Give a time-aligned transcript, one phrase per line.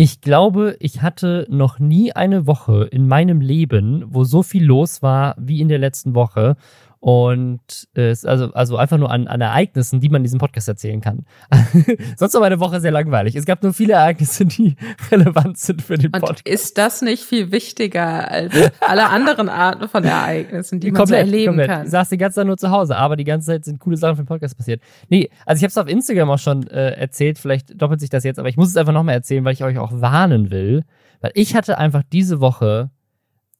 [0.00, 5.02] Ich glaube, ich hatte noch nie eine Woche in meinem Leben, wo so viel los
[5.02, 6.54] war wie in der letzten Woche.
[7.00, 10.66] Und äh, es also, also einfach nur an, an Ereignissen, die man in diesem Podcast
[10.66, 11.26] erzählen kann.
[12.16, 13.36] Sonst war meine Woche sehr langweilig.
[13.36, 14.74] Es gab nur viele Ereignisse, die
[15.12, 16.44] relevant sind für den Podcast.
[16.44, 21.26] Und ist das nicht viel wichtiger als alle anderen Arten von Ereignissen, die man komplett,
[21.26, 21.68] so erleben komplett.
[21.68, 21.84] kann?
[21.84, 24.16] Ich saß die ganze Zeit nur zu Hause, aber die ganze Zeit sind coole Sachen
[24.16, 24.82] für den Podcast passiert.
[25.08, 28.24] Nee, also ich habe es auf Instagram auch schon äh, erzählt, vielleicht doppelt sich das
[28.24, 30.84] jetzt, aber ich muss es einfach nochmal erzählen, weil ich euch auch warnen will.
[31.20, 32.90] Weil ich hatte einfach diese Woche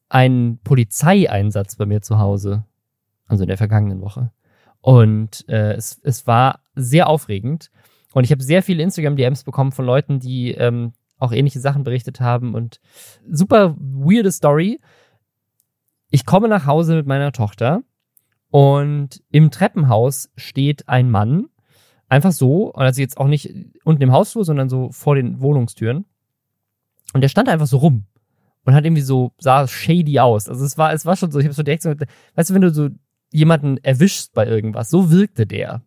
[0.09, 2.65] einen Polizeieinsatz bei mir zu Hause
[3.29, 4.33] also in der vergangenen Woche.
[4.81, 7.71] Und äh, es, es war sehr aufregend.
[8.13, 12.21] Und ich habe sehr viele Instagram-DMs bekommen von Leuten, die ähm, auch ähnliche Sachen berichtet
[12.21, 12.55] haben.
[12.55, 12.81] Und
[13.31, 14.81] super weirde Story.
[16.11, 17.83] Ich komme nach Hause mit meiner Tochter
[18.51, 21.47] und im Treppenhaus steht ein Mann.
[22.09, 26.07] Einfach so, also jetzt auch nicht unten im Hausflur, sondern so vor den Wohnungstüren.
[27.13, 28.07] Und der stand einfach so rum
[28.65, 30.49] und hat irgendwie so, sah shady aus.
[30.49, 31.95] Also es war, es war schon so, ich habe so direkt so,
[32.35, 32.89] weißt du, wenn du so
[33.31, 34.91] jemanden erwischst bei irgendwas.
[34.91, 35.83] So wirkte der.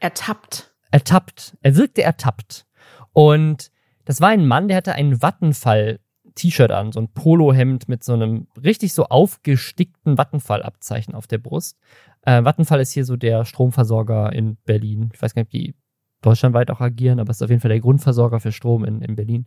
[0.00, 0.74] Ertappt.
[0.90, 1.56] Ertappt.
[1.62, 2.66] Er wirkte ertappt.
[3.12, 3.70] Und
[4.04, 8.48] das war ein Mann, der hatte einen Wattenfall-T-Shirt an, so ein Polohemd mit so einem
[8.62, 11.78] richtig so aufgestickten Wattenfall-Abzeichen auf der Brust.
[12.22, 15.10] Äh, Vattenfall ist hier so der Stromversorger in Berlin.
[15.14, 15.74] Ich weiß gar nicht, ob die
[16.20, 19.16] deutschlandweit auch agieren, aber es ist auf jeden Fall der Grundversorger für Strom in, in
[19.16, 19.46] Berlin.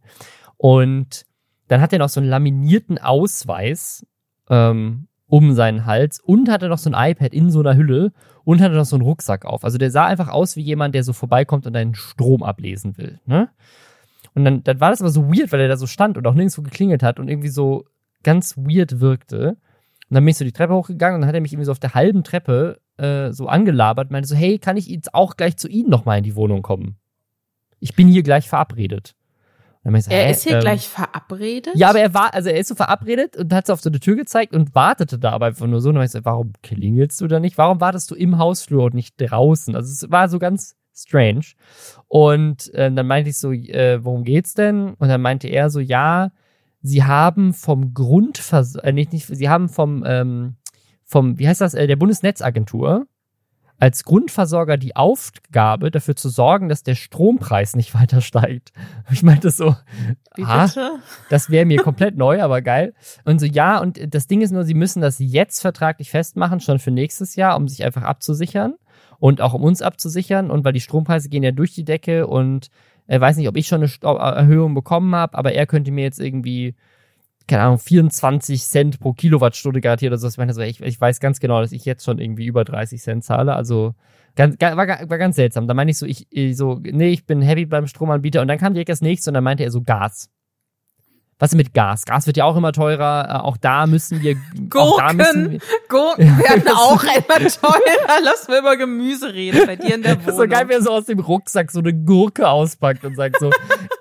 [0.58, 1.26] Und
[1.68, 4.06] dann hat er noch so einen laminierten Ausweis
[4.50, 8.12] ähm, um seinen Hals und hatte noch so ein iPad in so einer Hülle
[8.44, 9.64] und hatte noch so einen Rucksack auf.
[9.64, 13.20] Also der sah einfach aus wie jemand, der so vorbeikommt und einen Strom ablesen will.
[13.26, 13.50] Ne?
[14.36, 16.34] Und dann, dann war das aber so weird, weil er da so stand und auch
[16.34, 17.86] nirgendwo geklingelt hat und irgendwie so
[18.24, 19.58] ganz weird wirkte.
[20.10, 21.72] Und dann bin ich so die Treppe hochgegangen und dann hat er mich irgendwie so
[21.72, 25.38] auf der halben Treppe äh, so angelabert und meinte so, hey, kann ich jetzt auch
[25.38, 26.98] gleich zu Ihnen nochmal in die Wohnung kommen?
[27.80, 29.16] Ich bin hier gleich verabredet.
[29.88, 31.76] So, er ist hier ähm, gleich verabredet?
[31.76, 34.00] Ja, aber er war, also er ist so verabredet und hat so auf so eine
[34.00, 35.90] Tür gezeigt und wartete da aber einfach nur so.
[35.90, 37.58] Und dann ich so, warum klingelst du da nicht?
[37.60, 39.76] Warum wartest du im Hausflur und nicht draußen?
[39.76, 41.46] Also es war so ganz strange.
[42.08, 44.96] Und äh, dann meinte ich so, äh, worum geht's denn?
[44.96, 46.32] Und dann meinte er so, ja,
[46.82, 50.56] sie haben vom Grundvers, äh, nicht, nicht, sie haben vom, ähm,
[51.04, 53.06] vom, wie heißt das, äh, der Bundesnetzagentur,
[53.80, 58.72] als Grundversorger die Aufgabe, dafür zu sorgen, dass der Strompreis nicht weiter steigt.
[59.12, 59.76] Ich meinte so,
[60.42, 60.68] ah,
[61.30, 62.94] das wäre mir komplett neu, aber geil.
[63.24, 66.80] Und so, ja, und das Ding ist nur, sie müssen das jetzt vertraglich festmachen, schon
[66.80, 68.76] für nächstes Jahr, um sich einfach abzusichern
[69.20, 70.50] und auch um uns abzusichern.
[70.50, 72.70] Und weil die Strompreise gehen ja durch die Decke und
[73.08, 76.20] er weiß nicht, ob ich schon eine Erhöhung bekommen habe, aber er könnte mir jetzt
[76.20, 76.76] irgendwie
[77.48, 80.28] keine Ahnung, 24 Cent pro Kilowattstunde garantiert oder so.
[80.28, 83.02] Ich meine, so, ich, ich weiß ganz genau, dass ich jetzt schon irgendwie über 30
[83.02, 83.56] Cent zahle.
[83.56, 83.94] Also
[84.36, 85.68] ganz, war, war ganz seltsam.
[85.68, 88.42] Da meinte ich so, ich, ich so, nee, ich bin happy beim Stromanbieter.
[88.42, 90.30] Und dann kam direkt das nächste und dann meinte er so Gas.
[91.38, 92.06] Was ist mit Gas?
[92.06, 93.28] Gas wird ja auch immer teurer.
[93.30, 94.36] Äh, auch da müssen wir.
[94.70, 95.52] Gurken!
[95.52, 98.22] Wir, Gurken werden auch immer teurer.
[98.24, 100.38] Lass mir über Gemüse reden bei dir in der Wohnung.
[100.38, 103.52] so geil, wie er so aus dem Rucksack so eine Gurke auspackt und sagt so,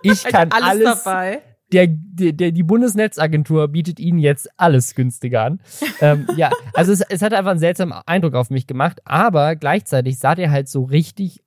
[0.02, 5.60] ich kann alles, alles dabei der, der, die Bundesnetzagentur bietet ihnen jetzt alles günstiger an.
[6.00, 10.18] ähm, ja, also es, es hat einfach einen seltsamen Eindruck auf mich gemacht, aber gleichzeitig
[10.18, 11.42] sah der halt so richtig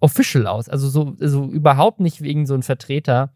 [0.00, 0.68] official aus.
[0.68, 3.32] Also so, so überhaupt nicht wegen so ein Vertreter,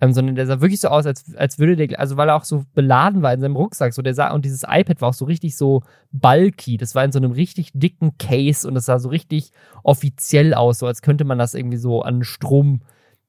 [0.00, 2.44] ähm, sondern der sah wirklich so aus, als, als würde der, also weil er auch
[2.44, 5.24] so beladen war in seinem Rucksack, so der sah, und dieses iPad war auch so
[5.24, 6.76] richtig so bulky.
[6.76, 9.52] Das war in so einem richtig dicken Case und es sah so richtig
[9.82, 12.82] offiziell aus, so als könnte man das irgendwie so an Strom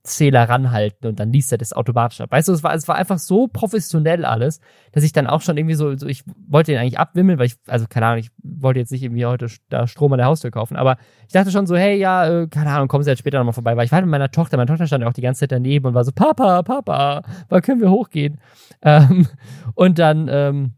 [0.03, 2.31] Zähler ranhalten und dann liest er das automatisch ab.
[2.31, 4.61] Weißt du, es war, es war einfach so professionell alles,
[4.93, 7.55] dass ich dann auch schon irgendwie so, so ich wollte den eigentlich abwimmeln, weil ich,
[7.67, 10.77] also keine Ahnung, ich wollte jetzt nicht irgendwie heute da Strom an der Haustür kaufen,
[10.77, 13.53] aber ich dachte schon so, hey, ja, äh, keine Ahnung, kommen Sie jetzt später nochmal
[13.53, 15.41] vorbei, weil ich war halt mit meiner Tochter, meine Tochter stand ja auch die ganze
[15.41, 18.39] Zeit daneben und war so, Papa, Papa, wann können wir hochgehen?
[18.81, 19.27] Ähm,
[19.75, 20.73] und dann, ähm,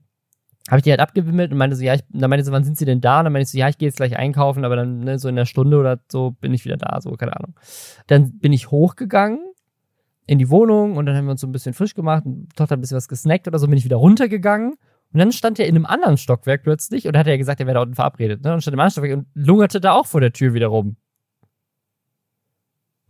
[0.72, 2.78] habe ich die halt abgewimmelt und meinte so, ja, ich, dann meinte sie, wann sind
[2.78, 3.20] sie denn da?
[3.20, 5.28] Und dann meinte ich so, ja, ich gehe jetzt gleich einkaufen, aber dann ne, so
[5.28, 7.56] in einer Stunde oder so bin ich wieder da, so, keine Ahnung.
[8.08, 9.42] Dann bin ich hochgegangen
[10.28, 12.72] in die Wohnung und dann haben wir uns so ein bisschen frisch gemacht, und Tochter
[12.72, 14.76] hat ein bisschen was gesnackt oder so, bin ich wieder runtergegangen
[15.12, 17.76] und dann stand er in einem anderen Stockwerk plötzlich und hat ja gesagt, er wäre
[17.76, 18.54] da unten verabredet, ne?
[18.54, 20.96] Und stand im anderen Stockwerk und lungerte da auch vor der Tür wieder rum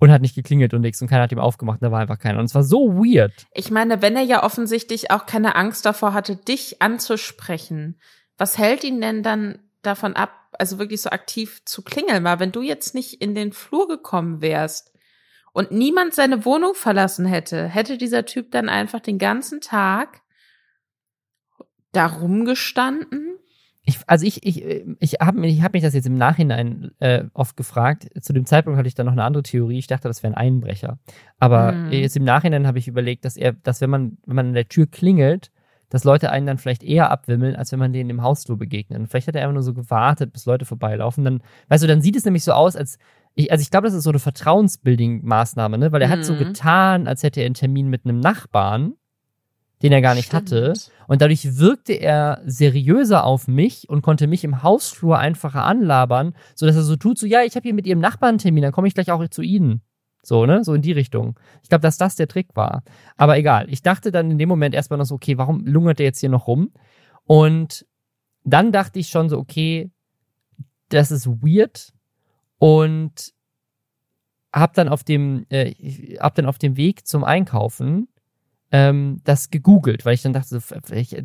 [0.02, 2.40] und hat nicht geklingelt und nichts und keiner hat ihm aufgemacht, da war einfach keiner.
[2.40, 3.46] Und es war so weird.
[3.54, 8.00] Ich meine, wenn er ja offensichtlich auch keine Angst davor hatte, dich anzusprechen,
[8.36, 12.24] was hält ihn denn dann davon ab, also wirklich so aktiv zu klingeln?
[12.24, 14.92] Weil wenn du jetzt nicht in den Flur gekommen wärst
[15.54, 20.22] und niemand seine Wohnung verlassen hätte, hätte dieser Typ dann einfach den ganzen Tag
[21.92, 23.38] da rumgestanden
[23.84, 24.64] ich, also ich, ich,
[25.00, 28.08] ich habe ich hab mich das jetzt im Nachhinein äh, oft gefragt.
[28.22, 29.80] Zu dem Zeitpunkt hatte ich dann noch eine andere Theorie.
[29.80, 31.00] Ich dachte, das wäre ein Einbrecher.
[31.40, 31.92] Aber mhm.
[31.92, 34.68] jetzt im Nachhinein habe ich überlegt, dass er, dass wenn man, wenn man an der
[34.68, 35.52] Tür klingelt,
[35.90, 39.00] dass Leute einen dann vielleicht eher abwimmeln, als wenn man denen im Hausflur begegnet.
[39.00, 41.26] Und vielleicht hat er einfach nur so gewartet, bis Leute vorbeilaufen.
[41.26, 42.98] Dann, weißt du, dann sieht es nämlich so aus, als
[43.34, 45.92] ich, also ich glaube, das ist so eine Vertrauensbuilding-Maßnahme, ne?
[45.92, 46.12] Weil er mhm.
[46.12, 46.40] hat so mhm.
[46.40, 48.94] getan, als hätte er einen Termin mit einem Nachbarn
[49.82, 50.52] den er gar nicht Stimmt.
[50.52, 50.74] hatte.
[51.08, 56.76] Und dadurch wirkte er seriöser auf mich und konnte mich im Hausflur einfacher anlabern, sodass
[56.76, 58.88] er so tut, so, ja, ich habe hier mit ihrem Nachbarn einen Termin, dann komme
[58.88, 59.82] ich gleich auch zu Ihnen.
[60.24, 60.64] So, ne?
[60.64, 61.40] So in die Richtung.
[61.64, 62.84] Ich glaube, dass das der Trick war.
[63.18, 63.68] Aber egal.
[63.70, 66.30] Ich dachte dann in dem Moment erstmal noch so, okay, warum lungert der jetzt hier
[66.30, 66.72] noch rum?
[67.26, 67.86] Und
[68.44, 69.92] dann dachte ich schon so, okay,
[70.90, 71.94] das ist weird.
[72.60, 73.34] Und
[74.54, 75.72] hab dann auf dem, äh,
[76.20, 78.08] hab dann auf dem Weg zum Einkaufen
[78.72, 80.60] ähm, das gegoogelt, weil ich dann dachte, so,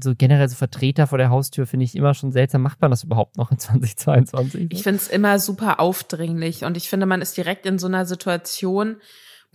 [0.03, 2.63] so generell so Vertreter vor der Haustür finde ich immer schon seltsam.
[2.63, 4.67] Macht man das überhaupt noch in 2022?
[4.71, 8.05] Ich finde es immer super aufdringlich und ich finde, man ist direkt in so einer
[8.05, 8.97] Situation,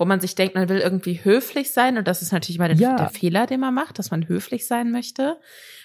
[0.02, 2.78] wo man sich denkt, man will irgendwie höflich sein und das ist natürlich mal der,
[2.78, 2.96] ja.
[2.96, 5.38] der Fehler, den man macht, dass man höflich sein möchte.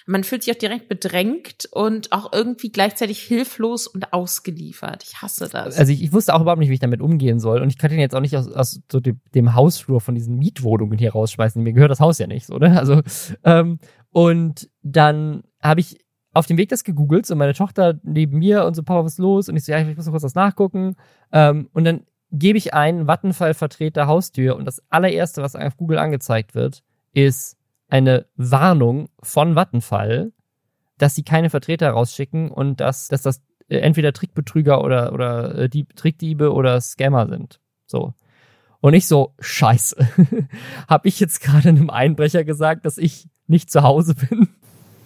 [0.07, 5.03] Man fühlt sich auch direkt bedrängt und auch irgendwie gleichzeitig hilflos und ausgeliefert.
[5.03, 5.77] Ich hasse das.
[5.77, 7.91] Also ich, ich wusste auch überhaupt nicht, wie ich damit umgehen soll und ich kann
[7.91, 11.61] den jetzt auch nicht aus, aus so dem, dem Hausflur von diesen Mietwohnungen hier rausschmeißen.
[11.61, 12.75] Mir gehört das Haus ja nicht so, ne?
[12.75, 13.03] Also
[13.43, 13.77] ähm,
[14.09, 16.03] und dann habe ich
[16.33, 19.19] auf dem Weg das gegoogelt, so meine Tochter neben mir und so, Papa, was ist
[19.19, 19.47] los?
[19.47, 20.95] Und ich so, ja, ich muss noch kurz was nachgucken.
[21.31, 22.01] Ähm, und dann
[22.31, 26.83] gebe ich ein Vattenfall-Vertreter Haustür und das allererste, was auf Google angezeigt wird,
[27.13, 27.57] ist
[27.89, 30.33] eine Warnung von Vattenfall,
[30.97, 35.69] dass sie keine Vertreter rausschicken und dass, dass das äh, entweder Trickbetrüger oder, oder äh,
[35.69, 37.59] Dieb, Trickdiebe oder Scammer sind.
[37.85, 38.13] So.
[38.79, 39.95] Und ich so, scheiße.
[40.87, 44.49] Hab ich jetzt gerade einem Einbrecher gesagt, dass ich nicht zu Hause bin?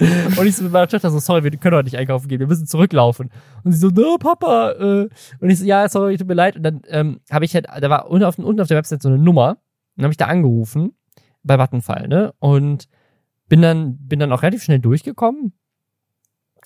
[0.01, 2.47] Und ich so mit meiner Tochter so, sorry, wir können heute nicht einkaufen gehen, wir
[2.47, 3.29] müssen zurücklaufen.
[3.63, 4.71] Und sie so, no, Papa.
[4.71, 5.09] Äh.
[5.39, 6.55] Und ich so, ja, sorry, tut mir leid.
[6.55, 9.09] Und dann ähm, habe ich halt, da war unten auf, unten auf der Website so
[9.09, 9.57] eine Nummer.
[9.95, 10.93] Dann habe ich da angerufen
[11.43, 12.33] bei Vattenfall, ne?
[12.39, 12.87] Und
[13.47, 15.53] bin dann, bin dann auch relativ schnell durchgekommen.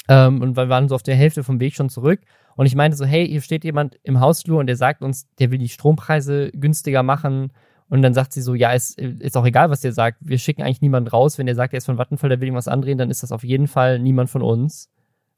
[0.08, 2.22] Ähm, und wir waren so auf der Hälfte vom Weg schon zurück.
[2.56, 5.52] Und ich meinte so, hey, hier steht jemand im Hausflur und der sagt uns, der
[5.52, 7.52] will die Strompreise günstiger machen
[7.90, 10.18] und dann sagt sie so, ja, ist, ist auch egal, was ihr sagt.
[10.22, 11.38] Wir schicken eigentlich niemanden raus.
[11.38, 13.44] Wenn ihr sagt, er ist von Vattenfall, der will irgendwas andrehen, dann ist das auf
[13.44, 14.90] jeden Fall niemand von uns.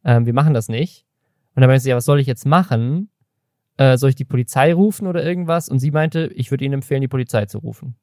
[0.06, 1.06] Ähm, wir machen das nicht.
[1.56, 3.10] Und dann meinte sie, ja, was soll ich jetzt machen?
[3.76, 5.68] Äh, soll ich die Polizei rufen oder irgendwas?
[5.68, 7.96] Und sie meinte, ich würde Ihnen empfehlen, die Polizei zu rufen.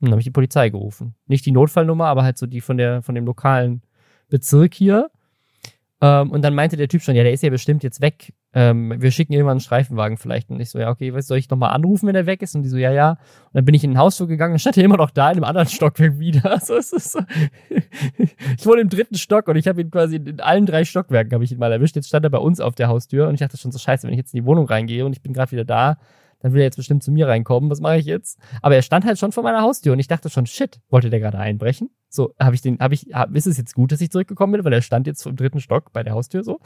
[0.00, 1.14] Und dann habe ich die Polizei gerufen.
[1.26, 3.82] Nicht die Notfallnummer, aber halt so die von der, von dem lokalen
[4.28, 5.10] Bezirk hier.
[6.02, 8.34] Ähm, und dann meinte der Typ schon, ja, der ist ja bestimmt jetzt weg.
[8.54, 10.50] Ähm, wir schicken irgendwann einen Streifenwagen vielleicht.
[10.50, 12.56] Und ich so, ja, okay, was soll ich nochmal anrufen, wenn er weg ist?
[12.56, 13.10] Und die so, ja, ja.
[13.10, 13.18] Und
[13.54, 15.44] dann bin ich in den Hausflur gegangen und stand er immer noch da in einem
[15.44, 16.42] anderen Stockwerk wieder.
[16.62, 17.20] So, es ist so.
[18.18, 21.44] ich wohne im dritten Stock und ich habe ihn quasi in allen drei Stockwerken habe
[21.44, 21.94] ich ihn mal erwischt.
[21.94, 24.12] Jetzt stand er bei uns auf der Haustür und ich dachte schon so, scheiße, wenn
[24.12, 25.98] ich jetzt in die Wohnung reingehe und ich bin gerade wieder da,
[26.42, 27.70] dann will er jetzt bestimmt zu mir reinkommen.
[27.70, 28.38] Was mache ich jetzt?
[28.60, 31.20] Aber er stand halt schon vor meiner Haustür und ich dachte schon, shit, wollte der
[31.20, 31.90] gerade einbrechen?
[32.08, 34.64] So, habe ich den, habe ich, hab, ist es jetzt gut, dass ich zurückgekommen bin,
[34.64, 36.60] weil er stand jetzt im dritten Stock bei der Haustür so.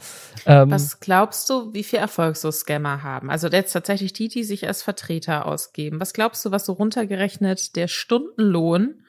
[0.45, 3.29] Ähm, Was glaubst du, wie viel Erfolg so Scammer haben?
[3.29, 6.01] Also jetzt tatsächlich die, die sich als Vertreter ausgeben.
[6.01, 9.03] Was glaubst du, was so runtergerechnet der Stundenlohn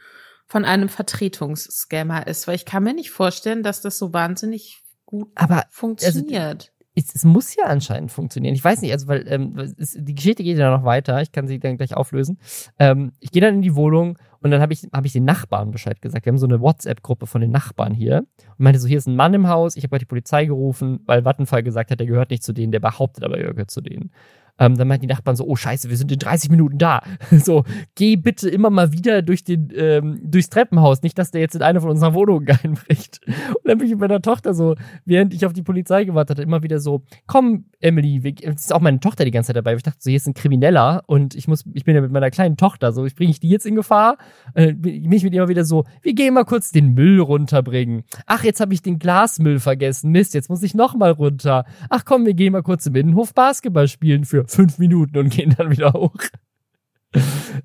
[0.47, 2.47] von einem Vertretungsscammer ist?
[2.47, 6.71] Weil ich kann mir nicht vorstellen, dass das so wahnsinnig gut aber, funktioniert.
[6.71, 8.55] Also, es, muss ja anscheinend funktionieren.
[8.55, 11.21] Ich weiß nicht, also weil ähm, es, die Geschichte geht ja noch weiter.
[11.23, 12.39] Ich kann sie dann gleich auflösen.
[12.79, 15.71] Ähm, ich gehe dann in die Wohnung und dann habe ich, hab ich den Nachbarn
[15.71, 16.25] Bescheid gesagt.
[16.25, 19.17] Wir haben so eine WhatsApp-Gruppe von den Nachbarn hier und meinte so, hier ist ein
[19.17, 19.77] Mann im Haus.
[19.77, 22.73] Ich habe gerade die Polizei gerufen, weil Vattenfall gesagt hat, der gehört nicht zu denen.
[22.73, 24.11] Der behauptet aber, er gehört zu denen.
[24.59, 27.03] Ähm, dann meinten die Nachbarn so, oh scheiße, wir sind in 30 Minuten da.
[27.31, 31.55] so, geh bitte immer mal wieder durch den, ähm, durchs Treppenhaus, nicht, dass der jetzt
[31.55, 33.21] in eine von unseren Wohnungen einbricht.
[33.27, 34.75] Und dann bin ich mit meiner Tochter so,
[35.05, 38.81] während ich auf die Polizei gewartet hatte, immer wieder so, komm, Emily, wir, ist auch
[38.81, 39.75] meine Tochter die ganze Zeit dabei.
[39.75, 42.31] Ich dachte so, hier ist ein Krimineller und ich muss, ich bin ja mit meiner
[42.31, 44.19] kleinen Tochter so, ich bringe ich die jetzt in Gefahr?
[44.55, 48.03] Äh, bin ich mit immer wieder so, wir gehen mal kurz den Müll runterbringen.
[48.27, 50.11] Ach, jetzt habe ich den Glasmüll vergessen.
[50.11, 51.65] Mist, jetzt muss ich noch mal runter.
[51.89, 55.55] Ach komm, wir gehen mal kurz im Innenhof Basketball spielen für fünf Minuten und gehen
[55.57, 56.15] dann wieder hoch.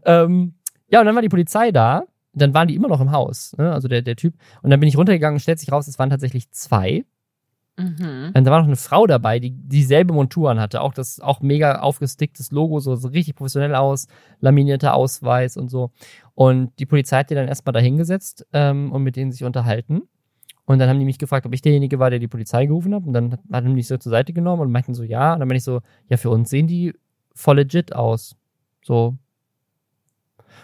[0.06, 0.56] ähm,
[0.88, 2.04] ja, und dann war die Polizei da.
[2.36, 3.72] Dann waren die immer noch im Haus, ne?
[3.72, 4.34] also der, der Typ.
[4.64, 7.06] Und dann bin ich runtergegangen und stellt sich raus, es waren tatsächlich zwei.
[7.78, 8.32] Mhm.
[8.34, 10.82] Und da war noch eine Frau dabei, die dieselbe Montur anhatte.
[10.82, 14.08] Auch das, auch mega aufgesticktes Logo, so, so richtig professionell aus,
[14.40, 15.92] laminierter Ausweis und so.
[16.36, 20.04] Und die Polizei hat die dann erstmal da hingesetzt ähm, und mit denen sich unterhalten.
[20.66, 23.04] Und dann haben die mich gefragt, ob ich derjenige war, der die Polizei gerufen hat.
[23.06, 25.34] Und dann hat, die mich so zur Seite genommen und meinten so, ja.
[25.34, 26.94] Und dann bin ich so, ja, für uns sehen die
[27.36, 28.36] voll legit aus.
[28.82, 29.16] So.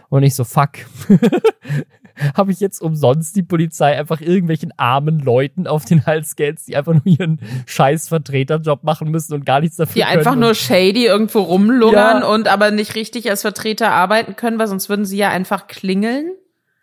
[0.09, 0.71] Und ich so, fuck.
[2.35, 6.75] habe ich jetzt umsonst die Polizei einfach irgendwelchen armen Leuten auf den Hals gehetzt, die
[6.75, 9.95] einfach nur ihren scheiß Vertreterjob machen müssen und gar nichts dafür.
[9.95, 12.27] Die einfach nur shady irgendwo rumlungern ja.
[12.27, 16.31] und aber nicht richtig als Vertreter arbeiten können, weil sonst würden sie ja einfach klingeln.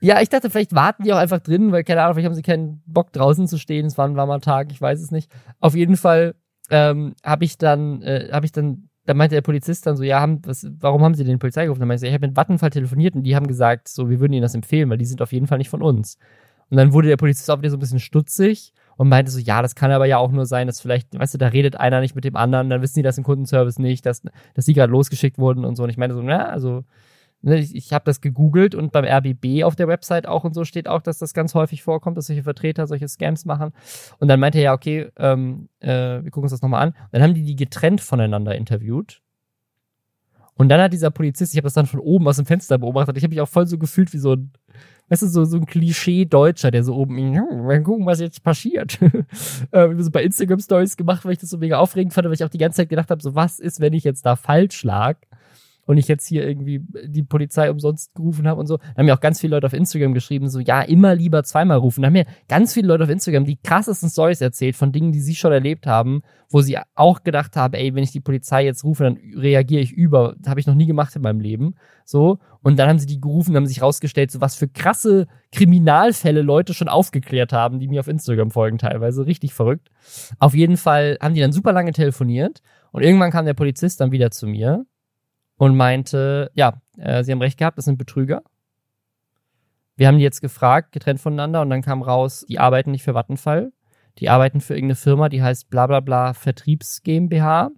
[0.07, 2.43] Ja, ich dachte, vielleicht warten die auch einfach drin, weil keine Ahnung, vielleicht haben sie
[2.43, 3.87] keinen Bock draußen zu stehen.
[3.87, 5.29] Es war ein warmer Tag, ich weiß es nicht.
[5.59, 6.37] Auf jeden Fall
[6.71, 10.21] ähm, habe ich dann, äh, habe ich dann da meinte der Polizist dann so, ja,
[10.21, 11.81] haben, was, warum haben Sie den Polizei gerufen?
[11.81, 14.33] Dann meinte ich, ich habe mit Vattenfall telefoniert und die haben gesagt, so, wir würden
[14.33, 16.19] Ihnen das empfehlen, weil die sind auf jeden Fall nicht von uns.
[16.71, 19.61] Und dann wurde der Polizist auch wieder so ein bisschen stutzig und meinte so, ja,
[19.61, 22.15] das kann aber ja auch nur sein, dass vielleicht, weißt du, da redet einer nicht
[22.15, 24.23] mit dem anderen, dann wissen die das im Kundenservice nicht, dass,
[24.55, 25.83] dass die gerade losgeschickt wurden und so.
[25.83, 26.85] Und ich meinte so, ja, also
[27.47, 30.65] Ne, ich, ich habe das gegoogelt und beim RBB auf der Website auch und so
[30.65, 33.73] steht auch, dass das ganz häufig vorkommt, dass solche Vertreter solche Scams machen.
[34.19, 36.95] Und dann meinte er ja, okay, ähm, äh, wir gucken uns das nochmal an.
[37.13, 39.23] dann haben die die getrennt voneinander interviewt.
[40.55, 43.17] Und dann hat dieser Polizist, ich habe das dann von oben aus dem Fenster beobachtet,
[43.17, 44.51] ich habe mich auch voll so gefühlt wie so ein,
[45.09, 47.15] weißt du, so, so ein Klischee-Deutscher, der so oben,
[47.65, 48.99] mal gucken, was jetzt passiert.
[49.71, 52.49] äh, so bei Instagram-Stories gemacht, weil ich das so mega aufregend fand, weil ich auch
[52.49, 55.19] die ganze Zeit gedacht habe, so was ist, wenn ich jetzt da falsch lag?
[55.87, 58.77] Und ich jetzt hier irgendwie die Polizei umsonst gerufen habe und so.
[58.77, 61.79] Da haben mir auch ganz viele Leute auf Instagram geschrieben, so, ja, immer lieber zweimal
[61.79, 62.03] rufen.
[62.03, 65.21] Da haben mir ganz viele Leute auf Instagram die krassesten Stories erzählt von Dingen, die
[65.21, 68.85] sie schon erlebt haben, wo sie auch gedacht haben, ey, wenn ich die Polizei jetzt
[68.85, 70.35] rufe, dann reagiere ich über.
[70.39, 71.77] Das habe ich noch nie gemacht in meinem Leben.
[72.05, 72.39] So.
[72.63, 76.75] Und dann haben sie die gerufen, haben sich rausgestellt, so was für krasse Kriminalfälle Leute
[76.75, 79.27] schon aufgeklärt haben, die mir auf Instagram folgen teilweise.
[79.27, 79.91] Richtig verrückt.
[80.41, 84.11] Auf jeden Fall haben die dann super lange telefoniert und irgendwann kam der Polizist dann
[84.11, 84.85] wieder zu mir
[85.57, 88.43] und meinte, ja, äh, sie haben recht gehabt, das sind Betrüger.
[89.97, 93.15] Wir haben die jetzt gefragt, getrennt voneinander, und dann kam raus, die arbeiten nicht für
[93.15, 93.73] Vattenfall.
[94.19, 97.71] Die arbeiten für irgendeine Firma, die heißt bla bla bla Vertriebs GmbH.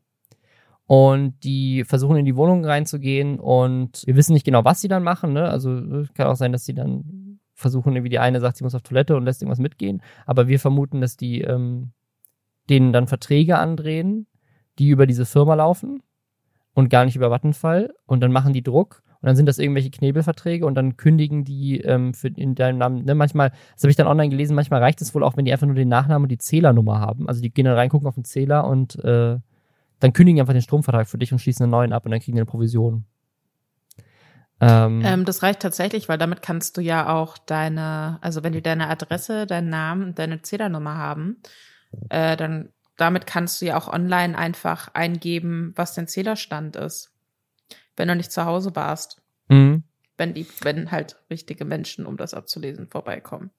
[0.87, 5.03] Und die versuchen in die Wohnung reinzugehen und wir wissen nicht genau, was sie dann
[5.03, 5.35] machen.
[5.35, 5.49] Ne?
[5.49, 8.83] Also kann auch sein, dass sie dann versuchen, irgendwie die eine sagt, sie muss auf
[8.83, 10.01] Toilette und lässt irgendwas mitgehen.
[10.25, 11.93] Aber wir vermuten, dass die ähm,
[12.71, 14.27] denen dann Verträge andrehen,
[14.79, 16.03] die über diese Firma laufen
[16.79, 19.91] und gar nicht über Vattenfall und dann machen die Druck und dann sind das irgendwelche
[19.91, 23.05] Knebelverträge und dann kündigen die ähm, für in deinem Namen.
[23.05, 25.53] Ne, manchmal, das habe ich dann online gelesen, manchmal reicht es wohl auch, wenn die
[25.53, 27.27] einfach nur den Nachnamen und die Zählernummer haben.
[27.27, 29.39] Also die gehen dann rein, gucken auf den Zähler und äh,
[29.99, 32.21] dann kündigen die einfach den Stromvertrag für dich und schließen einen neuen ab und dann
[32.21, 33.07] kriegen die eine Provision.
[34.61, 38.63] Ähm, ähm, das reicht tatsächlich, weil damit kannst du ja auch deine, also wenn die
[38.63, 41.39] deine Adresse, deinen Namen und deine Zählernummer haben,
[42.09, 47.15] äh, dann damit kannst du ja auch online einfach eingeben, was dein Zählerstand ist,
[47.97, 49.23] wenn du nicht zu Hause warst.
[49.49, 49.85] Mhm.
[50.19, 53.51] Wenn die, wenn halt richtige Menschen, um das abzulesen, vorbeikommen.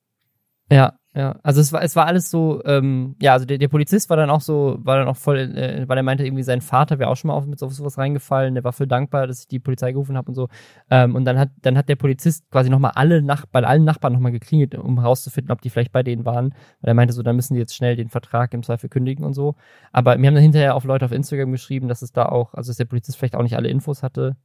[0.71, 1.35] Ja, ja.
[1.41, 4.29] Also es war, es war alles so, ähm, ja, also der, der Polizist war dann
[4.29, 7.15] auch so, war dann auch voll, äh, weil er meinte, irgendwie sein Vater wäre auch
[7.17, 10.15] schon mal auf mit sowas reingefallen, der war voll dankbar, dass ich die Polizei gerufen
[10.15, 10.47] habe und so.
[10.91, 14.13] Ähm, und dann hat, dann hat der Polizist quasi nochmal alle Nach bei allen Nachbarn
[14.13, 16.53] nochmal geklingelt, um herauszufinden, ob die vielleicht bei denen waren.
[16.81, 19.33] Weil er meinte so, dann müssen die jetzt schnell den Vertrag im Zweifel kündigen und
[19.33, 19.55] so.
[19.91, 22.69] Aber wir haben dann hinterher auch Leute auf Instagram geschrieben, dass es da auch, also
[22.69, 24.37] dass der Polizist vielleicht auch nicht alle Infos hatte.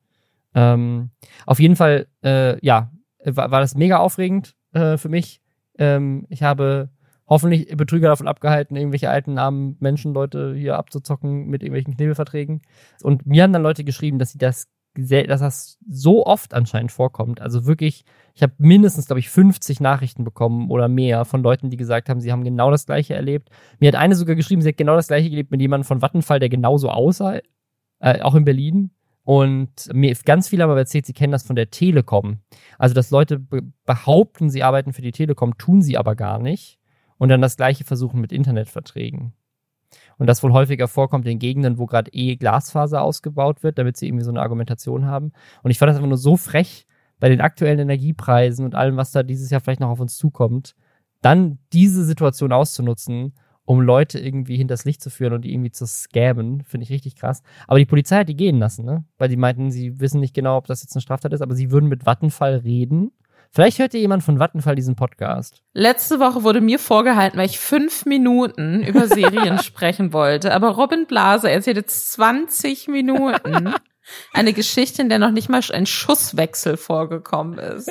[0.55, 1.11] Ähm,
[1.45, 2.91] auf jeden Fall, äh, ja,
[3.25, 5.41] war, war das mega aufregend äh, für mich
[5.79, 6.91] ähm, ich habe
[7.27, 12.63] hoffentlich Betrüger davon abgehalten, irgendwelche alten armen Menschen, Leute hier abzuzocken mit irgendwelchen Knebelverträgen.
[13.03, 17.41] Und mir haben dann Leute geschrieben, dass sie das dass das so oft anscheinend vorkommt.
[17.41, 21.77] Also wirklich, ich habe mindestens, glaube ich, 50 Nachrichten bekommen oder mehr von Leuten, die
[21.77, 23.49] gesagt haben, sie haben genau das Gleiche erlebt.
[23.81, 26.39] Mir hat eine sogar geschrieben, sie hat genau das Gleiche gelebt mit jemandem von Vattenfall,
[26.39, 27.41] der genauso aussah,
[27.99, 28.91] äh, auch in Berlin.
[29.25, 32.41] Und mir ganz viele haben aber erzählt, sie kennen das von der Telekom.
[32.79, 36.79] Also, dass Leute be behaupten, sie arbeiten für die Telekom, tun sie aber gar nicht.
[37.17, 39.33] Und dann das Gleiche versuchen mit Internetverträgen.
[40.19, 44.09] Und das wohl häufiger vorkommt in Gegenden, wo gerade eh Glasfaser ausgebaut wird, damit sie
[44.09, 45.33] irgendwie so eine Argumentation haben.
[45.63, 46.87] Und ich fand das einfach nur so frech
[47.19, 50.75] bei den aktuellen Energiepreisen und allem, was da dieses Jahr vielleicht noch auf uns zukommt,
[51.23, 53.33] dann diese Situation auszunutzen
[53.65, 56.63] um Leute irgendwie hinters Licht zu führen und die irgendwie zu scammen.
[56.65, 57.43] Finde ich richtig krass.
[57.67, 59.05] Aber die Polizei hat die gehen lassen, ne?
[59.19, 61.71] Weil die meinten, sie wissen nicht genau, ob das jetzt eine Straftat ist, aber sie
[61.71, 63.13] würden mit Vattenfall reden.
[63.51, 65.63] Vielleicht hört ihr jemand von Vattenfall diesen Podcast.
[65.75, 70.53] Letzte Woche wurde mir vorgehalten, weil ich fünf Minuten über Serien sprechen wollte.
[70.53, 73.73] Aber Robin Blase erzählt jetzt 20 Minuten
[74.33, 77.91] eine Geschichte, in der noch nicht mal ein Schusswechsel vorgekommen ist.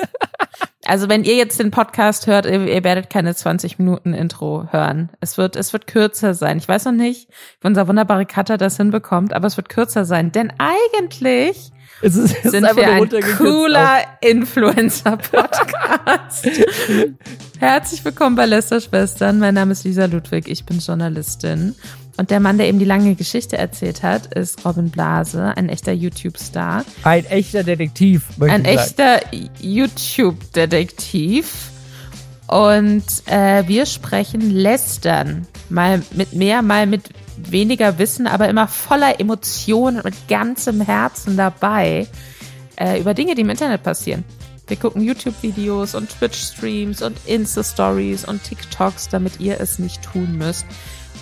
[0.86, 5.08] Also wenn ihr jetzt den Podcast hört, ihr, ihr, werdet keine 20 Minuten Intro hören.
[5.20, 6.58] Es wird, es wird kürzer sein.
[6.58, 7.30] Ich weiß noch nicht,
[7.60, 10.30] wie unser wunderbare Cutter das hinbekommt, aber es wird kürzer sein.
[10.30, 16.46] Denn eigentlich es ist, es sind wir ein cooler Influencer-Podcast.
[17.58, 19.38] Herzlich willkommen bei Lester Schwestern.
[19.38, 20.48] Mein Name ist Lisa Ludwig.
[20.48, 21.74] Ich bin Journalistin.
[22.16, 25.92] Und der Mann, der eben die lange Geschichte erzählt hat, ist Robin Blase, ein echter
[25.92, 26.84] YouTube-Star.
[27.02, 28.22] Ein echter Detektiv.
[28.40, 29.20] Ein echter
[29.60, 31.70] YouTube-Detektiv.
[32.46, 35.48] Und äh, wir sprechen lästern.
[35.70, 41.36] Mal mit mehr, mal mit weniger Wissen, aber immer voller Emotionen und mit ganzem Herzen
[41.36, 42.06] dabei
[42.76, 44.22] äh, über Dinge, die im Internet passieren.
[44.68, 50.64] Wir gucken YouTube-Videos und Twitch-Streams und Insta-Stories und TikToks, damit ihr es nicht tun müsst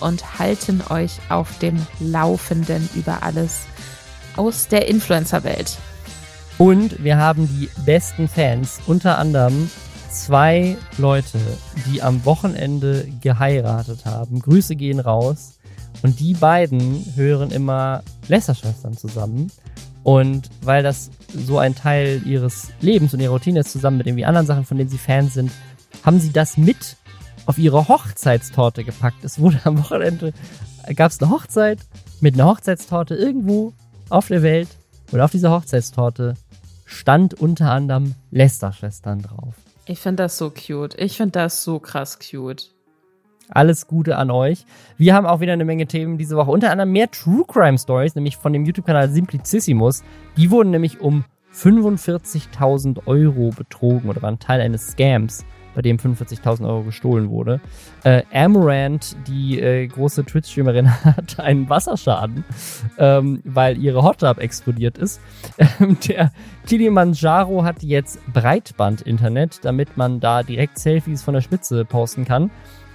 [0.03, 3.61] und halten euch auf dem Laufenden über alles
[4.35, 5.77] aus der Influencer-Welt.
[6.57, 9.69] Und wir haben die besten Fans, unter anderem
[10.11, 11.39] zwei Leute,
[11.87, 14.39] die am Wochenende geheiratet haben.
[14.39, 15.53] Grüße gehen raus.
[16.03, 19.51] Und die beiden hören immer Lästerschwestern zusammen.
[20.03, 24.25] Und weil das so ein Teil ihres Lebens und ihrer Routine ist, zusammen mit irgendwie
[24.25, 25.51] anderen Sachen, von denen sie Fans sind,
[26.03, 26.97] haben sie das mit
[27.45, 29.23] auf ihre Hochzeitstorte gepackt.
[29.23, 30.33] Es wurde am Wochenende,
[30.95, 31.79] gab es eine Hochzeit
[32.21, 33.73] mit einer Hochzeitstorte irgendwo
[34.09, 34.69] auf der Welt.
[35.11, 36.35] Und auf dieser Hochzeitstorte
[36.85, 39.55] stand unter anderem Lästerschwestern drauf.
[39.85, 40.95] Ich finde das so cute.
[40.97, 42.71] Ich finde das so krass cute.
[43.49, 44.65] Alles Gute an euch.
[44.97, 46.49] Wir haben auch wieder eine Menge Themen diese Woche.
[46.49, 50.03] Unter anderem mehr True Crime Stories, nämlich von dem YouTube-Kanal Simplicissimus.
[50.37, 55.45] Die wurden nämlich um 45.000 Euro betrogen oder waren Teil eines Scams,
[55.75, 57.59] bei dem 45.000 Euro gestohlen wurde.
[58.03, 62.43] Äh, Amaranth, die äh, große Twitch-Streamerin, hat einen Wasserschaden,
[62.97, 65.21] ähm, weil ihre Hot Tub explodiert ist.
[65.57, 66.31] Ähm, der
[66.67, 72.51] Kilimanjaro hat jetzt Breitband-Internet, damit man da direkt Selfies von der Spitze posten kann.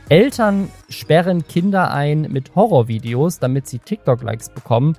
[0.09, 4.97] Eltern sperren Kinder ein mit Horrorvideos, damit sie TikTok-Likes bekommen.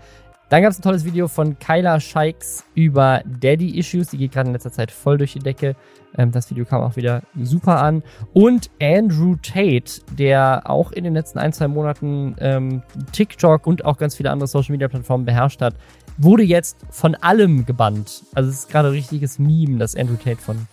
[0.50, 4.10] Dann gab es ein tolles Video von Kyla Shikes über Daddy-Issues.
[4.10, 5.75] Die geht gerade in letzter Zeit voll durch die Decke.
[6.18, 8.01] Ähm, das Video kam auch wieder super an.
[8.34, 13.98] Und Andrew Tate, der auch in den letzten ein, zwei Monaten ähm, TikTok und auch
[13.98, 15.75] ganz viele andere Social-Media-Plattformen beherrscht hat,
[16.18, 18.24] wurde jetzt von allem gebannt.
[18.34, 20.68] Also es ist gerade ein richtiges Meme, dass Andrew Tate von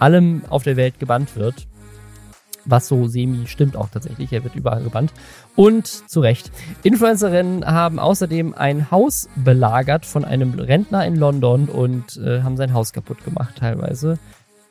[0.00, 1.66] allem auf der Welt gebannt wird
[2.64, 4.32] was so semi stimmt auch tatsächlich.
[4.32, 5.12] Er wird überall gebannt.
[5.56, 6.50] Und zu Recht.
[6.82, 12.72] Influencerinnen haben außerdem ein Haus belagert von einem Rentner in London und äh, haben sein
[12.74, 14.18] Haus kaputt gemacht teilweise.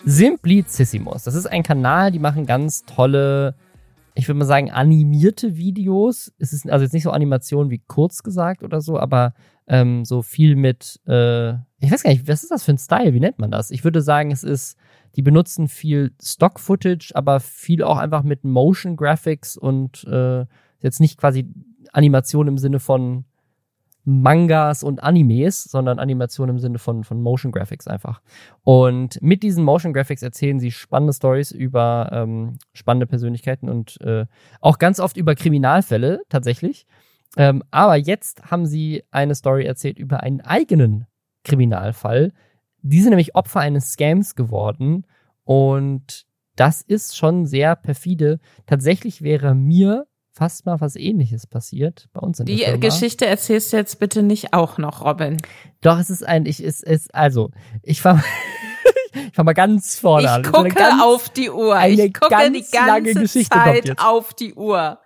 [0.05, 1.23] Simplicissimus.
[1.23, 3.55] Das ist ein Kanal, die machen ganz tolle,
[4.15, 6.34] ich würde mal sagen, animierte Videos.
[6.39, 9.34] Es ist also jetzt nicht so Animation wie kurz gesagt oder so, aber
[9.67, 13.13] ähm, so viel mit, äh, ich weiß gar nicht, was ist das für ein Style?
[13.13, 13.71] Wie nennt man das?
[13.71, 14.77] Ich würde sagen, es ist
[15.15, 20.45] die benutzen viel Stock-Footage, aber viel auch einfach mit Motion Graphics und äh,
[20.80, 21.49] jetzt nicht quasi
[21.91, 23.26] Animation im Sinne von
[24.06, 28.21] Mangas und Animes, sondern Animation im Sinne von, von Motion Graphics einfach.
[28.63, 34.26] Und mit diesen Motion Graphics erzählen sie spannende Stories über ähm, spannende Persönlichkeiten und äh,
[34.60, 36.86] auch ganz oft über Kriminalfälle tatsächlich.
[37.38, 41.08] Ähm, aber jetzt haben sie eine Story erzählt über einen eigenen
[41.43, 42.32] Kriminalfall,
[42.84, 45.06] die sind nämlich Opfer eines Scams geworden
[45.43, 48.39] und das ist schon sehr perfide.
[48.67, 52.80] Tatsächlich wäre mir fast mal was ähnliches passiert bei uns in Die der Firma.
[52.80, 55.38] Geschichte erzählst du jetzt bitte nicht auch noch, Robin.
[55.82, 57.52] Doch, es ist ein, ich, es ist, also,
[57.84, 58.24] ich fahr,
[59.13, 60.43] ich fahr mal ganz vorne ich an.
[60.43, 61.76] Gucke ganz, auf die Uhr.
[61.76, 65.00] Eine ich gucke ganz die ganze lange Geschichte Zeit auf die Uhr.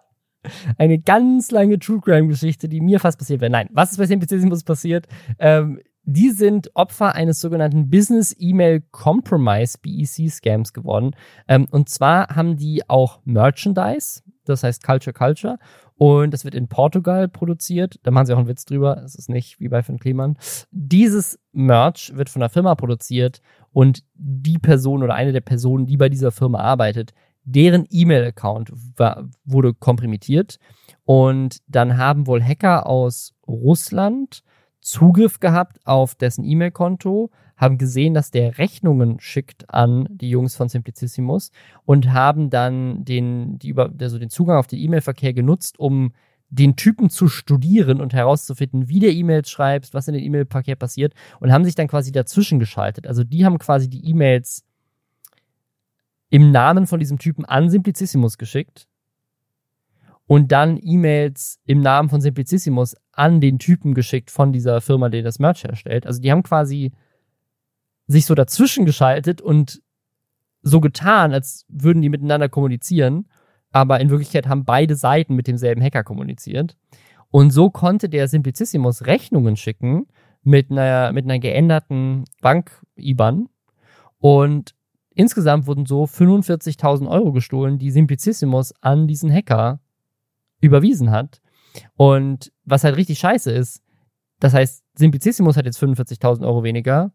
[0.77, 3.51] Eine ganz lange True Crime Geschichte, die mir fast passiert wäre.
[3.51, 5.07] Nein, was ist bei Simplicissimus passiert?
[5.39, 11.11] Ähm, die sind Opfer eines sogenannten Business Email Compromise BEC Scams geworden.
[11.49, 15.59] Ähm, und zwar haben die auch Merchandise, das heißt Culture Culture.
[15.95, 17.99] Und das wird in Portugal produziert.
[18.03, 19.03] Da machen sie auch einen Witz drüber.
[19.03, 20.37] Es ist nicht wie bei Finn Kliman.
[20.71, 23.41] Dieses Merch wird von einer Firma produziert
[23.73, 28.71] und die Person oder eine der Personen, die bei dieser Firma arbeitet, deren E-Mail-Account
[29.43, 30.57] wurde komprimiert.
[31.03, 34.41] Und dann haben wohl Hacker aus Russland
[34.87, 40.69] Zugriff gehabt auf dessen E-Mail-Konto, haben gesehen, dass der Rechnungen schickt an die Jungs von
[40.69, 41.51] Simplicissimus
[41.83, 46.13] und haben dann den, die über, also den Zugang auf den E-Mail-Verkehr genutzt, um
[46.49, 51.13] den Typen zu studieren und herauszufinden, wie der E-Mails schreibt, was in den E-Mail-Verkehr passiert
[51.41, 53.07] und haben sich dann quasi dazwischen geschaltet.
[53.07, 54.63] Also die haben quasi die E-Mails
[56.29, 58.87] im Namen von diesem Typen an Simplicissimus geschickt
[60.27, 65.23] und dann E-Mails im Namen von Simplicissimus an den Typen geschickt von dieser Firma, die
[65.23, 66.05] das Merch herstellt.
[66.05, 66.91] Also die haben quasi
[68.07, 69.81] sich so dazwischen geschaltet und
[70.61, 73.27] so getan, als würden die miteinander kommunizieren,
[73.71, 76.77] aber in Wirklichkeit haben beide Seiten mit demselben Hacker kommuniziert.
[77.29, 80.07] Und so konnte der Simplicissimus Rechnungen schicken
[80.43, 83.49] mit einer, mit einer geänderten Bank-IBAN.
[84.19, 84.75] Und
[85.13, 89.79] insgesamt wurden so 45.000 Euro gestohlen, die Simplicissimus an diesen Hacker
[90.59, 91.41] überwiesen hat.
[91.95, 93.81] Und was halt richtig scheiße ist,
[94.39, 97.11] das heißt, Simplicissimus hat jetzt 45.000 Euro weniger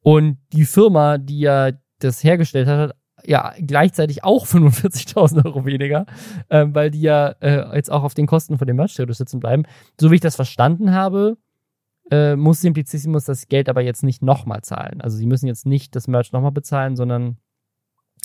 [0.00, 6.06] und die Firma, die ja das hergestellt hat, hat ja gleichzeitig auch 45.000 Euro weniger,
[6.48, 9.64] äh, weil die ja äh, jetzt auch auf den Kosten von dem Merch sitzen bleiben.
[9.98, 11.38] So wie ich das verstanden habe,
[12.10, 15.00] äh, muss Simplicissimus das Geld aber jetzt nicht nochmal zahlen.
[15.00, 17.38] Also sie müssen jetzt nicht das Merch nochmal bezahlen, sondern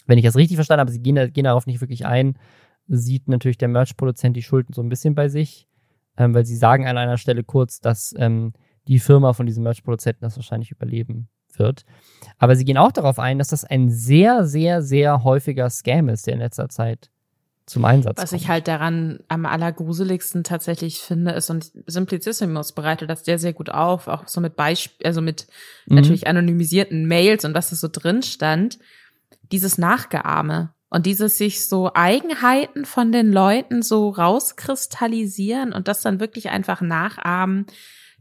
[0.06, 2.38] wenn ich das richtig verstanden habe, sie gehen, gehen darauf nicht wirklich ein,
[2.90, 5.68] sieht natürlich der Merch-Produzent die Schulden so ein bisschen bei sich,
[6.18, 8.54] ähm, weil sie sagen an einer Stelle kurz, dass ähm,
[8.88, 11.86] die Firma von diesem Merch-Produzenten das wahrscheinlich überleben wird.
[12.38, 16.28] Aber sie gehen auch darauf ein, dass das ein sehr, sehr, sehr häufiger Scam ist,
[16.28, 17.10] der in letzter Zeit
[17.70, 18.42] zum Einsatz Was kommt.
[18.42, 23.70] ich halt daran am allergruseligsten tatsächlich finde, ist, und Simplicissimus bereitet das sehr, sehr gut
[23.70, 25.48] auf, auch so mit Beispiel, also mit
[25.86, 25.96] mhm.
[25.96, 28.80] natürlich anonymisierten Mails und was da so drin stand,
[29.52, 36.20] dieses Nachgeahme und dieses sich so Eigenheiten von den Leuten so rauskristallisieren und das dann
[36.20, 37.66] wirklich einfach nachahmen.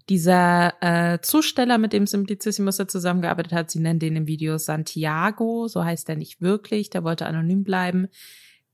[0.08, 5.68] Dieser äh, Zusteller, mit dem Simplicissimus da zusammengearbeitet hat, sie nennen den im Video Santiago,
[5.68, 8.08] so heißt er nicht wirklich, der wollte anonym bleiben.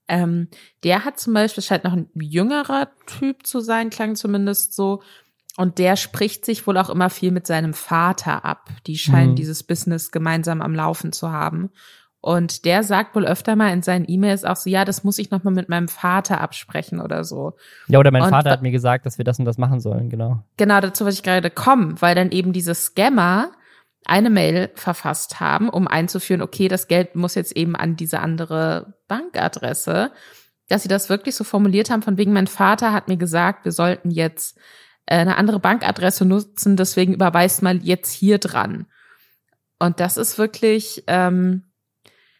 [0.06, 0.48] Ähm,
[0.84, 5.02] der hat zum Beispiel, scheint noch ein jüngerer Typ zu sein, klang zumindest so.
[5.56, 8.70] Und der spricht sich wohl auch immer viel mit seinem Vater ab.
[8.86, 9.36] Die scheinen mhm.
[9.36, 11.70] dieses Business gemeinsam am Laufen zu haben.
[12.24, 15.30] Und der sagt wohl öfter mal in seinen E-Mails auch so, ja, das muss ich
[15.30, 17.52] nochmal mit meinem Vater absprechen oder so.
[17.86, 20.08] Ja, oder mein und, Vater hat mir gesagt, dass wir das und das machen sollen,
[20.08, 20.42] genau.
[20.56, 23.50] Genau, dazu wollte ich gerade kommen, weil dann eben diese Scammer
[24.06, 28.94] eine Mail verfasst haben, um einzuführen, okay, das Geld muss jetzt eben an diese andere
[29.06, 30.10] Bankadresse,
[30.70, 33.72] dass sie das wirklich so formuliert haben, von wegen, mein Vater hat mir gesagt, wir
[33.72, 34.56] sollten jetzt
[35.04, 38.86] äh, eine andere Bankadresse nutzen, deswegen überweist mal jetzt hier dran.
[39.78, 41.64] Und das ist wirklich, ähm,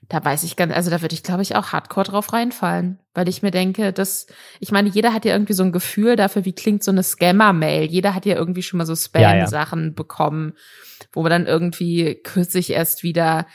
[0.09, 3.29] da weiß ich ganz, also da würde ich, glaube ich, auch hardcore drauf reinfallen, weil
[3.29, 4.27] ich mir denke, dass,
[4.61, 7.85] ich meine, jeder hat ja irgendwie so ein Gefühl dafür, wie klingt so eine Scammer-Mail.
[7.85, 9.93] Jeder hat ja irgendwie schon mal so Spam-Sachen ja, ja.
[9.95, 10.55] bekommen,
[11.13, 13.47] wo man dann irgendwie kürzlich erst wieder,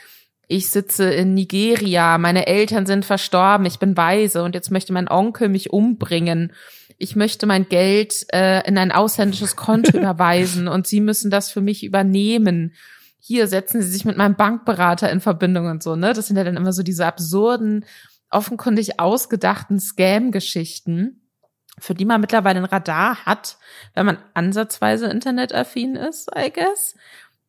[0.48, 5.08] ich sitze in Nigeria, meine Eltern sind verstorben, ich bin weise und jetzt möchte mein
[5.08, 6.52] Onkel mich umbringen.
[6.98, 11.60] Ich möchte mein Geld äh, in ein ausländisches Konto überweisen und sie müssen das für
[11.60, 12.74] mich übernehmen
[13.20, 16.12] hier setzen Sie sich mit meinem Bankberater in Verbindung und so, ne?
[16.12, 17.84] Das sind ja dann immer so diese absurden,
[18.30, 21.20] offenkundig ausgedachten Scam-Geschichten,
[21.78, 23.58] für die man mittlerweile ein Radar hat,
[23.94, 26.94] wenn man ansatzweise internetaffin ist, I guess.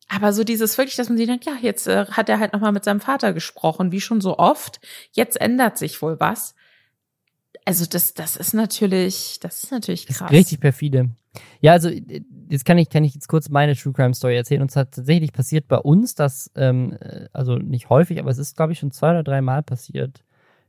[0.08, 2.72] Aber so dieses wirklich, dass man sich denkt, ja, jetzt äh, hat er halt nochmal
[2.72, 4.80] mit seinem Vater gesprochen, wie schon so oft.
[5.12, 6.54] Jetzt ändert sich wohl was.
[7.64, 10.30] Also das, das ist natürlich, das ist natürlich krass.
[10.30, 11.10] Ist richtig perfide.
[11.60, 11.90] Ja, also
[12.48, 14.62] jetzt kann ich, kann ich jetzt kurz meine True Crime Story erzählen.
[14.62, 18.38] Und es hat tatsächlich passiert bei uns, dass, ähm, äh, also nicht häufig, aber es
[18.38, 20.24] ist, glaube ich, schon zwei oder drei Mal passiert,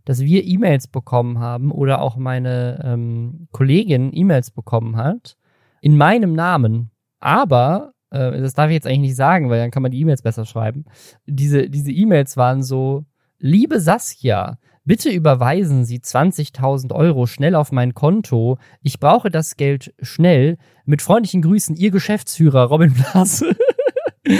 [0.06, 5.38] dass wir E-Mails bekommen haben oder auch meine ähm, Kollegin E-Mails bekommen hat
[5.82, 6.92] in meinem Namen.
[7.20, 10.22] Aber, äh, das darf ich jetzt eigentlich nicht sagen, weil dann kann man die E-Mails
[10.22, 10.86] besser schreiben.
[11.26, 13.06] Diese, diese E-Mails waren so,
[13.40, 18.58] liebe Saskia, Bitte überweisen Sie 20.000 Euro schnell auf mein Konto.
[18.82, 20.58] Ich brauche das Geld schnell.
[20.86, 23.56] Mit freundlichen Grüßen, Ihr Geschäftsführer Robin Blase.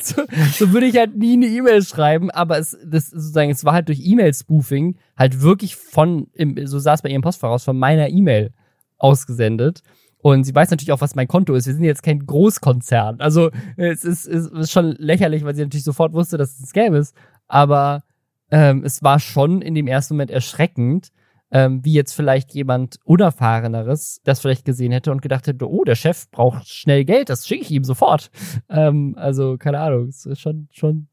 [0.00, 3.72] so, so würde ich halt nie eine E-Mail schreiben, aber es, das sozusagen, es war
[3.72, 6.28] halt durch E-Mail-Spoofing halt wirklich von,
[6.64, 8.52] so es bei ihrem Postfach von meiner E-Mail
[8.98, 9.82] ausgesendet.
[10.18, 11.66] Und sie weiß natürlich auch, was mein Konto ist.
[11.66, 13.20] Wir sind jetzt kein Großkonzern.
[13.20, 16.66] Also es ist, es ist schon lächerlich, weil sie natürlich sofort wusste, dass es ein
[16.66, 17.16] Scam ist.
[17.48, 18.04] Aber
[18.52, 21.10] ähm, es war schon in dem ersten Moment erschreckend,
[21.50, 25.94] ähm, wie jetzt vielleicht jemand Unerfahreneres das vielleicht gesehen hätte und gedacht hätte, oh, der
[25.94, 28.30] Chef braucht schnell Geld, das schicke ich ihm sofort.
[28.68, 31.08] Ähm, also, keine Ahnung, es ist schon, schon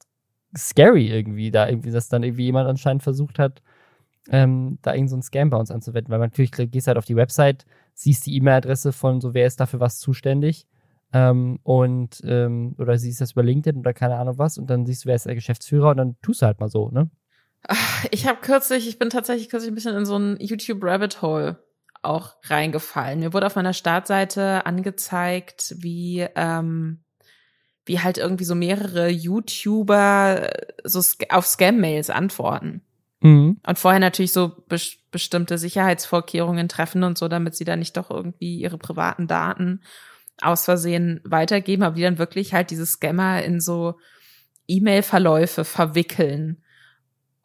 [0.57, 3.61] scary irgendwie, da irgendwie, dass dann irgendwie jemand anscheinend versucht hat,
[4.29, 7.65] ähm, da irgendeinen so Scam bei uns anzuwenden, weil natürlich gehst halt auf die Website,
[7.93, 10.67] siehst die E-Mail-Adresse von so, wer ist dafür was zuständig
[11.13, 15.05] ähm, und ähm, oder siehst das über LinkedIn oder keine Ahnung was und dann siehst
[15.05, 17.09] du, wer ist der Geschäftsführer und dann tust du halt mal so, ne?
[18.11, 21.63] Ich habe kürzlich, ich bin tatsächlich kürzlich ein bisschen in so ein YouTube Rabbit Hole
[22.01, 23.19] auch reingefallen.
[23.19, 27.03] Mir wurde auf meiner Startseite angezeigt, wie ähm,
[27.85, 32.81] wie halt irgendwie so mehrere YouTuber äh, so auf Scam-Mails antworten.
[33.21, 33.59] Mhm.
[33.65, 34.77] Und vorher natürlich so be
[35.11, 39.81] bestimmte Sicherheitsvorkehrungen treffen und so, damit sie da nicht doch irgendwie ihre privaten Daten
[40.39, 43.95] aus Versehen weitergeben, aber die dann wirklich halt diese Scammer in so
[44.67, 46.63] E-Mail-Verläufe verwickeln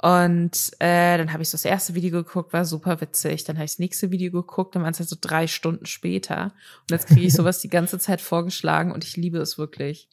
[0.04, 3.44] und äh, dann habe ich so das erste Video geguckt, war super witzig.
[3.44, 6.52] Dann habe ich das nächste Video geguckt, dann waren es halt so drei Stunden später.
[6.82, 10.10] Und jetzt kriege ich sowas die ganze Zeit vorgeschlagen und ich liebe es wirklich.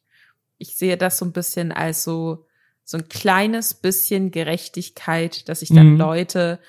[0.57, 2.45] Ich sehe das so ein bisschen als so,
[2.85, 5.97] so ein kleines bisschen Gerechtigkeit, dass sich dann mhm.
[5.97, 6.59] Leute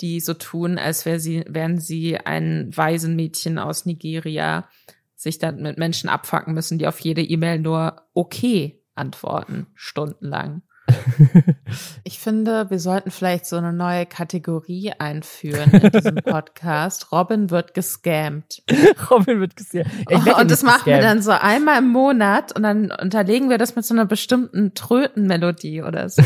[0.00, 4.68] die so tun, als wär sie, wären sie ein Waisenmädchen aus Nigeria,
[5.14, 10.62] sich dann mit Menschen abfacken müssen, die auf jede E-Mail nur okay antworten, stundenlang.
[12.04, 17.10] Ich finde, wir sollten vielleicht so eine neue Kategorie einführen in diesem Podcast.
[17.12, 18.62] Robin wird gescammt.
[19.10, 19.86] Robin wird gescammt.
[20.10, 23.74] Oh, und das machen wir dann so einmal im Monat und dann unterlegen wir das
[23.74, 26.22] mit so einer bestimmten Trötenmelodie oder so.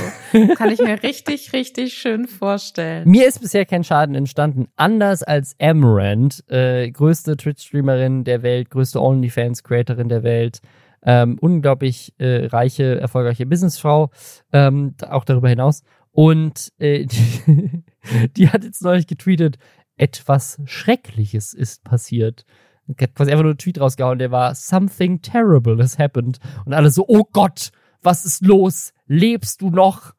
[0.56, 3.08] Kann ich mir richtig, richtig schön vorstellen.
[3.08, 4.68] Mir ist bisher kein Schaden entstanden.
[4.76, 10.60] Anders als Amaranth, äh, größte Twitch-Streamerin der Welt, größte OnlyFans-Creatorin der Welt
[11.02, 14.10] ähm, unglaublich äh, reiche, erfolgreiche Businessfrau,
[14.52, 15.82] ähm, auch darüber hinaus.
[16.10, 17.84] Und äh, die,
[18.36, 19.58] die hat jetzt neulich getweetet,
[19.96, 22.44] etwas Schreckliches ist passiert.
[22.86, 26.38] Die hat quasi einfach nur einen Tweet rausgehauen, der war Something terrible has happened.
[26.64, 27.70] Und alle so, oh Gott,
[28.02, 28.92] was ist los?
[29.06, 30.14] Lebst du noch?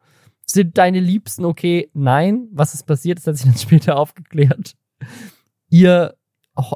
[0.46, 1.89] Sind deine Liebsten okay?
[1.94, 2.48] Nein.
[2.52, 3.20] Was ist passiert?
[3.20, 4.76] Das hat sich dann später aufgeklärt.
[5.70, 6.15] Ihr,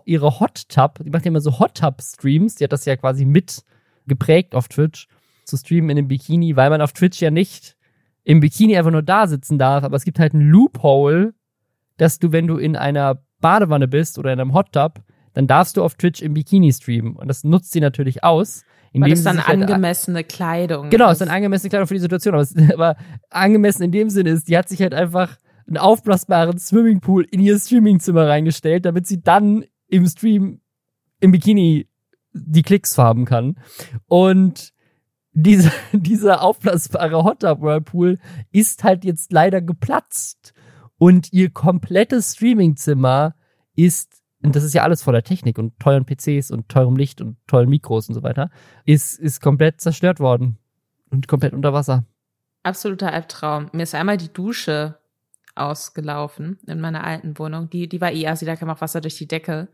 [0.05, 2.95] ihre Hot Tub, die macht ja immer so Hot Tub Streams, die hat das ja
[2.95, 3.63] quasi mit
[4.07, 5.07] geprägt auf Twitch,
[5.45, 7.75] zu streamen in einem Bikini, weil man auf Twitch ja nicht
[8.23, 11.33] im Bikini einfach nur da sitzen darf, aber es gibt halt ein Loophole,
[11.97, 15.01] dass du, wenn du in einer Badewanne bist oder in einem Hot Tub,
[15.33, 17.15] dann darfst du auf Twitch im Bikini streamen.
[17.15, 18.63] Und das nutzt sie natürlich aus.
[18.93, 21.99] Weil es dann halt angemessene halt, Kleidung Genau, es ist dann angemessene Kleidung für die
[21.99, 22.35] Situation.
[22.35, 22.95] Aber, es, aber
[23.31, 25.37] angemessen in dem Sinne ist, die hat sich halt einfach
[25.67, 30.61] einen aufblasbaren Swimmingpool in ihr Streamingzimmer reingestellt, damit sie dann im Stream
[31.19, 31.87] im Bikini
[32.33, 33.57] die Klicks farben kann.
[34.07, 34.73] Und
[35.31, 38.19] diese, dieser aufblasbare Hot Tub Whirlpool
[38.51, 40.53] ist halt jetzt leider geplatzt.
[40.97, 43.35] Und ihr komplettes Streamingzimmer
[43.75, 47.37] ist, und das ist ja alles voller Technik und teuren PCs und teurem Licht und
[47.47, 48.51] tollen Mikros und so weiter,
[48.85, 50.57] ist, ist komplett zerstört worden.
[51.09, 52.05] Und komplett unter Wasser.
[52.63, 53.69] Absoluter Albtraum.
[53.71, 54.97] Mir ist einmal die Dusche
[55.53, 57.69] ausgelaufen in meiner alten Wohnung.
[57.69, 59.67] Die, die war eh, also da kam auch Wasser durch die Decke.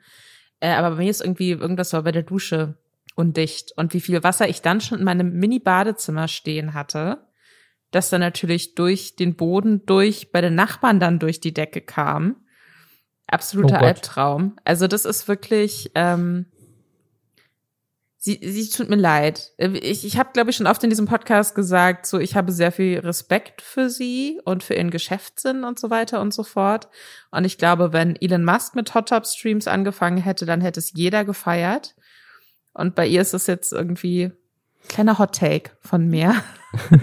[0.60, 2.78] Äh, aber bei mir ist irgendwie irgendwas war bei der Dusche
[3.16, 3.74] undicht.
[3.76, 7.28] Und wie viel Wasser ich dann schon in meinem Mini-Badezimmer stehen hatte,
[7.92, 12.38] das dann natürlich durch den Boden durch bei den Nachbarn dann durch die Decke kam.
[13.28, 14.56] Absoluter oh Albtraum.
[14.64, 16.46] Also das ist wirklich, ähm,
[18.22, 19.54] Sie, sie tut mir leid.
[19.58, 22.74] Ich, ich habe, glaube ich, schon oft in diesem Podcast gesagt, so ich habe sehr
[22.74, 26.90] viel Respekt für sie und für ihren Geschäftssinn und so weiter und so fort.
[27.32, 30.92] Und ich glaube, wenn Elon Musk mit Hot Top Streams angefangen hätte, dann hätte es
[30.94, 31.96] jeder gefeiert.
[32.74, 34.34] Und bei ihr ist es jetzt irgendwie
[34.90, 36.36] kleiner Hot Take von mir.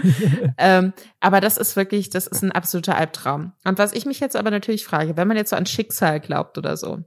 [0.59, 3.53] ähm, aber das ist wirklich, das ist ein absoluter Albtraum.
[3.63, 6.59] Und was ich mich jetzt aber natürlich frage, wenn man jetzt so an Schicksal glaubt
[6.59, 6.99] oder so,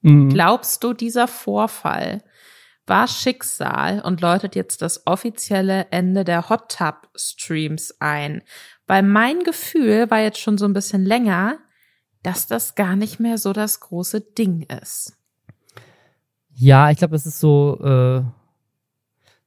[0.00, 0.30] mhm.
[0.30, 2.22] glaubst du, dieser Vorfall
[2.90, 8.42] war Schicksal und läutet jetzt das offizielle Ende der Hot Tub Streams ein.
[8.86, 11.56] Weil mein Gefühl war jetzt schon so ein bisschen länger,
[12.22, 15.16] dass das gar nicht mehr so das große Ding ist.
[16.52, 18.22] Ja, ich glaube, es ist so, äh,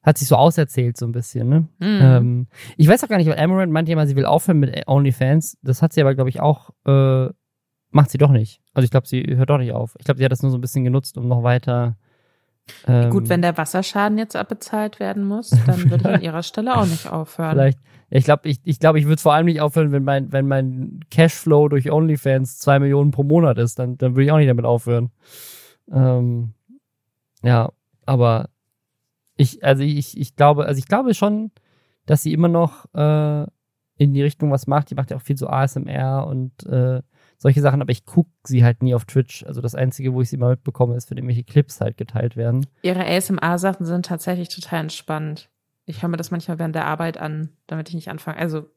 [0.02, 1.68] hat sich so auserzählt so ein bisschen, ne?
[1.80, 2.02] Mm.
[2.02, 4.88] Ähm, ich weiß auch gar nicht, weil Amaranth meinte ja mal, sie will aufhören mit
[4.88, 5.58] OnlyFans.
[5.62, 7.30] Das hat sie aber, glaube ich, auch, äh,
[7.92, 8.62] macht sie doch nicht.
[8.74, 9.96] Also ich glaube, sie hört doch nicht auf.
[10.00, 11.98] Ich glaube, sie hat das nur so ein bisschen genutzt, um noch weiter
[12.88, 16.78] ähm, Gut, wenn der Wasserschaden jetzt abbezahlt werden muss, dann würde ich an ihrer Stelle
[16.78, 17.52] auch nicht aufhören.
[17.52, 17.80] Vielleicht.
[18.10, 21.00] Ich glaube, ich, ich, glaub, ich würde vor allem nicht aufhören, wenn mein, wenn mein
[21.10, 24.66] Cashflow durch OnlyFans zwei Millionen pro Monat ist, dann, dann würde ich auch nicht damit
[24.66, 25.12] aufhören.
[25.92, 26.54] Ähm,
[27.42, 27.72] ja,
[28.06, 28.50] aber
[29.36, 31.52] ich, also ich, ich glaube, also ich glaube schon,
[32.06, 33.46] dass sie immer noch äh,
[33.98, 34.90] in die Richtung was macht.
[34.90, 37.02] Die macht ja auch viel so ASMR und äh,
[37.44, 39.46] solche Sachen, aber ich gucke sie halt nie auf Twitch.
[39.46, 42.66] Also das Einzige, wo ich sie mal mitbekomme, ist, wenn irgendwelche Clips halt geteilt werden.
[42.84, 45.50] Ihre ASMR-Sachen sind tatsächlich total entspannt.
[45.86, 48.38] Ich höre mir das manchmal während der Arbeit an, damit ich nicht anfange.
[48.38, 48.70] Also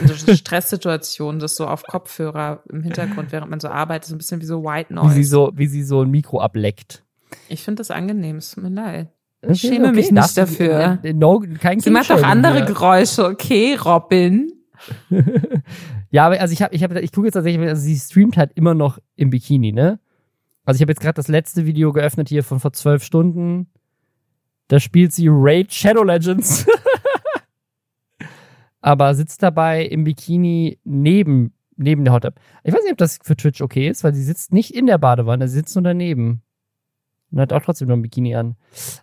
[0.00, 4.18] in so Stresssituationen, das so auf Kopfhörer im Hintergrund, während man so arbeitet, so ein
[4.18, 5.10] bisschen wie so White Noise.
[5.10, 7.04] Wie sie so, wie sie so ein Mikro ableckt.
[7.50, 9.08] Ich finde das angenehm, es tut mir leid.
[9.46, 11.00] Ich schäme okay, mich nicht dafür.
[11.12, 12.64] No, kein Sie macht auch andere mehr.
[12.64, 14.50] Geräusche, okay, Robin.
[16.10, 18.52] ja, aber also ich habe, ich habe, ich gucke jetzt tatsächlich, also sie streamt halt
[18.54, 19.98] immer noch im Bikini, ne?
[20.64, 23.68] Also ich habe jetzt gerade das letzte Video geöffnet hier von vor zwölf Stunden.
[24.68, 26.66] Da spielt sie Raid Shadow Legends.
[28.84, 32.34] aber sitzt dabei im Bikini neben, neben der Hot Tub.
[32.64, 34.98] Ich weiß nicht, ob das für Twitch okay ist, weil sie sitzt nicht in der
[34.98, 36.42] Badewanne, sie sitzt nur daneben.
[37.30, 38.56] Und hat auch trotzdem noch ein Bikini an.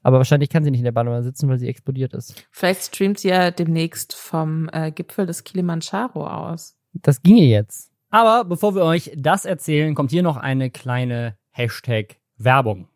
[0.04, 2.48] Aber wahrscheinlich kann sie nicht in der Badewanne sitzen, weil sie explodiert ist.
[2.52, 6.78] Vielleicht streamt sie ja demnächst vom äh, Gipfel des Kilimanjaro aus.
[6.94, 7.92] Das ginge jetzt.
[8.10, 12.88] Aber bevor wir euch das erzählen, kommt hier noch eine kleine Hashtag-Werbung.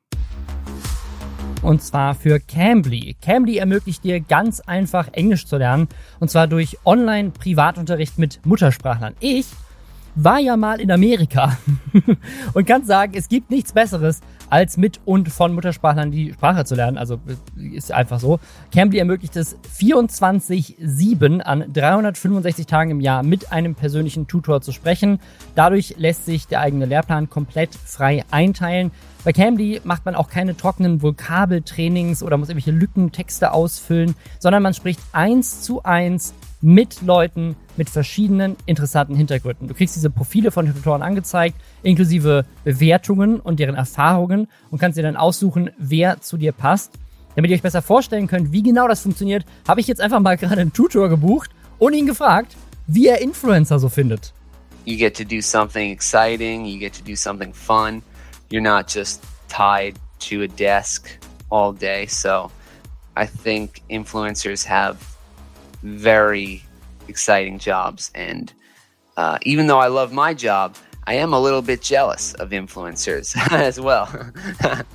[1.61, 3.15] Und zwar für Cambly.
[3.21, 5.87] Cambly ermöglicht dir ganz einfach Englisch zu lernen.
[6.19, 9.15] Und zwar durch Online-Privatunterricht mit Muttersprachlern.
[9.19, 9.47] Ich
[10.15, 11.57] war ja mal in Amerika
[12.53, 16.75] und kann sagen, es gibt nichts Besseres, als mit und von Muttersprachlern die Sprache zu
[16.75, 16.97] lernen.
[16.97, 17.19] Also
[17.55, 18.39] ist einfach so.
[18.73, 25.19] Cambly ermöglicht es 24-7 an 365 Tagen im Jahr mit einem persönlichen Tutor zu sprechen.
[25.55, 28.91] Dadurch lässt sich der eigene Lehrplan komplett frei einteilen.
[29.23, 34.75] Bei Cambly macht man auch keine trockenen Vokabeltrainings oder muss irgendwelche Lückentexte ausfüllen, sondern man
[34.75, 39.67] spricht eins zu eins mit Leuten mit verschiedenen interessanten Hintergründen.
[39.67, 45.03] Du kriegst diese Profile von Tutoren angezeigt, inklusive Bewertungen und deren Erfahrungen und kannst dir
[45.03, 46.93] dann aussuchen, wer zu dir passt.
[47.35, 50.37] Damit ihr euch besser vorstellen könnt, wie genau das funktioniert, habe ich jetzt einfach mal
[50.37, 52.55] gerade einen Tutor gebucht und ihn gefragt,
[52.87, 54.33] wie er Influencer so findet.
[54.85, 58.03] You get to do something exciting, you get to do something fun.
[58.49, 61.17] you're not just tied to a desk
[61.49, 62.05] all day.
[62.05, 62.51] So
[63.15, 65.14] I think influencers have
[65.85, 66.63] very
[67.07, 68.11] exciting jobs.
[68.15, 68.51] And
[69.17, 70.75] uh, even though I love my job,
[71.07, 74.09] I am a little bit jealous of influencers as well.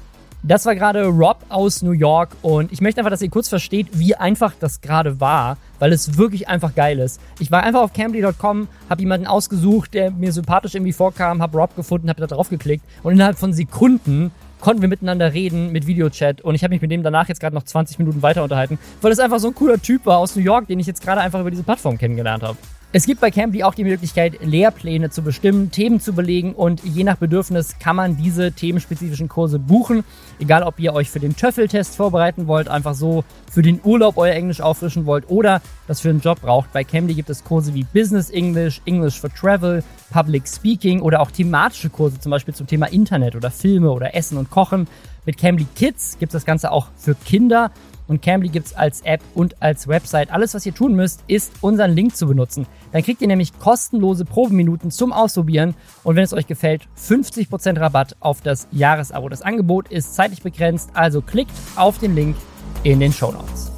[0.42, 3.88] Das war gerade Rob aus New York und ich möchte einfach, dass ihr kurz versteht,
[3.92, 7.20] wie einfach das gerade war, weil es wirklich einfach geil ist.
[7.40, 11.76] Ich war einfach auf Cambly.com, habe jemanden ausgesucht, der mir sympathisch irgendwie vorkam, habe Rob
[11.76, 16.40] gefunden, habe da drauf geklickt und innerhalb von Sekunden konnten wir miteinander reden mit Videochat
[16.40, 19.12] und ich habe mich mit dem danach jetzt gerade noch 20 Minuten weiter unterhalten, weil
[19.12, 21.40] es einfach so ein cooler Typ war aus New York, den ich jetzt gerade einfach
[21.40, 22.58] über diese Plattform kennengelernt habe.
[22.92, 27.04] Es gibt bei Cambly auch die Möglichkeit, Lehrpläne zu bestimmen, Themen zu belegen und je
[27.04, 30.02] nach Bedürfnis kann man diese themenspezifischen Kurse buchen.
[30.40, 34.34] Egal, ob ihr euch für den Töffeltest vorbereiten wollt, einfach so für den Urlaub euer
[34.34, 36.72] Englisch auffrischen wollt oder das für einen Job braucht.
[36.72, 41.30] Bei Cambly gibt es Kurse wie Business English, English for Travel, Public Speaking oder auch
[41.30, 44.88] thematische Kurse, zum Beispiel zum Thema Internet oder Filme oder Essen und Kochen.
[45.26, 47.70] Mit Cambly Kids gibt es das Ganze auch für Kinder
[48.10, 50.32] und Cambly gibt es als App und als Website.
[50.32, 52.66] Alles, was ihr tun müsst, ist unseren Link zu benutzen.
[52.90, 58.16] Dann kriegt ihr nämlich kostenlose Probeminuten zum Ausprobieren und wenn es euch gefällt, 50% Rabatt
[58.18, 59.28] auf das Jahresabo.
[59.28, 62.36] Das Angebot ist zeitlich begrenzt, also klickt auf den Link
[62.82, 63.70] in den Show Notes.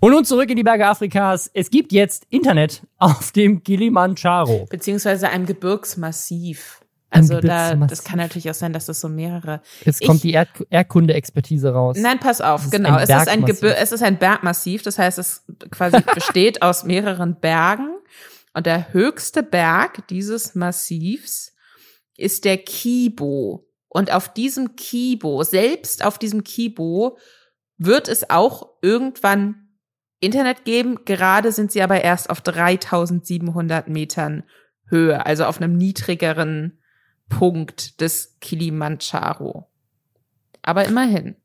[0.00, 1.50] Und nun zurück in die Berge Afrikas.
[1.54, 4.66] Es gibt jetzt Internet auf dem Kilimanjaro.
[4.68, 6.81] Beziehungsweise einem Gebirgsmassiv.
[7.12, 9.60] Also da, das kann natürlich auch sein, dass das so mehrere.
[9.84, 11.98] Jetzt ich, kommt die Erd Erdkunde-Expertise raus.
[12.00, 12.98] Nein, pass auf, genau.
[12.98, 17.38] Es ist ein Gebir es ist ein Bergmassiv, das heißt, es quasi besteht aus mehreren
[17.38, 17.90] Bergen.
[18.54, 21.54] Und der höchste Berg dieses Massivs
[22.16, 23.68] ist der Kibo.
[23.88, 27.18] Und auf diesem Kibo, selbst auf diesem Kibo,
[27.76, 29.68] wird es auch irgendwann
[30.20, 31.04] Internet geben.
[31.04, 34.44] Gerade sind sie aber erst auf 3700 Metern
[34.88, 36.78] Höhe, also auf einem niedrigeren
[37.38, 39.66] Punkt des Kilimanjaro.
[40.62, 41.36] Aber immerhin.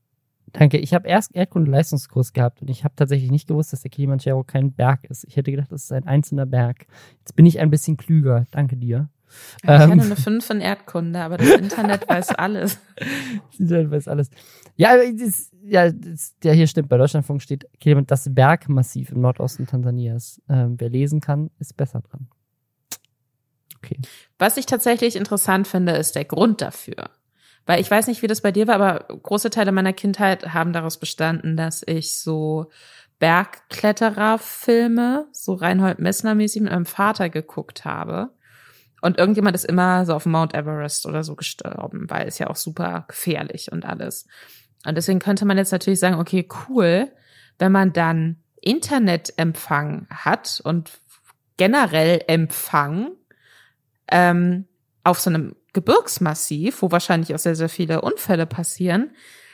[0.53, 0.77] Danke.
[0.77, 4.73] Ich habe erst Erdkunde-Leistungskurs gehabt und ich habe tatsächlich nicht gewusst, dass der Kilimanjaro kein
[4.73, 5.23] Berg ist.
[5.25, 6.87] Ich hätte gedacht, das ist ein einzelner Berg.
[7.19, 8.45] Jetzt bin ich ein bisschen klüger.
[8.51, 9.09] Danke dir.
[9.61, 12.79] Ich ähm, hatte eine 5 in Erdkunde, aber das Internet weiß alles.
[12.95, 14.29] Das Internet weiß alles.
[14.77, 16.89] Ja, das, ja, das, ja, hier stimmt.
[16.89, 17.67] Bei Deutschlandfunk steht
[18.07, 20.41] das Bergmassiv im Nordosten Tansanias.
[20.47, 22.29] Ähm, wer lesen kann, ist besser dran.
[23.77, 23.99] Okay.
[24.37, 27.09] Was ich tatsächlich interessant finde, ist der Grund dafür.
[27.65, 30.73] Weil ich weiß nicht, wie das bei dir war, aber große Teile meiner Kindheit haben
[30.73, 32.69] daraus bestanden, dass ich so
[33.19, 38.29] Bergklettererfilme, so Reinhold Messner-mäßig mit meinem Vater geguckt habe.
[39.01, 42.55] Und irgendjemand ist immer so auf Mount Everest oder so gestorben, weil es ja auch
[42.55, 44.27] super gefährlich und alles.
[44.85, 47.11] Und deswegen könnte man jetzt natürlich sagen, okay, cool,
[47.59, 50.91] wenn man dann Internetempfang hat und
[51.57, 53.11] generell Empfang
[54.11, 54.65] ähm,
[55.03, 59.11] auf so einem Gebirgsmassiv, wo wahrscheinlich auch sehr, sehr viele Unfälle passieren,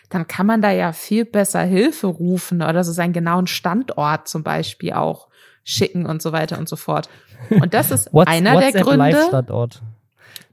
[0.10, 4.44] dann kann man da ja viel besser Hilfe rufen oder so seinen genauen Standort zum
[4.44, 5.28] Beispiel auch
[5.64, 7.10] schicken und so weiter und so fort.
[7.50, 9.00] Und das ist einer der Gründe.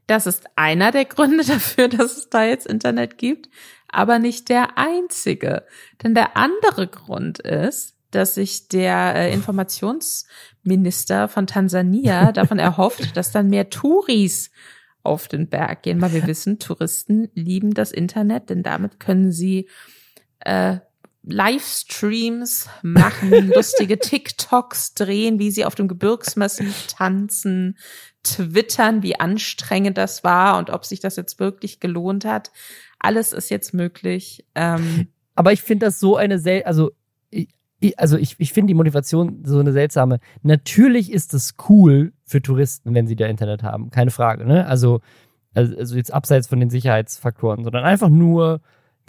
[0.07, 3.49] Das ist einer der Gründe dafür, dass es da jetzt Internet gibt,
[3.89, 5.65] aber nicht der einzige.
[6.03, 13.33] Denn der andere Grund ist, dass sich der äh, Informationsminister von Tansania davon erhofft, dass
[13.33, 14.51] dann mehr Touris
[15.03, 19.69] auf den Berg gehen, weil wir wissen, Touristen lieben das Internet, denn damit können sie
[20.41, 20.79] äh,
[21.23, 27.79] Livestreams machen, lustige TikToks drehen, wie sie auf dem Gebirgsmassiv tanzen,
[28.23, 32.51] twittern, wie anstrengend das war und ob sich das jetzt wirklich gelohnt hat.
[32.99, 34.47] Alles ist jetzt möglich.
[34.55, 36.91] Ähm, Aber ich finde das so eine sel also
[37.97, 40.19] also ich, ich finde die Motivation so eine seltsame.
[40.43, 44.67] Natürlich ist es cool für Touristen, wenn sie da Internet haben, keine Frage, ne?
[44.67, 45.01] Also,
[45.55, 48.61] also, also jetzt abseits von den Sicherheitsfaktoren, sondern einfach nur,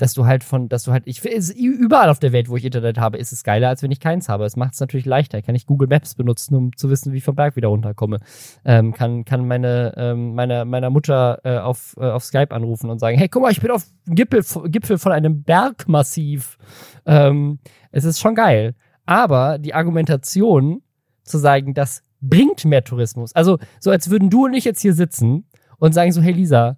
[0.01, 1.23] dass du halt von, dass du halt, ich
[1.53, 4.29] überall auf der Welt, wo ich Internet habe, ist es geiler, als wenn ich keins
[4.29, 4.45] habe.
[4.45, 5.43] Es macht es natürlich leichter.
[5.43, 8.17] Kann ich Google Maps benutzen, um zu wissen, wie ich vom Berg wieder runterkomme.
[8.65, 12.97] Ähm, kann, kann meine, ähm, meine, meiner Mutter äh, auf, äh, auf Skype anrufen und
[12.97, 16.57] sagen, hey, guck mal, ich bin auf Gipfel, Gipfel von einem Bergmassiv.
[17.05, 17.59] Ähm,
[17.91, 18.73] es ist schon geil.
[19.05, 20.81] Aber die Argumentation
[21.23, 23.35] zu sagen, das bringt mehr Tourismus.
[23.35, 25.45] Also, so als würden du und ich jetzt hier sitzen
[25.77, 26.77] und sagen so, hey Lisa,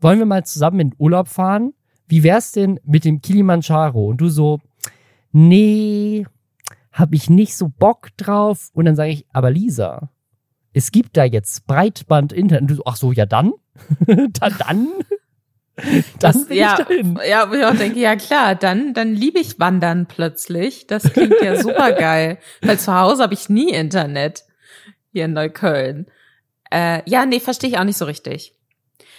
[0.00, 1.74] wollen wir mal zusammen in Urlaub fahren?
[2.06, 4.06] Wie wär's denn mit dem Kilimanjaro?
[4.06, 4.60] Und du so,
[5.32, 6.26] nee,
[6.92, 8.70] hab ich nicht so Bock drauf.
[8.72, 10.10] Und dann sage ich, aber Lisa,
[10.72, 12.62] es gibt da jetzt Breitband-Internet.
[12.62, 13.52] Und du so, ach so, ja dann?
[14.06, 14.88] dann, dann?
[16.20, 16.78] Das, ja,
[17.28, 20.86] ja, wo ich auch denke, ja klar, dann, dann liebe ich Wandern plötzlich.
[20.86, 22.38] Das klingt ja super geil.
[22.62, 24.44] Weil zu Hause habe ich nie Internet
[25.12, 26.06] hier in Neukölln.
[26.70, 28.54] Äh, ja, nee, verstehe ich auch nicht so richtig.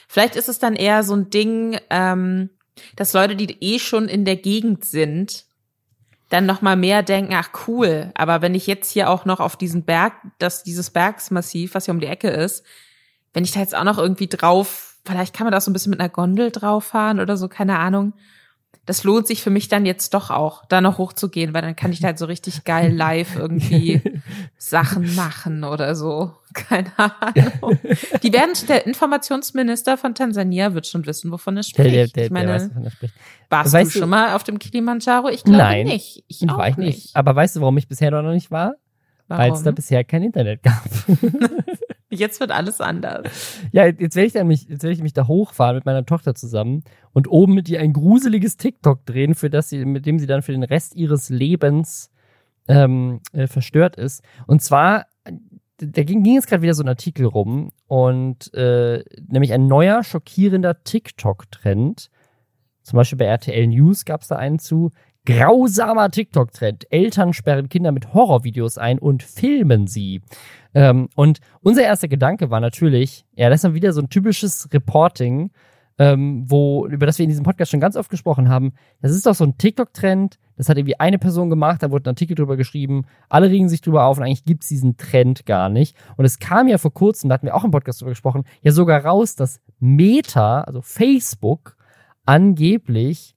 [0.08, 2.52] Vielleicht ist es dann eher so ein Ding, ähm,
[2.96, 5.46] dass Leute, die eh schon in der Gegend sind,
[6.30, 9.56] dann noch mal mehr denken, ach cool, aber wenn ich jetzt hier auch noch auf
[9.56, 12.66] diesen Berg, das dieses Bergsmassiv, was hier um die Ecke ist,
[13.34, 15.92] wenn ich da jetzt auch noch irgendwie drauf, vielleicht kann man da so ein bisschen
[15.92, 18.14] mit einer Gondel drauf fahren oder so, keine Ahnung
[18.86, 21.92] das lohnt sich für mich dann jetzt doch auch, da noch hochzugehen, weil dann kann
[21.92, 24.02] ich halt so richtig geil live irgendwie
[24.58, 26.34] Sachen machen oder so.
[26.54, 27.80] Keine Ahnung.
[28.24, 31.96] Die werden, der Informationsminister von Tansania wird schon wissen, wovon er spricht.
[31.96, 32.70] Der, der, ich meine, weiß,
[33.50, 35.30] warst weißt du schon mal auf dem Kilimanjaro?
[35.30, 36.24] Ich glaube Nein, nicht.
[36.28, 36.78] Ich, ich auch nicht.
[36.78, 37.16] nicht.
[37.16, 38.76] Aber weißt du, warum ich bisher noch nicht war?
[39.28, 40.84] Weil es da bisher kein Internet gab.
[42.10, 43.60] Jetzt wird alles anders.
[43.72, 46.84] Ja, jetzt werde ich, mich, jetzt werde ich mich da hochfahren mit meiner Tochter zusammen
[47.14, 50.44] und oben mit ihr ein gruseliges TikTok drehen, für das sie, mit dem sie dann
[50.44, 52.12] für den Rest ihres Lebens
[52.68, 54.24] ähm, äh, verstört ist.
[54.46, 55.08] Und zwar,
[55.78, 60.04] da ging, ging jetzt gerade wieder so ein Artikel rum und äh, nämlich ein neuer,
[60.04, 62.10] schockierender TikTok-Trend.
[62.84, 64.92] Zum Beispiel bei RTL News gab es da einen zu.
[65.26, 66.92] Grausamer TikTok-Trend.
[66.92, 70.22] Eltern sperren Kinder mit Horrorvideos ein und filmen sie.
[70.74, 74.70] Ähm, und unser erster Gedanke war natürlich, ja, das ist dann wieder so ein typisches
[74.72, 75.52] Reporting,
[75.98, 78.74] ähm, wo, über das wir in diesem Podcast schon ganz oft gesprochen haben.
[79.02, 80.38] Das ist doch so ein TikTok-Trend.
[80.58, 83.06] Das hat irgendwie eine Person gemacht, da wurde ein Artikel drüber geschrieben.
[83.28, 85.98] Alle regen sich drüber auf und eigentlich gibt's diesen Trend gar nicht.
[86.18, 88.72] Und es kam ja vor kurzem, da hatten wir auch im Podcast drüber gesprochen, ja
[88.72, 91.76] sogar raus, dass Meta, also Facebook,
[92.26, 93.35] angeblich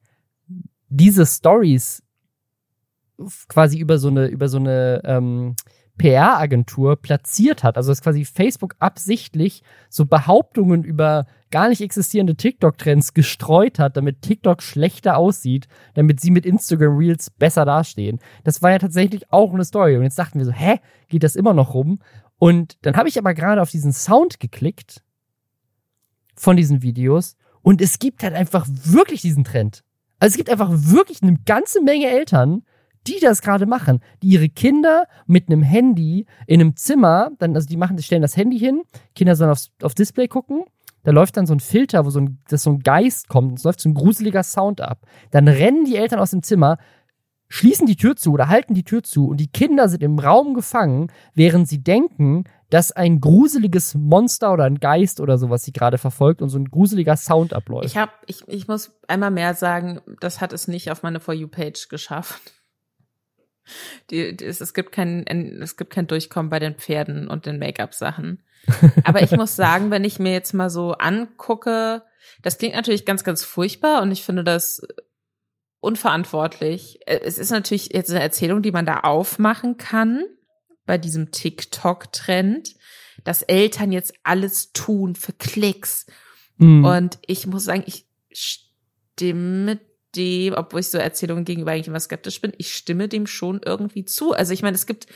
[0.88, 2.02] diese Stories
[3.48, 5.56] quasi über so eine, über so eine ähm,
[5.98, 7.76] PR-Agentur platziert hat.
[7.76, 14.22] Also dass quasi Facebook absichtlich so Behauptungen über gar nicht existierende TikTok-Trends gestreut hat, damit
[14.22, 18.20] TikTok schlechter aussieht, damit sie mit Instagram Reels besser dastehen.
[18.44, 19.96] Das war ja tatsächlich auch eine Story.
[19.96, 20.78] Und jetzt dachten wir so, hä,
[21.08, 22.00] geht das immer noch rum?
[22.38, 25.02] Und dann habe ich aber gerade auf diesen Sound geklickt
[26.36, 29.82] von diesen Videos und es gibt halt einfach wirklich diesen Trend.
[30.18, 32.62] Also es gibt einfach wirklich eine ganze Menge Eltern,
[33.06, 37.66] die das gerade machen, die ihre Kinder mit einem Handy in einem Zimmer, dann, also
[37.66, 38.82] die machen, stellen das Handy hin,
[39.14, 40.64] Kinder sollen aufs, auf Display gucken,
[41.04, 43.64] da läuft dann so ein Filter, wo so ein, dass so ein Geist kommt, es
[43.64, 45.06] läuft so ein gruseliger Sound ab.
[45.30, 46.76] Dann rennen die Eltern aus dem Zimmer,
[47.48, 50.52] schließen die Tür zu oder halten die Tür zu und die Kinder sind im Raum
[50.54, 55.98] gefangen, während sie denken, dass ein gruseliges Monster oder ein Geist oder sowas sie gerade
[55.98, 57.86] verfolgt und so ein gruseliger Sound abläuft.
[57.86, 61.34] Ich hab, ich, ich muss einmal mehr sagen, das hat es nicht auf meine For
[61.34, 62.52] You Page geschafft.
[64.10, 65.26] Die, die, es, es, gibt kein,
[65.62, 68.42] es gibt kein Durchkommen bei den Pferden und den Make-up-Sachen.
[69.04, 72.02] Aber ich muss sagen, wenn ich mir jetzt mal so angucke,
[72.42, 74.82] das klingt natürlich ganz, ganz furchtbar und ich finde das
[75.80, 77.00] unverantwortlich.
[77.06, 80.24] Es ist natürlich jetzt eine Erzählung, die man da aufmachen kann
[80.88, 82.74] bei diesem TikTok-Trend,
[83.22, 86.06] dass Eltern jetzt alles tun für Klicks.
[86.56, 86.84] Mhm.
[86.84, 89.78] Und ich muss sagen, ich stimme
[90.16, 94.06] dem, obwohl ich so Erzählungen gegenüber eigentlich immer skeptisch bin, ich stimme dem schon irgendwie
[94.06, 94.32] zu.
[94.32, 95.06] Also ich meine, es gibt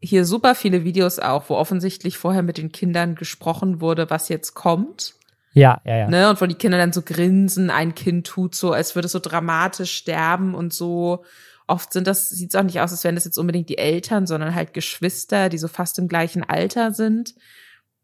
[0.00, 4.54] hier super viele Videos auch, wo offensichtlich vorher mit den Kindern gesprochen wurde, was jetzt
[4.54, 5.14] kommt.
[5.52, 6.08] Ja, ja, ja.
[6.08, 6.28] Ne?
[6.28, 9.20] Und wo die Kinder dann so grinsen, ein Kind tut so, als würde es so
[9.20, 11.24] dramatisch sterben und so.
[11.72, 14.26] Oft sind das, sieht es auch nicht aus, als wären das jetzt unbedingt die Eltern,
[14.26, 17.34] sondern halt Geschwister, die so fast im gleichen Alter sind.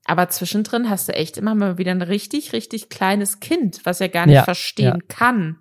[0.07, 4.07] Aber zwischendrin hast du echt immer mal wieder ein richtig, richtig kleines Kind, was ja
[4.07, 5.07] gar nicht ja, verstehen ja.
[5.15, 5.59] kann,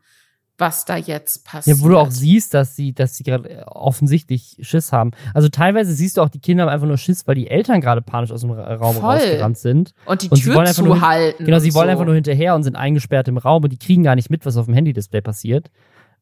[0.57, 1.79] was da jetzt passiert.
[1.79, 5.11] Ja, wo du auch siehst, dass sie, dass sie gerade offensichtlich Schiss haben.
[5.33, 8.01] Also teilweise siehst du auch, die Kinder haben einfach nur Schiss, weil die Eltern gerade
[8.01, 9.15] panisch aus dem Raum Voll.
[9.17, 9.93] rausgerannt sind.
[10.05, 11.45] Und die und Tür zuhalten.
[11.45, 11.91] Genau, sie wollen so.
[11.91, 14.55] einfach nur hinterher und sind eingesperrt im Raum und die kriegen gar nicht mit, was
[14.55, 15.69] auf dem Handy-Display passiert.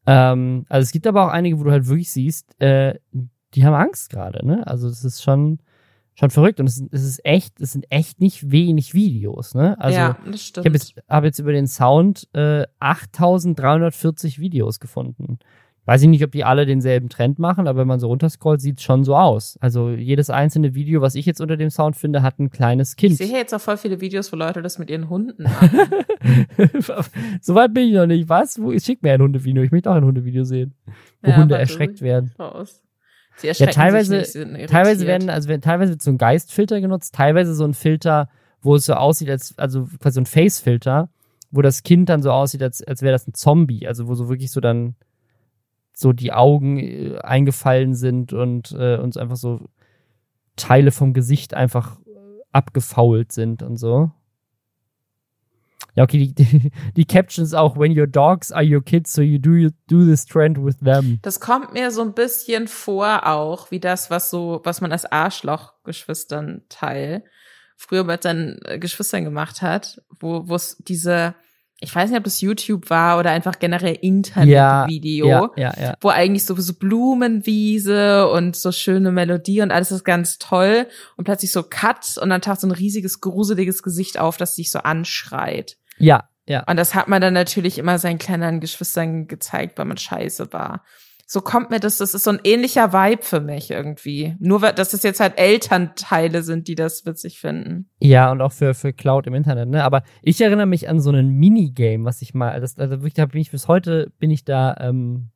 [0.06, 2.98] Ähm, also es gibt aber auch einige, wo du halt wirklich siehst, äh,
[3.54, 4.66] die haben Angst gerade, ne?
[4.66, 5.60] Also es ist schon,
[6.14, 6.60] schon verrückt.
[6.60, 9.78] Und es, es ist echt, es sind echt nicht wenig Videos, ne?
[9.80, 10.66] Also, ja, das stimmt.
[10.66, 15.38] Ich habe jetzt, hab jetzt über den Sound äh, 8340 Videos gefunden.
[15.86, 18.78] Weiß ich nicht, ob die alle denselben Trend machen, aber wenn man so runterscrollt, sieht
[18.78, 19.56] es schon so aus.
[19.60, 23.12] Also jedes einzelne Video, was ich jetzt unter dem Sound finde, hat ein kleines Kind.
[23.12, 25.70] Ich sehe jetzt auch voll viele Videos, wo Leute das mit ihren Hunden machen.
[27.40, 28.28] Soweit bin ich noch nicht.
[28.28, 28.60] Was?
[28.60, 28.76] Wo?
[28.76, 29.62] Schick mir ein Hundevideo.
[29.62, 30.74] Ich möchte auch ein Hundevideo sehen.
[31.22, 32.32] Wo ja, Hunde erschreckt werden.
[32.36, 32.82] Aus.
[33.36, 34.22] Sie ja, teilweise,
[34.66, 38.28] teilweise werden, also teilweise wird so ein Geistfilter genutzt, teilweise so ein Filter,
[38.60, 41.10] wo es so aussieht, als, also quasi so ein Face-Filter,
[41.50, 44.28] wo das Kind dann so aussieht, als, als wäre das ein Zombie, also wo so
[44.28, 44.96] wirklich so dann
[45.98, 49.60] so die Augen äh, eingefallen sind und äh, uns einfach so
[50.54, 51.98] Teile vom Gesicht einfach
[52.52, 54.10] abgefault sind und so.
[55.94, 59.38] Ja, okay, die, die, die Captions auch, when your dogs are your kids, so you
[59.38, 61.18] do, you do this trend with them.
[61.22, 65.10] Das kommt mir so ein bisschen vor auch, wie das, was so, was man als
[65.10, 67.24] Arschloch-Geschwistern Teil
[67.76, 71.34] früher mit seinen äh, Geschwistern gemacht hat, wo es diese,
[71.78, 76.08] ich weiß nicht, ob das YouTube war oder einfach generell Internetvideo, ja, ja, ja, wo
[76.08, 81.52] eigentlich so, so Blumenwiese und so schöne Melodie und alles ist ganz toll und plötzlich
[81.52, 85.76] so Cut und dann taucht so ein riesiges, gruseliges Gesicht auf, das sich so anschreit.
[85.98, 86.64] Ja, ja.
[86.66, 90.82] Und das hat man dann natürlich immer seinen kleinen Geschwistern gezeigt, weil man scheiße war
[91.28, 94.36] so kommt mir das, das ist so ein ähnlicher Vibe für mich irgendwie.
[94.38, 97.90] Nur, dass es jetzt halt Elternteile sind, die das witzig finden.
[97.98, 99.82] Ja, und auch für, für Cloud im Internet, ne?
[99.82, 103.26] Aber ich erinnere mich an so ein Minigame, was ich mal, das, also wirklich, da
[103.26, 105.30] bin ich bis heute, bin ich da, ähm,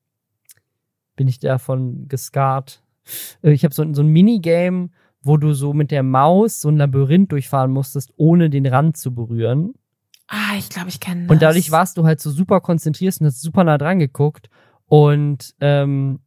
[1.17, 2.85] bin ich davon gescarrt.
[3.43, 4.91] Äh, ich habe so, so ein Minigame,
[5.23, 9.13] wo du so mit der Maus so ein Labyrinth durchfahren musstest, ohne den Rand zu
[9.13, 9.75] berühren.
[10.29, 11.31] Ah, ich glaube, ich kenne das.
[11.31, 14.49] Und dadurch warst du halt so super konzentriert und hast super nah dran geguckt.
[14.91, 16.19] Und ähm,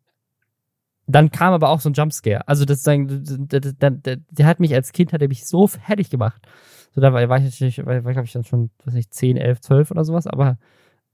[1.05, 2.47] dann kam aber auch so ein Jumpscare.
[2.47, 6.09] Also das der, der, der, der, hat mich als Kind, hat er mich so fertig
[6.09, 6.41] gemacht.
[6.95, 9.35] So, da war, war ich natürlich, war, war glaube ich dann schon, weiß nicht, 10,
[9.35, 10.57] 11, 12 oder sowas, aber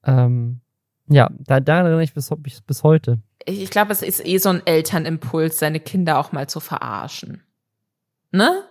[0.04, 0.62] ähm,
[1.08, 3.18] ja, da, da erinnere ich bis, bis, bis heute.
[3.48, 7.42] Ich, ich glaube, es ist eh so ein Elternimpuls, seine Kinder auch mal zu verarschen.
[8.32, 8.64] Ne?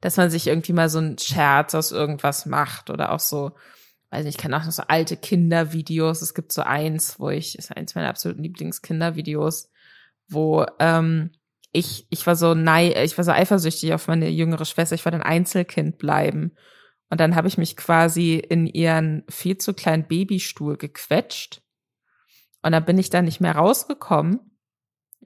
[0.00, 3.52] Dass man sich irgendwie mal so einen Scherz aus irgendwas macht oder auch so,
[4.22, 6.22] nicht, ich kenne auch noch so alte Kindervideos.
[6.22, 9.70] Es gibt so eins, wo ich, ist eins meiner absoluten Lieblingskindervideos,
[10.28, 11.30] wo ähm,
[11.72, 15.18] ich, ich war so nei, ich war so eifersüchtig auf meine jüngere Schwester, ich wollte
[15.18, 16.52] ein Einzelkind bleiben.
[17.10, 21.62] Und dann habe ich mich quasi in ihren viel zu kleinen Babystuhl gequetscht.
[22.62, 24.53] Und dann bin ich da nicht mehr rausgekommen.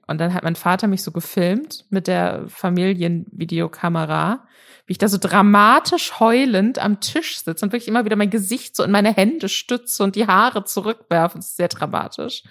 [0.09, 4.47] Und dann hat mein Vater mich so gefilmt mit der Familienvideokamera
[4.89, 8.75] wie ich da so dramatisch heulend am Tisch sitze und wirklich immer wieder mein Gesicht
[8.75, 11.37] so in meine Hände stütze und die Haare zurückwerfe.
[11.37, 12.41] Das ist sehr dramatisch.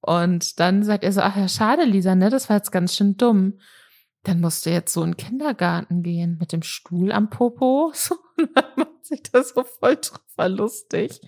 [0.00, 3.16] Und dann sagt er so, ach ja, schade, Lisa, ne, das war jetzt ganz schön
[3.16, 3.60] dumm.
[4.24, 7.92] Dann musst du jetzt so in den Kindergarten gehen mit dem Stuhl am Popo.
[7.94, 11.20] So, und dann macht sich das so voll drüber lustig.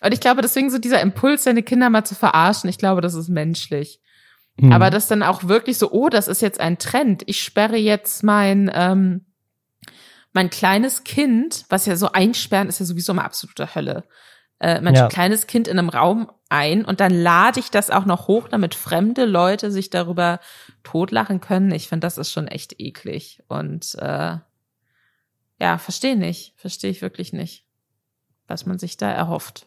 [0.00, 3.12] Und ich glaube, deswegen so dieser Impuls, seine Kinder mal zu verarschen, ich glaube, das
[3.12, 4.00] ist menschlich.
[4.60, 4.72] Mhm.
[4.72, 7.22] Aber das dann auch wirklich so, oh, das ist jetzt ein Trend.
[7.26, 9.26] Ich sperre jetzt mein, ähm,
[10.32, 14.04] mein kleines Kind, was ja so einsperren ist ja sowieso mal absolute Hölle.
[14.58, 15.08] Äh, mein ja.
[15.08, 18.74] kleines Kind in einem Raum ein und dann lade ich das auch noch hoch, damit
[18.74, 20.40] fremde Leute sich darüber
[20.82, 21.70] totlachen können.
[21.72, 23.42] Ich finde, das ist schon echt eklig.
[23.48, 24.36] Und äh,
[25.58, 26.52] ja, verstehe nicht.
[26.56, 27.64] Verstehe ich wirklich nicht,
[28.46, 29.66] was man sich da erhofft.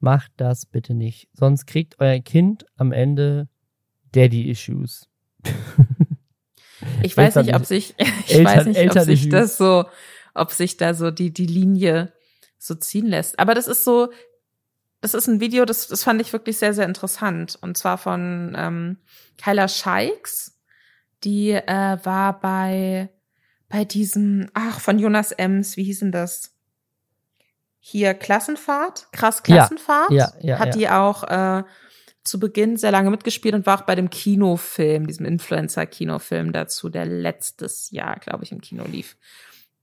[0.00, 1.28] Macht das bitte nicht.
[1.34, 3.48] Sonst kriegt euer Kind am Ende
[4.14, 5.08] Daddy-Issues.
[7.02, 9.84] Ich weiß nicht, ob sich, ich Eltern, weiß nicht, ob sich das so,
[10.34, 12.12] ob sich da so die, die Linie
[12.58, 13.38] so ziehen lässt.
[13.38, 14.10] Aber das ist so,
[15.00, 17.58] das ist ein Video, das, das fand ich wirklich sehr, sehr interessant.
[17.60, 18.98] Und zwar von ähm,
[19.36, 20.52] Kyla Scheiks.
[21.24, 23.08] Die äh, war bei,
[23.68, 26.52] bei diesem, ach, von Jonas Ems, wie hieß denn das?
[27.80, 30.10] Hier Klassenfahrt, krass Klassenfahrt.
[30.10, 31.64] Ja, ja, ja Hat die auch äh,
[32.24, 37.04] zu Beginn sehr lange mitgespielt und war auch bei dem Kinofilm, diesem Influencer-Kinofilm dazu, der
[37.04, 39.16] letztes Jahr, glaube ich, im Kino lief,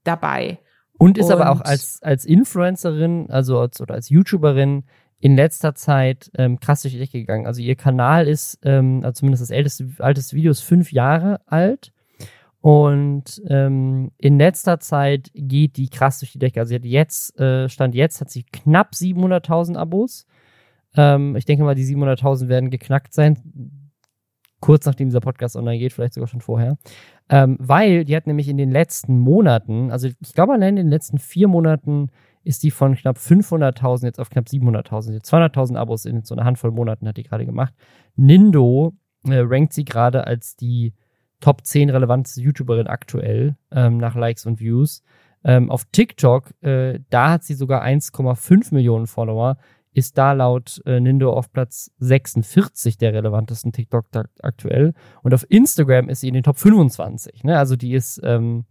[0.04, 0.60] dabei.
[0.98, 4.84] Und ist und aber auch als, als Influencerin, also als, oder als YouTuberin
[5.20, 7.46] in letzter Zeit ähm, krass durch die Decke gegangen.
[7.46, 11.94] Also ihr Kanal ist, ähm, also zumindest das älteste, älteste Video ist fünf Jahre alt.
[12.60, 16.60] Und ähm, in letzter Zeit geht die krass durch die Decke.
[16.60, 20.28] Also sie hat jetzt, äh, Stand jetzt, hat sie knapp 700.000 Abos.
[20.96, 23.38] Ähm, ich denke mal, die 700.000 werden geknackt sein.
[24.60, 26.78] Kurz nachdem dieser Podcast online geht, vielleicht sogar schon vorher.
[27.30, 30.90] Ähm, weil die hat nämlich in den letzten Monaten, also ich glaube allein in den
[30.90, 32.10] letzten vier Monaten
[32.44, 35.24] ist die von knapp 500.000 jetzt auf knapp 700.000.
[35.24, 37.74] 200.000 Abos in so einer Handvoll Monaten hat die gerade gemacht.
[38.16, 38.94] Nindo
[39.26, 40.94] äh, rankt sie gerade als die
[41.40, 45.04] Top 10 relevanteste YouTuberin aktuell ähm, nach Likes und Views.
[45.44, 49.58] Ähm, auf TikTok, äh, da hat sie sogar 1,5 Millionen Follower,
[49.94, 54.06] ist da laut äh, Nindo auf Platz 46 der relevantesten TikTok
[54.42, 54.94] aktuell.
[55.22, 57.44] Und auf Instagram ist sie in den Top 25.
[57.44, 57.58] Ne?
[57.58, 58.66] Also die ist, ähm,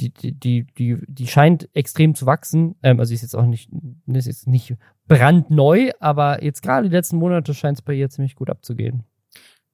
[0.00, 2.74] die, die, die, die, scheint extrem zu wachsen.
[2.82, 3.70] Ähm, also ist jetzt auch nicht,
[4.06, 8.34] ist jetzt nicht brandneu, aber jetzt gerade die letzten Monate scheint es bei ihr ziemlich
[8.34, 9.04] gut abzugehen.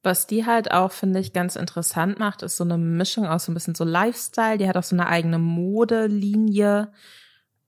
[0.02, 3.52] Was die halt auch, finde ich, ganz interessant macht, ist so eine Mischung aus so
[3.52, 4.56] ein bisschen so Lifestyle.
[4.56, 6.90] Die hat auch so eine eigene Modelinie.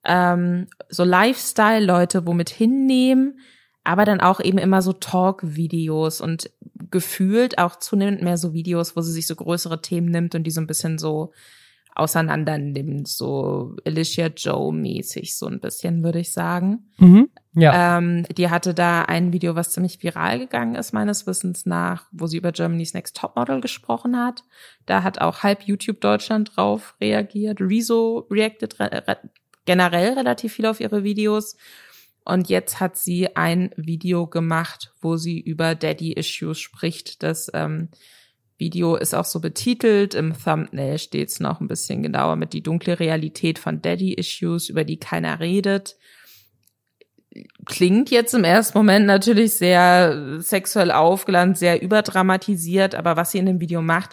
[0.05, 3.41] Ähm, so Lifestyle-Leute womit hinnehmen,
[3.85, 6.51] aber dann auch eben immer so Talk-Videos und
[6.91, 10.51] gefühlt auch zunehmend mehr so Videos, wo sie sich so größere Themen nimmt und die
[10.51, 11.33] so ein bisschen so
[11.95, 16.91] auseinander nimmt, so Alicia Joe mäßig so ein bisschen, würde ich sagen.
[16.99, 17.99] Mhm, ja.
[17.99, 22.27] Ähm, die hatte da ein Video, was ziemlich viral gegangen ist, meines Wissens nach, wo
[22.27, 24.43] sie über Germany's Next Topmodel gesprochen hat.
[24.87, 27.61] Da hat auch halb YouTube Deutschland drauf reagiert.
[27.61, 29.19] Rezo reacted re
[29.65, 31.57] generell relativ viel auf ihre Videos.
[32.25, 37.89] Und jetzt hat sie ein Video gemacht, wo sie über Daddy-Issues spricht, dass ähm,
[38.59, 40.15] Video ist auch so betitelt.
[40.15, 44.85] Im Thumbnail steht es noch ein bisschen genauer mit die dunkle Realität von Daddy-Issues, über
[44.85, 45.97] die keiner redet.
[47.67, 53.47] Klingt jetzt im ersten Moment natürlich sehr sexuell aufgeladen, sehr überdramatisiert, aber was sie in
[53.47, 54.11] dem Video macht,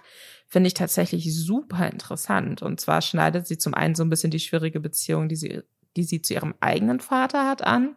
[0.50, 2.62] finde ich tatsächlich super interessant.
[2.62, 5.62] Und zwar schneidet sie zum einen so ein bisschen die schwierige Beziehung, die sie,
[5.96, 7.96] die sie zu ihrem eigenen Vater hat an.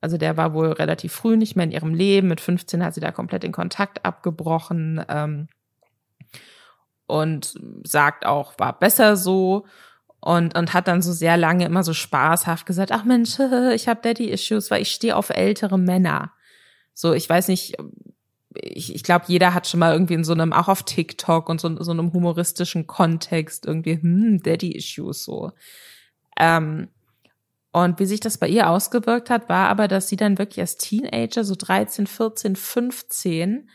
[0.00, 2.28] Also der war wohl relativ früh nicht mehr in ihrem Leben.
[2.28, 5.04] Mit 15 hat sie da komplett den Kontakt abgebrochen.
[5.08, 5.48] Ähm,
[7.06, 7.54] und
[7.84, 9.66] sagt auch, war besser so
[10.20, 13.38] und und hat dann so sehr lange immer so spaßhaft gesagt, ach Mensch,
[13.74, 16.32] ich habe Daddy Issues, weil ich stehe auf ältere Männer.
[16.94, 17.76] So, ich weiß nicht,
[18.54, 21.60] ich, ich glaube, jeder hat schon mal irgendwie in so einem, auch auf TikTok und
[21.60, 25.52] so, so einem humoristischen Kontext irgendwie, hm, Daddy Issues so.
[26.38, 26.88] Ähm,
[27.72, 30.76] und wie sich das bei ihr ausgewirkt hat, war aber, dass sie dann wirklich als
[30.76, 33.68] Teenager, so 13, 14, 15,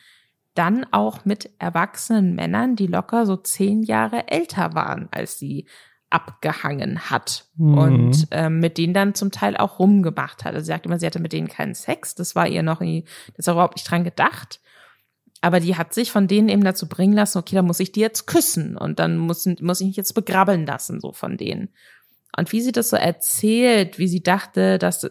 [0.56, 5.66] dann auch mit erwachsenen Männern, die locker so zehn Jahre älter waren als sie,
[6.10, 7.78] abgehangen hat mhm.
[7.78, 10.54] und ähm, mit denen dann zum Teil auch rumgemacht hat.
[10.54, 12.16] Also sie sagt immer, sie hatte mit denen keinen Sex.
[12.16, 13.06] Das war ihr noch nie,
[13.36, 14.60] das ist überhaupt nicht dran gedacht.
[15.42, 18.02] Aber die hat sich von denen eben dazu bringen lassen, okay, da muss ich die
[18.02, 21.70] jetzt küssen und dann muss, muss ich mich jetzt begrabbeln lassen, so von denen.
[22.38, 25.10] Und wie sie das so erzählt, wie sie dachte, dass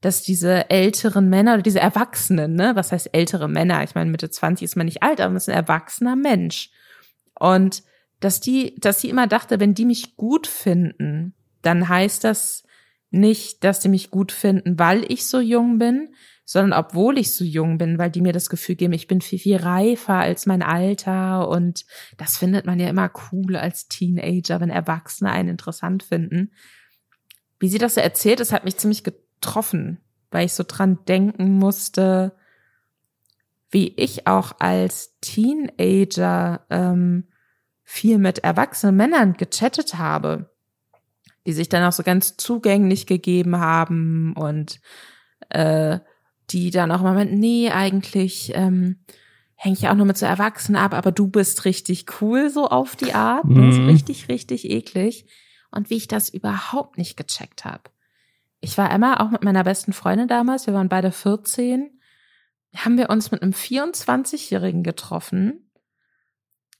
[0.00, 3.82] dass diese älteren Männer oder diese Erwachsenen, ne, was heißt ältere Männer?
[3.82, 6.70] Ich meine, Mitte 20 ist man nicht alt, aber man ist ein erwachsener Mensch.
[7.34, 7.82] Und
[8.20, 12.62] dass die, dass sie immer dachte, wenn die mich gut finden, dann heißt das
[13.10, 16.14] nicht, dass die mich gut finden, weil ich so jung bin,
[16.48, 19.40] sondern obwohl ich so jung bin, weil die mir das Gefühl geben, ich bin viel,
[19.40, 21.84] viel reifer als mein Alter und
[22.18, 26.52] das findet man ja immer cool als Teenager, wenn Erwachsene einen interessant finden.
[27.58, 31.58] Wie sie das so erzählt, das hat mich ziemlich getroffen, weil ich so dran denken
[31.58, 32.36] musste,
[33.72, 37.26] wie ich auch als Teenager ähm,
[37.82, 40.54] viel mit erwachsenen Männern gechattet habe,
[41.44, 44.80] die sich dann auch so ganz zugänglich gegeben haben und
[45.48, 45.98] äh,
[46.50, 48.98] die dann auch immer mit, nee, eigentlich ähm,
[49.56, 52.94] hänge ich auch nur mit so Erwachsenen ab, aber du bist richtig cool, so auf
[52.94, 53.44] die Art.
[53.44, 53.66] Mhm.
[53.66, 55.26] Das ist richtig, richtig eklig.
[55.70, 57.82] Und wie ich das überhaupt nicht gecheckt habe.
[58.60, 61.90] Ich war Emma auch mit meiner besten Freundin damals, wir waren beide 14,
[62.74, 65.70] haben wir uns mit einem 24-Jährigen getroffen,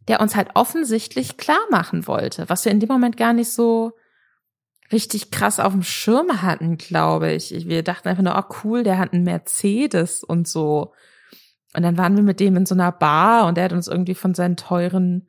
[0.08, 3.92] der uns halt offensichtlich klar machen wollte, was wir in dem Moment gar nicht so
[4.92, 7.66] richtig krass auf dem Schirm hatten, glaube ich.
[7.68, 10.92] Wir dachten einfach nur, oh cool, der hat einen Mercedes und so.
[11.74, 14.14] Und dann waren wir mit dem in so einer Bar und er hat uns irgendwie
[14.14, 15.28] von seinen teuren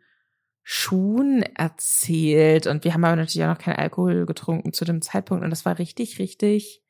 [0.64, 5.44] Schuhen erzählt und wir haben aber natürlich auch noch keinen Alkohol getrunken zu dem Zeitpunkt
[5.44, 6.84] und das war richtig, richtig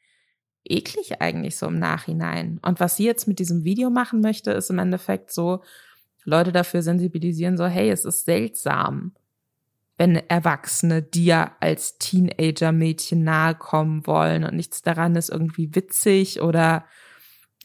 [0.63, 2.59] eklig eigentlich so im Nachhinein.
[2.63, 5.61] Und was sie jetzt mit diesem Video machen möchte, ist im Endeffekt so,
[6.23, 9.13] Leute dafür sensibilisieren, so, hey, es ist seltsam,
[9.97, 16.85] wenn Erwachsene dir als Teenager-Mädchen nahe kommen wollen und nichts daran ist irgendwie witzig oder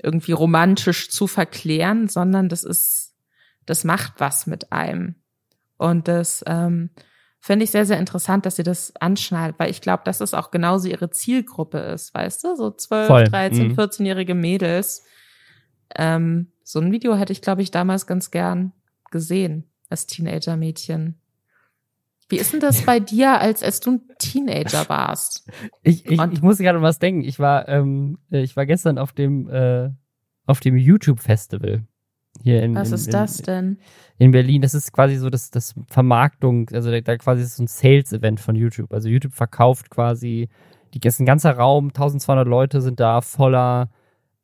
[0.03, 3.15] irgendwie romantisch zu verklären, sondern das ist,
[3.67, 5.17] das macht was mit einem.
[5.77, 6.91] Und das ähm,
[7.39, 10.51] finde ich sehr, sehr interessant, dass sie das anschneidet, weil ich glaube, dass es auch
[10.51, 12.57] genauso ihre Zielgruppe ist, weißt du?
[12.57, 13.25] So 12, Voll.
[13.25, 13.73] 13, mhm.
[13.75, 15.05] 14-jährige Mädels.
[15.95, 18.73] Ähm, so ein Video hätte ich, glaube ich, damals ganz gern
[19.11, 21.22] gesehen als Teenager-Mädchen.
[22.33, 25.47] Wie ist denn das bei dir, als als du ein Teenager warst?
[25.83, 27.25] Ich, ich, ich muss gerade was denken.
[27.25, 29.91] Ich war, ähm, ich war gestern auf dem, äh,
[30.47, 31.83] auf dem YouTube-Festival.
[32.43, 33.79] Hier in, Was in, ist in, das denn?
[34.17, 34.63] In Berlin.
[34.63, 38.41] Das ist quasi so das, das Vermarktung, also da, da quasi ist so ein Sales-Event
[38.41, 38.95] von YouTube.
[38.95, 40.49] Also YouTube verkauft quasi,
[40.95, 43.91] die ist ein ganzer Raum, 1200 Leute sind da voller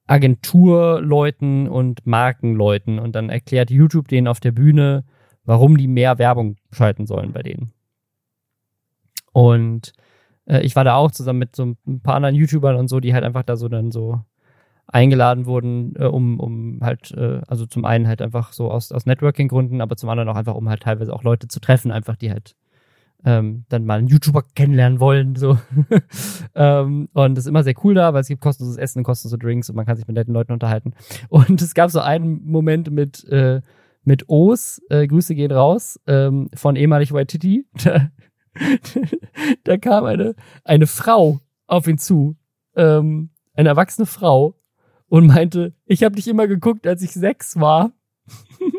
[0.07, 5.05] Agenturleuten und Markenleuten und dann erklärt YouTube denen auf der Bühne,
[5.47, 7.73] warum die mehr Werbung schalten sollen bei denen.
[9.33, 9.93] Und
[10.47, 13.15] äh, ich war da auch zusammen mit so ein paar anderen YouTubern und so, die
[13.15, 14.21] halt einfach da so dann so
[14.87, 19.07] eingeladen wurden, äh, um, um halt, äh, also zum einen halt einfach so aus, aus
[19.07, 22.31] Networking-Gründen, aber zum anderen auch einfach, um halt teilweise auch Leute zu treffen, einfach die
[22.31, 22.57] halt
[23.25, 25.37] ähm, dann mal einen YouTuber kennenlernen wollen.
[25.37, 25.59] So.
[26.55, 29.39] ähm, und das ist immer sehr cool da, weil es gibt kostenloses Essen und kostenlose
[29.39, 30.95] Drinks und man kann sich mit netten Leuten unterhalten.
[31.29, 33.61] Und es gab so einen Moment mit, äh,
[34.05, 37.67] mit O's, äh, Grüße gehen raus, ähm, von ehemalig Waititi.
[37.85, 38.11] Da,
[39.65, 40.35] da kam eine,
[40.65, 42.37] eine Frau auf ihn zu,
[42.77, 44.59] ähm, eine erwachsene Frau,
[45.09, 47.93] und meinte, ich habe dich immer geguckt, als ich sechs war.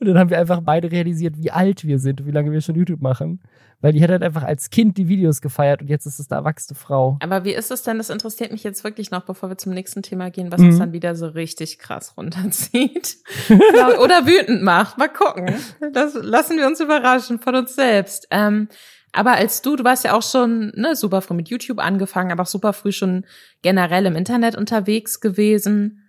[0.00, 2.60] und dann haben wir einfach beide realisiert, wie alt wir sind und wie lange wir
[2.60, 3.40] schon YouTube machen.
[3.80, 6.38] Weil die hat halt einfach als Kind die Videos gefeiert und jetzt ist es eine
[6.38, 7.18] erwachsene Frau.
[7.20, 7.98] Aber wie ist es denn?
[7.98, 10.68] Das interessiert mich jetzt wirklich noch, bevor wir zum nächsten Thema gehen, was mhm.
[10.68, 13.16] uns dann wieder so richtig krass runterzieht.
[13.50, 14.98] Oder wütend macht.
[14.98, 15.52] Mal gucken.
[15.92, 18.28] Das lassen wir uns überraschen von uns selbst.
[18.30, 18.68] Ähm,
[19.12, 22.44] aber als du, du warst ja auch schon ne, super früh mit YouTube angefangen, aber
[22.44, 23.26] auch super früh schon
[23.62, 26.01] generell im Internet unterwegs gewesen.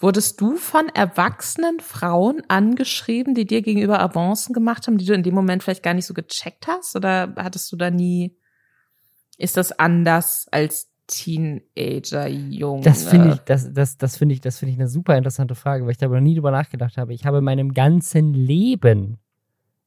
[0.00, 5.24] Wurdest du von erwachsenen Frauen angeschrieben, die dir gegenüber Avancen gemacht haben, die du in
[5.24, 6.94] dem Moment vielleicht gar nicht so gecheckt hast?
[6.94, 8.36] Oder hattest du da nie,
[9.38, 12.82] ist das anders als Teenager, Junge?
[12.82, 15.84] Das finde ich, das, das, das finde ich, das finde ich eine super interessante Frage,
[15.84, 17.12] weil ich darüber nie drüber nachgedacht habe.
[17.12, 19.18] Ich habe in meinem ganzen Leben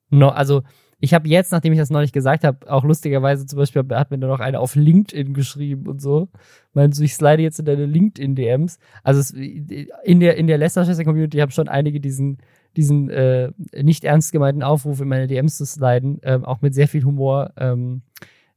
[0.10, 0.64] noch, also
[1.02, 4.20] ich habe jetzt, nachdem ich das neulich gesagt habe, auch lustigerweise zum Beispiel hat mir
[4.20, 6.30] dann noch eine auf LinkedIn geschrieben und so.
[6.74, 8.78] Meinst du, ich slide jetzt in deine LinkedIn-DMs?
[9.04, 12.38] Also es, in der, in der Leicester-Community habe schon einige diesen,
[12.78, 16.88] diesen äh, nicht ernst gemeinten Aufruf in meine DMs zu sliden, ähm, auch mit sehr
[16.88, 18.04] viel Humor ähm,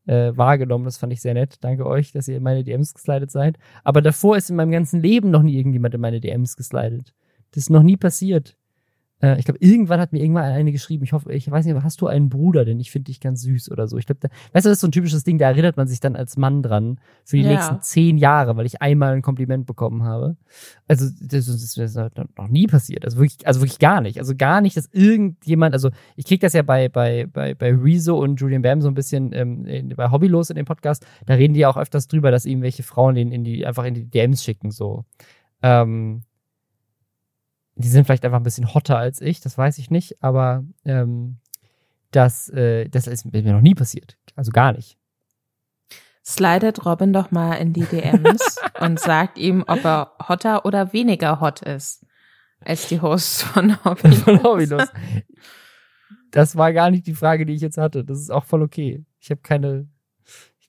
[0.07, 0.84] äh, wahrgenommen.
[0.84, 1.57] Das fand ich sehr nett.
[1.62, 3.57] Danke euch, dass ihr in meine DMs geslidet seid.
[3.84, 7.14] Aber davor ist in meinem ganzen Leben noch nie irgendjemand in meine DMs geslidet.
[7.53, 8.59] Das ist noch nie passiert.
[9.23, 11.05] Äh, ich glaube, irgendwann hat mir irgendwann eine geschrieben.
[11.05, 13.71] Ich hoffe, ich weiß nicht, hast du einen Bruder, denn ich finde dich ganz süß
[13.71, 13.97] oder so.
[13.97, 16.17] Ich glaube, weißt du, das ist so ein typisches Ding, da erinnert man sich dann
[16.17, 17.53] als Mann dran für die ja.
[17.53, 20.37] nächsten zehn Jahre, weil ich einmal ein Kompliment bekommen habe.
[20.89, 23.05] Also, das, das, das ist noch nie passiert.
[23.05, 24.19] Also wirklich, also wirklich gar nicht.
[24.19, 28.19] Also gar nicht, dass irgendjemand, also ich kriege das ja bei, bei, bei, bei Rezo
[28.19, 31.61] und Julian Bam so ein bisschen ähm, bei Hobbylos in dem Podcast, da reden die
[31.61, 34.71] ja auch öfters drüber, dass irgendwelche Frauen den in die, einfach in die DMs schicken,
[34.71, 35.05] so.
[35.62, 36.23] Ähm,
[37.77, 41.39] die sind vielleicht einfach ein bisschen hotter als ich, das weiß ich nicht, aber ähm,
[42.11, 44.16] das, äh, das ist mir noch nie passiert.
[44.37, 44.97] Also gar nicht.
[46.25, 51.41] Slidet Robin doch mal in die DMs und sagt ihm, ob er hotter oder weniger
[51.41, 52.07] hot ist
[52.61, 54.18] als die Hosts von Hobbylos.
[54.20, 54.89] von Hobbylos.
[56.31, 58.05] Das war gar nicht die Frage, die ich jetzt hatte.
[58.05, 59.05] Das ist auch voll okay.
[59.20, 59.89] Ich habe keine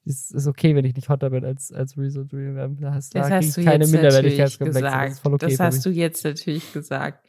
[0.05, 2.55] es ist okay, wenn ich nicht hotter bin als, als Rezo Dream.
[2.79, 4.81] Da hast, das da hast du keine Minderwertigkeitskomplexe.
[4.81, 5.49] Das ist voll okay.
[5.49, 7.25] Das hast du jetzt natürlich gesagt.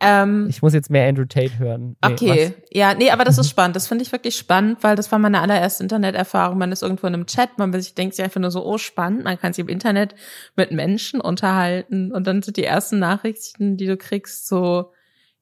[0.00, 1.96] Ähm, ich muss jetzt mehr Andrew Tate hören.
[2.04, 2.64] Nee, okay, was?
[2.70, 3.76] ja, nee, aber das ist spannend.
[3.76, 6.58] Das finde ich wirklich spannend, weil das war meine allererste Interneterfahrung.
[6.58, 9.24] Man ist irgendwo in einem Chat, man sich denkt sich einfach nur so, oh, spannend,
[9.24, 10.14] man kann sich im Internet
[10.54, 14.92] mit Menschen unterhalten und dann sind die ersten Nachrichten, die du kriegst, so,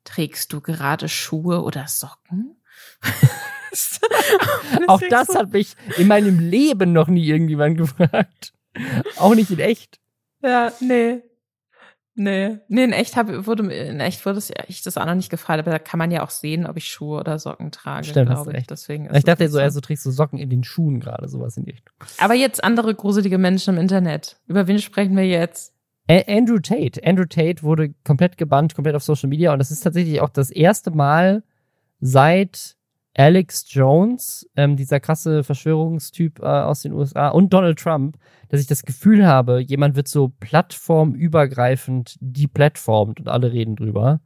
[0.05, 2.57] trägst du gerade Schuhe oder Socken?
[4.87, 5.35] Auch das so.
[5.39, 8.53] hat mich in meinem Leben noch nie irgendjemand gefragt.
[9.19, 9.99] Auch nicht in echt.
[10.43, 11.23] Ja, nee.
[12.17, 15.59] Nee, nee, in echt hab, wurde in echt wurde ich das auch noch nicht gefragt,
[15.59, 18.53] aber da kann man ja auch sehen, ob ich Schuhe oder Socken trage, Stimmt, glaube
[18.53, 18.57] ich.
[18.59, 18.71] Recht.
[18.71, 21.73] Deswegen ich dachte so, also trägst du Socken in den Schuhen gerade, sowas in die
[21.73, 21.93] Richtung.
[22.19, 24.37] Aber jetzt andere gruselige Menschen im Internet.
[24.47, 25.75] Über wen sprechen wir jetzt?
[26.09, 27.01] Andrew Tate.
[27.05, 30.51] Andrew Tate wurde komplett gebannt, komplett auf Social Media und das ist tatsächlich auch das
[30.51, 31.43] erste Mal
[31.99, 32.77] seit
[33.17, 38.67] Alex Jones, ähm, dieser krasse Verschwörungstyp äh, aus den USA und Donald Trump, dass ich
[38.67, 44.21] das Gefühl habe, jemand wird so plattformübergreifend deplatformt und alle reden drüber.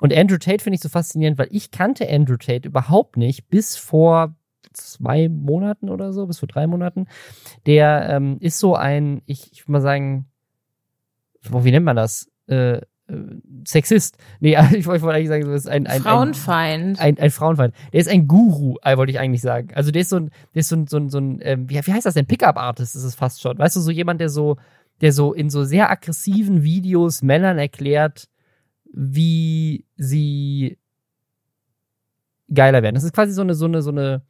[0.00, 3.76] Und Andrew Tate finde ich so faszinierend, weil ich kannte Andrew Tate überhaupt nicht bis
[3.76, 4.36] vor
[4.74, 7.06] zwei Monaten oder so, bis vor drei Monaten.
[7.64, 10.26] Der ähm, ist so ein, ich, ich würde mal sagen,
[11.42, 12.30] wie nennt man das?
[12.48, 12.82] Äh,
[13.66, 14.16] Sexist.
[14.40, 16.98] Nee, ich wollte eigentlich sagen, das ist ein, ein Frauenfeind.
[16.98, 17.74] Ein, ein, ein, Frauenfeind.
[17.92, 19.68] Der ist ein Guru, äh, wollte ich eigentlich sagen.
[19.74, 21.74] Also der ist so ein, der ist so ein, so ein, so ein ähm, wie,
[21.74, 22.26] wie heißt das denn?
[22.26, 23.58] Pickup-Artist ist es fast schon.
[23.58, 24.56] Weißt du, so jemand, der so,
[25.00, 28.28] der so in so sehr aggressiven Videos Männern erklärt,
[28.92, 30.78] wie sie
[32.52, 32.94] geiler werden.
[32.94, 34.22] Das ist quasi so eine, so eine, so eine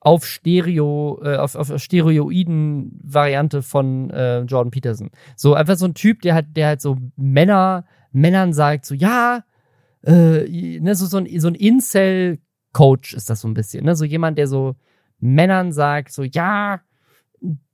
[0.00, 5.10] auf Stereo, äh, auf, auf Stereoiden-Variante von äh, Jordan Peterson.
[5.36, 9.44] So einfach so ein Typ, der halt, der halt so Männer Männern sagt, so, ja,
[10.02, 13.96] äh, ne, so, so ein, so ein Incel-Coach ist das so ein bisschen, ne?
[13.96, 14.76] So jemand, der so
[15.20, 16.80] Männern sagt, so, ja,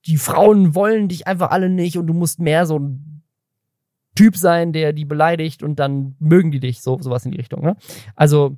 [0.07, 3.23] die Frauen wollen dich einfach alle nicht und du musst mehr so ein
[4.15, 7.63] Typ sein, der die beleidigt und dann mögen die dich, so sowas in die Richtung.
[7.63, 7.77] Ne?
[8.15, 8.57] Also,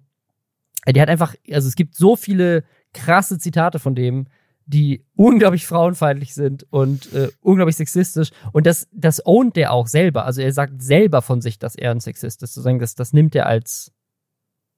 [0.87, 4.27] der hat einfach, also es gibt so viele krasse Zitate von dem,
[4.67, 8.31] die unglaublich frauenfeindlich sind und äh, unglaublich sexistisch.
[8.53, 10.25] Und das, das ownt der auch selber.
[10.25, 12.55] Also er sagt selber von sich, dass er ein Sexist ist.
[12.55, 13.93] Sozusagen, das, das nimmt er als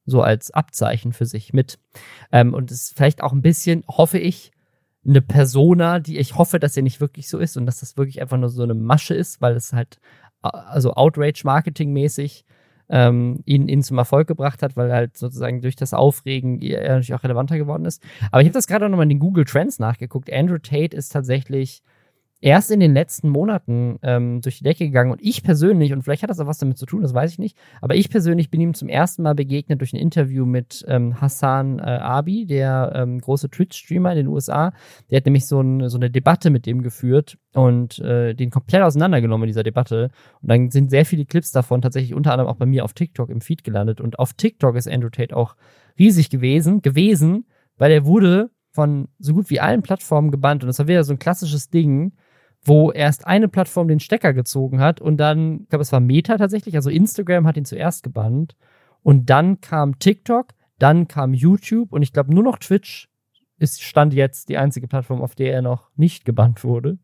[0.04, 1.78] so als Abzeichen für sich mit.
[2.32, 4.52] Ähm, und es ist vielleicht auch ein bisschen, hoffe ich,
[5.06, 8.20] eine Persona, die ich hoffe, dass er nicht wirklich so ist und dass das wirklich
[8.20, 9.98] einfach nur so eine Masche ist, weil es halt
[10.40, 12.44] also Outrage-Marketing-mäßig
[12.88, 17.14] ähm, ihn, ihn zum Erfolg gebracht hat, weil halt sozusagen durch das Aufregen er natürlich
[17.14, 18.02] auch relevanter geworden ist.
[18.30, 20.32] Aber ich habe das gerade auch nochmal in den Google Trends nachgeguckt.
[20.32, 21.82] Andrew Tate ist tatsächlich
[22.40, 26.22] erst in den letzten Monaten ähm, durch die Decke gegangen und ich persönlich, und vielleicht
[26.22, 28.60] hat das auch was damit zu tun, das weiß ich nicht, aber ich persönlich bin
[28.60, 33.20] ihm zum ersten Mal begegnet durch ein Interview mit ähm, Hassan äh, Abi, der ähm,
[33.20, 34.72] große Twitch-Streamer in den USA.
[35.10, 38.82] Der hat nämlich so, ein, so eine Debatte mit dem geführt und äh, den komplett
[38.82, 40.10] auseinandergenommen in dieser Debatte.
[40.40, 43.30] Und dann sind sehr viele Clips davon tatsächlich unter anderem auch bei mir auf TikTok
[43.30, 44.00] im Feed gelandet.
[44.00, 45.56] Und auf TikTok ist Andrew Tate auch
[45.98, 50.62] riesig gewesen, gewesen, weil er wurde von so gut wie allen Plattformen gebannt.
[50.62, 52.12] Und das war wieder so ein klassisches Ding,
[52.62, 56.36] wo erst eine Plattform den Stecker gezogen hat und dann, ich glaube, es war Meta
[56.36, 58.56] tatsächlich, also Instagram hat ihn zuerst gebannt
[59.02, 60.48] und dann kam TikTok,
[60.78, 63.08] dann kam YouTube und ich glaube nur noch Twitch
[63.58, 66.98] ist stand jetzt die einzige Plattform, auf der er noch nicht gebannt wurde.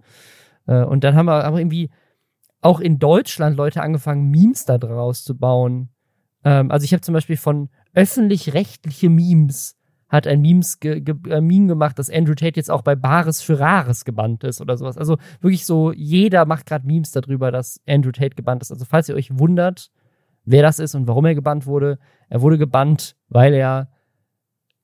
[0.67, 1.91] Äh, und dann haben wir aber irgendwie
[2.61, 5.91] auch in Deutschland Leute angefangen, Memes da draus zu bauen.
[6.45, 9.77] Ähm, also ich habe zum Beispiel von öffentlich-rechtliche Memes
[10.15, 13.43] hat ein Memes ge, ge, äh, Meme gemacht, dass Andrew Tate jetzt auch bei Bares
[13.43, 14.97] für Rares gebannt ist oder sowas.
[14.97, 18.71] Also wirklich so, jeder macht gerade Memes darüber, dass Andrew Tate gebannt ist.
[18.71, 19.91] Also falls ihr euch wundert,
[20.45, 21.99] wer das ist und warum er gebannt wurde,
[22.29, 23.89] er wurde gebannt, weil er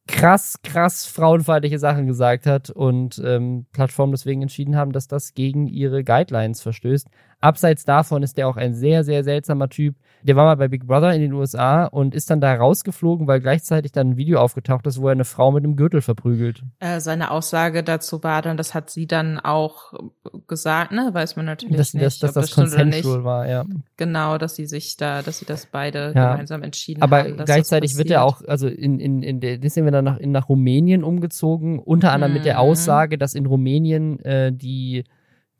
[0.06, 5.66] krass, krass frauenfeindliche Sachen gesagt hat und ähm, Plattformen deswegen entschieden haben, dass das gegen
[5.66, 7.08] ihre Guidelines verstößt.
[7.40, 10.86] Abseits davon ist er auch ein sehr, sehr seltsamer Typ, der war mal bei Big
[10.86, 14.86] Brother in den USA und ist dann da rausgeflogen, weil gleichzeitig dann ein Video aufgetaucht
[14.86, 16.62] ist, wo er eine Frau mit einem Gürtel verprügelt.
[16.78, 19.94] Äh, seine Aussage dazu war dann, das hat sie dann auch
[20.46, 21.10] gesagt, ne?
[21.12, 22.04] Weiß man natürlich dass, nicht.
[22.04, 23.64] Dass, dass das, das consensual war, ja.
[23.96, 26.32] Genau, dass sie sich da, dass sie das beide ja.
[26.32, 27.34] gemeinsam entschieden Aber haben.
[27.34, 30.18] Aber gleichzeitig wird er auch, also in, in, in der, das sind wir dann nach,
[30.18, 32.38] in, nach Rumänien umgezogen, unter anderem mhm.
[32.38, 32.60] mit der mhm.
[32.60, 35.04] Aussage, dass in Rumänien äh, die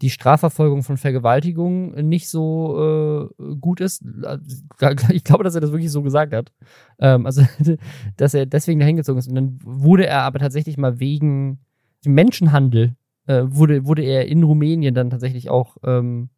[0.03, 4.03] die Strafverfolgung von Vergewaltigung nicht so äh, gut ist.
[5.11, 6.53] Ich glaube, dass er das wirklich so gesagt hat.
[6.99, 7.43] Ähm, also,
[8.17, 9.29] dass er deswegen dahin gezogen ist.
[9.29, 11.61] Und dann wurde er aber tatsächlich mal wegen
[12.05, 12.97] Menschenhandel,
[13.27, 16.31] äh, wurde, wurde er in Rumänien dann tatsächlich auch ähm,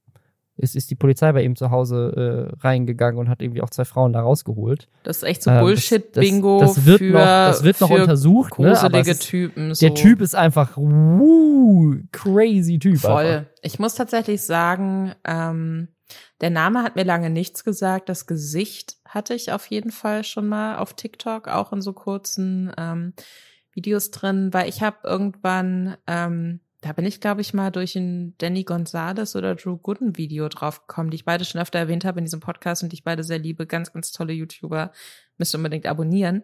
[0.57, 3.84] ist, ist die Polizei bei ihm zu Hause äh, reingegangen und hat irgendwie auch zwei
[3.84, 4.88] Frauen da rausgeholt.
[5.03, 6.61] Das ist echt so Bullshit-Bingo.
[6.61, 8.59] Das, das, das, wird für, noch, das wird noch untersucht.
[8.59, 8.68] Ne?
[8.68, 9.18] Gruselige ne?
[9.18, 9.74] Typen.
[9.74, 9.86] So.
[9.86, 12.98] Der Typ ist einfach woo, crazy Typ.
[12.98, 13.24] Voll.
[13.24, 13.50] Einfach.
[13.62, 15.88] Ich muss tatsächlich sagen, ähm,
[16.40, 18.09] der Name hat mir lange nichts gesagt.
[18.09, 22.72] Das Gesicht hatte ich auf jeden Fall schon mal auf TikTok, auch in so kurzen
[22.76, 23.14] ähm,
[23.72, 28.34] Videos drin, weil ich habe irgendwann ähm, da bin ich, glaube ich, mal durch ein
[28.38, 32.24] Danny Gonzalez oder Drew Gooden Video draufgekommen, die ich beide schon öfter erwähnt habe in
[32.24, 33.66] diesem Podcast und die ich beide sehr liebe.
[33.66, 34.90] Ganz, ganz tolle YouTuber.
[35.38, 36.42] Müsst ihr unbedingt abonnieren.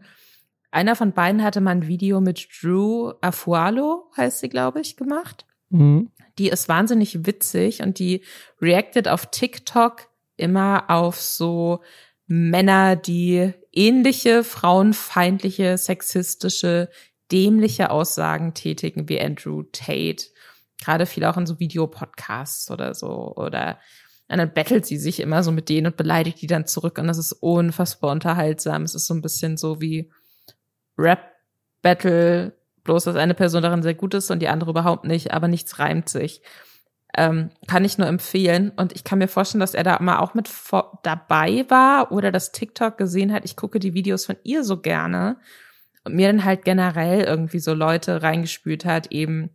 [0.71, 5.45] Einer von beiden hatte mal ein Video mit Drew Afualo, heißt sie, glaube ich, gemacht.
[5.71, 6.13] Mhm.
[6.39, 8.23] Die ist wahnsinnig witzig und die
[8.63, 11.83] reactet auf TikTok immer auf so
[12.29, 16.91] Männer, die ähnliche frauenfeindliche, sexistische
[17.31, 20.27] dämliche Aussagen tätigen wie Andrew Tate.
[20.81, 23.35] Gerade viel auch in so Videopodcasts oder so.
[23.37, 23.79] Oder
[24.31, 26.99] und dann bettelt sie sich immer so mit denen und beleidigt die dann zurück.
[26.99, 28.83] Und das ist unfassbar unterhaltsam.
[28.83, 30.11] Es ist so ein bisschen so wie
[30.99, 32.53] Rap-Battle,
[32.85, 35.79] bloß dass eine Person darin sehr gut ist und die andere überhaupt nicht, aber nichts
[35.79, 36.43] reimt sich.
[37.17, 38.71] Ähm, kann ich nur empfehlen.
[38.77, 40.51] Und ich kann mir vorstellen, dass er da mal auch mit
[41.03, 43.47] dabei war oder das TikTok gesehen hat.
[43.47, 45.39] Ich gucke die Videos von ihr so gerne
[46.09, 49.51] und mir dann halt generell irgendwie so Leute reingespült hat, eben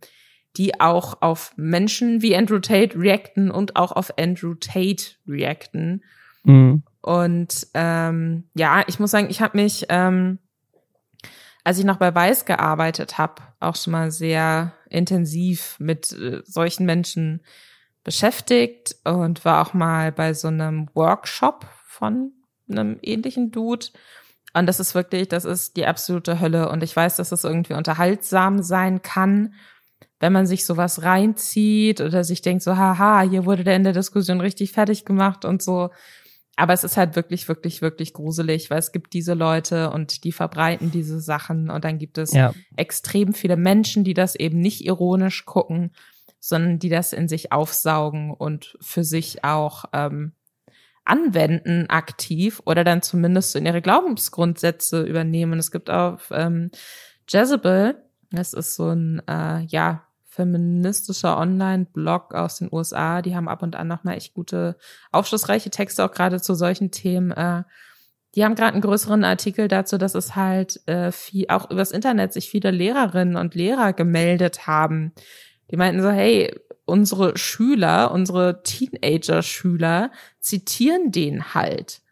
[0.56, 6.04] die auch auf Menschen wie Andrew Tate reacten und auch auf Andrew Tate reacten.
[6.44, 6.84] Mhm.
[7.02, 10.38] Und ähm, ja, ich muss sagen, ich habe mich, ähm,
[11.64, 16.86] als ich noch bei Weiß gearbeitet habe, auch schon mal sehr intensiv mit äh, solchen
[16.86, 17.42] Menschen
[18.04, 22.32] beschäftigt und war auch mal bei so einem Workshop von
[22.70, 23.86] einem ähnlichen Dude
[24.54, 26.68] und das ist wirklich, das ist die absolute Hölle.
[26.70, 29.54] Und ich weiß, dass es irgendwie unterhaltsam sein kann,
[30.20, 33.92] wenn man sich sowas reinzieht oder sich denkt so, haha, hier wurde der in der
[33.92, 35.90] Diskussion richtig fertig gemacht und so.
[36.56, 40.30] aber es ist halt wirklich, wirklich, wirklich gruselig, weil es gibt diese Leute und die
[40.30, 42.54] verbreiten diese Sachen und dann gibt es ja.
[42.76, 45.90] extrem viele Menschen, die das eben nicht ironisch gucken,
[46.38, 50.32] sondern die das in sich aufsaugen und für sich auch ähm,
[51.04, 55.58] anwenden aktiv oder dann zumindest in ihre Glaubensgrundsätze übernehmen.
[55.58, 56.70] Es gibt auf ähm,
[57.28, 57.96] Jezebel,
[58.30, 63.22] das ist so ein äh, ja feministischer Online-Blog aus den USA.
[63.22, 64.76] Die haben ab und an nochmal echt gute,
[65.12, 67.30] aufschlussreiche Texte auch gerade zu solchen Themen.
[67.30, 67.62] Äh,
[68.34, 72.32] die haben gerade einen größeren Artikel dazu, dass es halt äh, viel, auch übers Internet
[72.32, 75.12] sich viele Lehrerinnen und Lehrer gemeldet haben.
[75.70, 76.52] Die meinten so, hey,
[76.84, 80.10] unsere Schüler, unsere Teenager-Schüler
[80.40, 82.02] zitieren den halt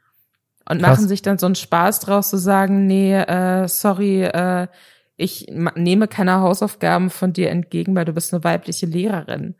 [0.69, 0.99] und Krass.
[0.99, 4.69] machen sich dann so einen Spaß draus zu sagen, nee, äh, sorry, äh,
[5.17, 9.57] ich nehme keine Hausaufgaben von dir entgegen, weil du bist eine weibliche Lehrerin.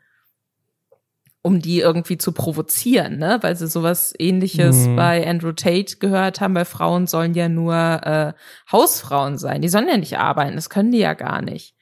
[1.45, 3.37] Um die irgendwie zu provozieren, ne?
[3.41, 4.95] Weil sie sowas ähnliches mhm.
[4.95, 8.33] bei Andrew Tate gehört haben, weil Frauen sollen ja nur äh,
[8.71, 9.61] Hausfrauen sein.
[9.61, 11.75] Die sollen ja nicht arbeiten, das können die ja gar nicht.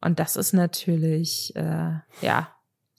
[0.00, 1.92] Und das ist natürlich, äh,
[2.22, 2.48] ja,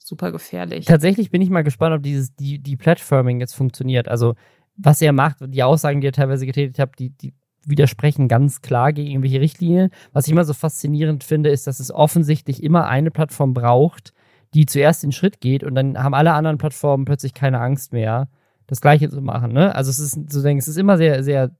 [0.08, 0.86] super gefährlich.
[0.86, 4.08] Tatsächlich bin ich mal gespannt, ob dieses, die, die Platforming jetzt funktioniert.
[4.08, 4.34] Also,
[4.76, 7.34] was er macht, die Aussagen, die er teilweise getätigt hat, die, die
[7.66, 9.90] widersprechen ganz klar gegen irgendwelche Richtlinien.
[10.12, 14.12] Was ich immer so faszinierend finde, ist, dass es offensichtlich immer eine Plattform braucht,
[14.54, 18.28] die zuerst den Schritt geht und dann haben alle anderen Plattformen plötzlich keine Angst mehr,
[18.66, 19.52] das Gleiche zu machen.
[19.52, 19.74] Ne?
[19.74, 21.50] Also es ist sozusagen, es ist immer sehr, sehr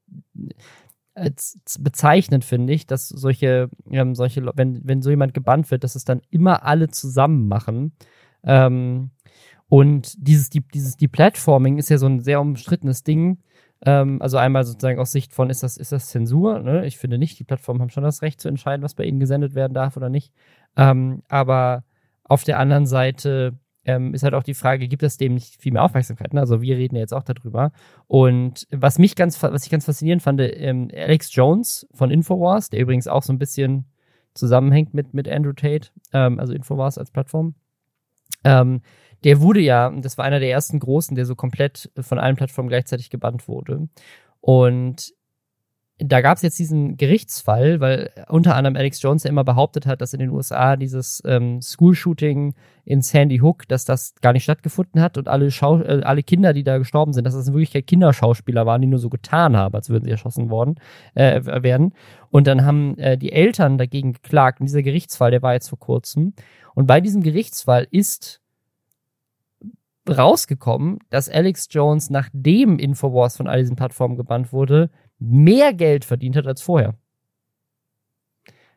[1.15, 1.31] äh,
[1.81, 6.05] bezeichnend, finde ich, dass solche, ähm, solche, wenn, wenn so jemand gebannt wird, dass es
[6.05, 7.93] dann immer alle zusammen machen.
[8.45, 9.11] Ähm,
[9.69, 13.39] und dieses, die, dieses Deplatforming ist ja so ein sehr umstrittenes Ding.
[13.85, 16.61] Ähm, also einmal sozusagen aus Sicht von, ist das, ist das Zensur?
[16.61, 16.87] Ne?
[16.87, 19.55] Ich finde nicht, die Plattformen haben schon das Recht zu entscheiden, was bei ihnen gesendet
[19.55, 20.33] werden darf oder nicht.
[20.77, 21.85] Ähm, aber
[22.25, 25.73] auf der anderen Seite ähm, ist halt auch die Frage, gibt es dem nicht viel
[25.73, 26.35] mehr Aufmerksamkeit?
[26.35, 26.41] Ne?
[26.41, 27.73] Also wir reden ja jetzt auch darüber.
[28.07, 32.81] Und was mich ganz, was ich ganz faszinierend fand, ähm, Alex Jones von Infowars, der
[32.81, 33.87] übrigens auch so ein bisschen
[34.35, 37.55] zusammenhängt mit, mit Andrew Tate, ähm, also Infowars als Plattform,
[38.45, 38.83] ähm,
[39.25, 42.69] der wurde ja, das war einer der ersten großen, der so komplett von allen Plattformen
[42.69, 43.89] gleichzeitig gebannt wurde.
[44.41, 45.13] Und
[46.01, 50.01] da gab es jetzt diesen Gerichtsfall, weil unter anderem Alex Jones ja immer behauptet hat,
[50.01, 55.03] dass in den USA dieses ähm, School-Shooting in Sandy Hook, dass das gar nicht stattgefunden
[55.03, 57.89] hat und alle, Schau äh, alle Kinder, die da gestorben sind, dass das in Wirklichkeit
[57.89, 60.77] Kinderschauspieler waren, die nur so getan haben, als würden sie erschossen worden
[61.15, 61.93] äh, werden.
[62.31, 64.61] Und dann haben äh, die Eltern dagegen geklagt.
[64.61, 66.33] Und dieser Gerichtsfall, der war jetzt vor kurzem.
[66.75, 68.41] Und bei diesem Gerichtsfall ist
[70.09, 76.37] rausgekommen, dass Alex Jones, nachdem Infowars von all diesen Plattformen gebannt wurde, mehr Geld verdient
[76.37, 76.95] hat als vorher.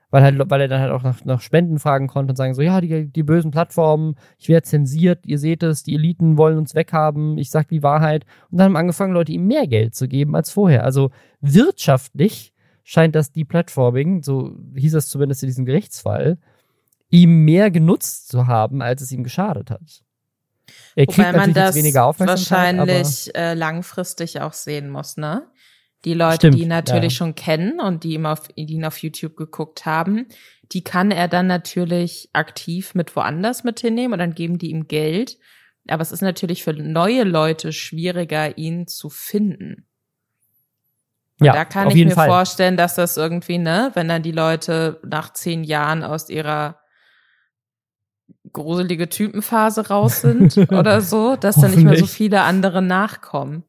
[0.09, 2.61] Weil, halt, weil er dann halt auch nach, nach Spenden fragen konnte und sagen so,
[2.61, 6.75] ja, die, die bösen Plattformen, ich werde zensiert, ihr seht es, die Eliten wollen uns
[6.75, 8.25] weghaben, ich sag die Wahrheit.
[8.49, 10.83] Und dann haben angefangen, Leute ihm mehr Geld zu geben als vorher.
[10.83, 16.37] Also wirtschaftlich scheint das die Platforming, so hieß es zumindest in diesem Gerichtsfall,
[17.09, 20.03] ihm mehr genutzt zu haben, als es ihm geschadet hat.
[20.95, 21.75] Er kriegt Wobei man das
[22.19, 25.47] wahrscheinlich äh, langfristig auch sehen muss, ne?
[26.05, 27.17] Die Leute, Stimmt, die ihn natürlich ja.
[27.17, 30.27] schon kennen und die, ihm auf, die ihn auf YouTube geguckt haben,
[30.71, 34.87] die kann er dann natürlich aktiv mit woanders mit hinnehmen und dann geben die ihm
[34.87, 35.37] Geld.
[35.87, 39.85] Aber es ist natürlich für neue Leute schwieriger, ihn zu finden.
[41.39, 42.29] Und ja, da kann ich mir Fall.
[42.29, 46.79] vorstellen, dass das irgendwie, ne, wenn dann die Leute nach zehn Jahren aus ihrer
[48.53, 53.63] gruselige Typenphase raus sind oder so, dass da nicht mehr so viele andere nachkommen.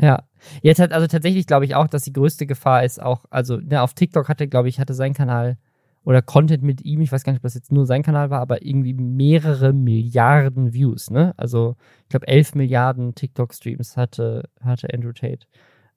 [0.00, 0.27] Ja.
[0.62, 3.82] Jetzt hat also tatsächlich glaube ich auch, dass die größte Gefahr ist auch, also ne,
[3.82, 5.58] auf TikTok hatte, glaube ich, hatte sein Kanal
[6.04, 8.40] oder Content mit ihm, ich weiß gar nicht, ob das jetzt nur sein Kanal war,
[8.40, 11.34] aber irgendwie mehrere Milliarden Views, ne?
[11.36, 15.46] Also ich glaube elf Milliarden TikTok-Streams hatte, hatte Andrew Tate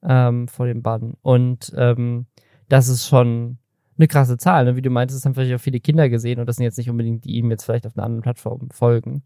[0.02, 1.14] ähm, vor dem Bann.
[1.22, 2.26] Und ähm,
[2.68, 3.58] das ist schon
[3.96, 4.64] eine krasse Zahl.
[4.64, 4.76] Ne?
[4.76, 6.90] Wie du meintest, das haben vielleicht auch viele Kinder gesehen und das sind jetzt nicht
[6.90, 9.22] unbedingt die ihm jetzt vielleicht auf einer anderen Plattform folgen.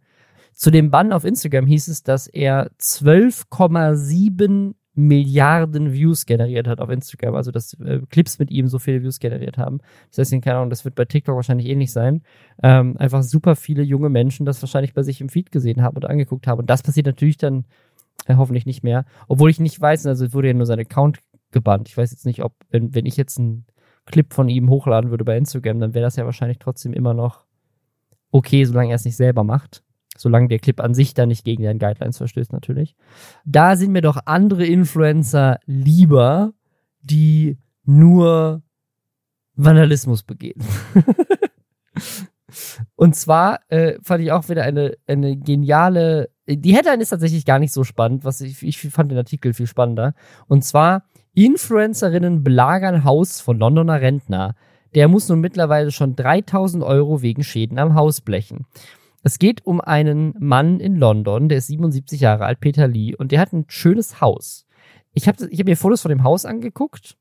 [0.52, 6.88] Zu dem Bann auf Instagram hieß es, dass er 12,7 Milliarden Views generiert hat auf
[6.88, 9.80] Instagram, also dass äh, Clips mit ihm so viele Views generiert haben.
[10.08, 12.22] Das heißt, keine Ahnung, das wird bei TikTok wahrscheinlich ähnlich sein.
[12.62, 16.08] Ähm, einfach super viele junge Menschen das wahrscheinlich bei sich im Feed gesehen haben oder
[16.08, 16.60] angeguckt haben.
[16.60, 17.66] Und das passiert natürlich dann
[18.26, 19.04] äh, hoffentlich nicht mehr.
[19.28, 21.18] Obwohl ich nicht weiß, also wurde ja nur sein Account
[21.50, 21.88] gebannt.
[21.88, 23.66] Ich weiß jetzt nicht, ob, wenn, wenn ich jetzt ein
[24.06, 27.44] Clip von ihm hochladen würde bei Instagram, dann wäre das ja wahrscheinlich trotzdem immer noch
[28.30, 29.82] okay, solange er es nicht selber macht.
[30.16, 32.96] Solange der Clip an sich dann nicht gegen deine Guidelines verstößt, natürlich.
[33.44, 36.52] Da sind mir doch andere Influencer lieber,
[37.00, 38.62] die nur
[39.54, 40.62] Vandalismus begehen.
[42.94, 46.30] Und zwar äh, fand ich auch wieder eine, eine geniale.
[46.46, 49.66] Die Headline ist tatsächlich gar nicht so spannend, was ich, ich fand den Artikel viel
[49.66, 50.14] spannender.
[50.46, 51.04] Und zwar
[51.34, 54.54] Influencerinnen belagern Haus von Londoner Rentner.
[54.94, 58.66] Der muss nun mittlerweile schon 3000 Euro wegen Schäden am Haus blechen.
[59.26, 63.32] Es geht um einen Mann in London, der ist 77 Jahre alt, Peter Lee, und
[63.32, 64.68] der hat ein schönes Haus.
[65.14, 67.16] Ich habe ich hab mir Fotos von dem Haus angeguckt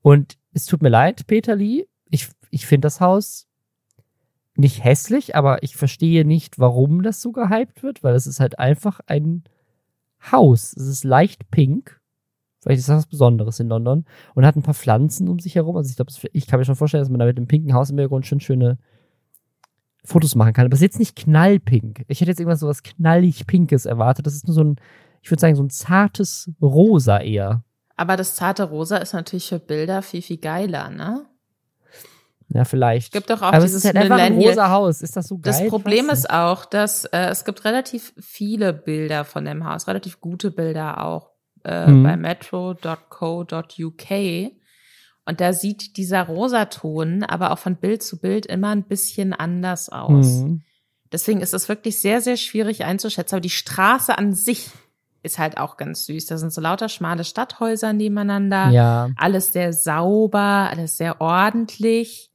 [0.00, 1.84] und es tut mir leid, Peter Lee.
[2.08, 3.46] Ich, ich finde das Haus
[4.56, 8.58] nicht hässlich, aber ich verstehe nicht, warum das so gehypt wird, weil es ist halt
[8.58, 9.44] einfach ein
[10.32, 10.72] Haus.
[10.74, 12.00] Es ist leicht pink
[12.60, 14.06] Vielleicht ist das was Besonderes in London.
[14.34, 15.76] Und hat ein paar Pflanzen um sich herum.
[15.76, 17.90] Also ich glaube, ich kann mir schon vorstellen, dass man da mit dem pinken Haus
[17.90, 18.78] im Hintergrund schon schöne
[20.04, 20.66] Fotos machen kann.
[20.66, 22.04] Aber es ist jetzt nicht knallpink.
[22.08, 24.26] Ich hätte jetzt irgendwas so was knallig Pinkes erwartet.
[24.26, 24.76] Das ist nur so ein,
[25.22, 27.64] ich würde sagen, so ein zartes Rosa eher.
[27.96, 31.26] Aber das zarte Rosa ist natürlich für Bilder viel, viel geiler, ne?
[32.48, 33.12] Ja, vielleicht.
[33.12, 35.00] Gibt doch auch Aber dieses es ist halt einfach ein rosa Haus.
[35.00, 35.52] Ist das so geil?
[35.52, 40.20] Das Problem ist auch, dass äh, es gibt relativ viele Bilder von dem Haus, relativ
[40.20, 41.30] gute Bilder auch
[41.64, 42.02] äh, mhm.
[42.02, 44.10] bei metro.co.uk.
[45.26, 49.88] Und da sieht dieser Rosaton aber auch von Bild zu Bild immer ein bisschen anders
[49.88, 50.42] aus.
[50.42, 50.62] Mhm.
[51.12, 53.36] Deswegen ist es wirklich sehr, sehr schwierig einzuschätzen.
[53.36, 54.70] Aber die Straße an sich
[55.22, 56.26] ist halt auch ganz süß.
[56.26, 58.70] Da sind so lauter schmale Stadthäuser nebeneinander.
[58.70, 59.10] Ja.
[59.16, 62.30] Alles sehr sauber, alles sehr ordentlich.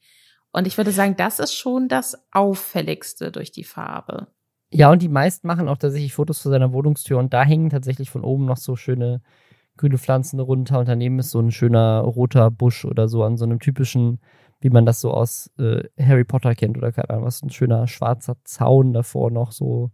[0.51, 4.27] Und ich würde sagen, das ist schon das Auffälligste durch die Farbe.
[4.71, 8.09] Ja, und die meisten machen auch tatsächlich Fotos vor seiner Wohnungstür und da hängen tatsächlich
[8.09, 9.21] von oben noch so schöne
[9.80, 13.45] grüne Pflanzen runter und daneben ist so ein schöner roter Busch oder so an so
[13.45, 14.19] einem typischen,
[14.59, 17.88] wie man das so aus äh, Harry Potter kennt oder keine Ahnung, was ein schöner
[17.88, 19.91] schwarzer Zaun davor noch so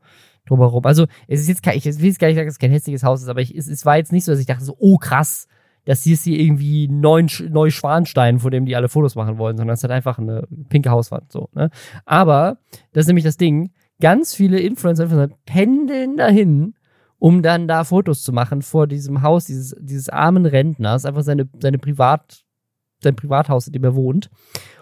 [0.47, 0.85] drumherum.
[0.85, 3.03] Also es ist jetzt kein, ich will jetzt gar nicht sagen, dass es kein hässliches
[3.03, 4.97] Haus ist, aber ich, es, es war jetzt nicht so, dass ich dachte so, oh
[4.97, 5.47] krass,
[5.85, 9.75] das hier ist hier irgendwie neun, Neuschwanstein, vor dem die alle Fotos machen wollen, sondern
[9.75, 11.49] es hat einfach eine pinke Hauswand so.
[11.53, 11.69] Ne?
[12.05, 12.57] Aber
[12.91, 13.71] das ist nämlich das Ding
[14.01, 16.73] ganz viele Influencer pendeln dahin,
[17.19, 21.47] um dann da Fotos zu machen vor diesem Haus dieses, dieses armen Rentners, einfach seine,
[21.59, 22.43] seine Privat,
[23.01, 24.29] sein Privathaus, in dem er wohnt.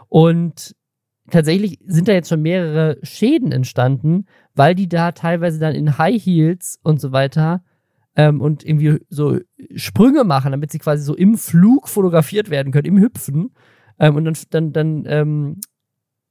[0.09, 0.75] Und
[1.29, 4.25] tatsächlich sind da jetzt schon mehrere Schäden entstanden,
[4.55, 7.63] weil die da teilweise dann in High Heels und so weiter
[8.15, 9.39] ähm, und irgendwie so
[9.75, 13.51] Sprünge machen, damit sie quasi so im Flug fotografiert werden können, im Hüpfen.
[13.99, 15.61] Ähm, und dann, dann, dann ähm,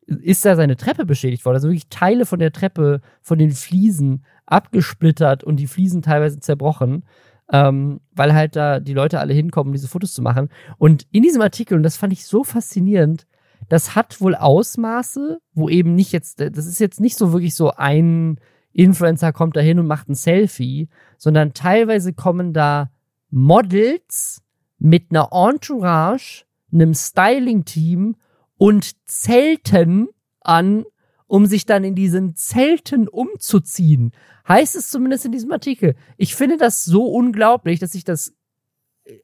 [0.07, 1.57] ist da seine Treppe beschädigt worden.
[1.57, 7.05] Also wirklich Teile von der Treppe, von den Fliesen abgesplittert und die Fliesen teilweise zerbrochen,
[7.53, 10.48] ähm, weil halt da die Leute alle hinkommen, diese Fotos zu machen.
[10.78, 13.26] Und in diesem Artikel, und das fand ich so faszinierend,
[13.68, 17.70] das hat wohl Ausmaße, wo eben nicht jetzt, das ist jetzt nicht so wirklich so
[17.70, 18.38] ein
[18.72, 20.88] Influencer kommt da hin und macht ein Selfie,
[21.18, 22.90] sondern teilweise kommen da
[23.30, 24.42] Models
[24.78, 28.16] mit einer Entourage, einem Styling-Team
[28.57, 30.09] und Zelten
[30.40, 30.84] an,
[31.32, 34.12] um sich dann in diesen Zelten umzuziehen.
[34.46, 35.94] Heißt es zumindest in diesem Artikel.
[36.18, 38.34] Ich finde das so unglaublich, dass ich das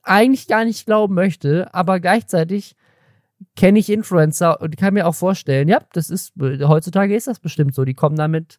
[0.02, 2.76] eigentlich gar nicht glauben möchte, aber gleichzeitig
[3.56, 7.74] kenne ich Influencer und kann mir auch vorstellen, ja, das ist, heutzutage ist das bestimmt
[7.74, 7.84] so.
[7.84, 8.58] Die kommen da mit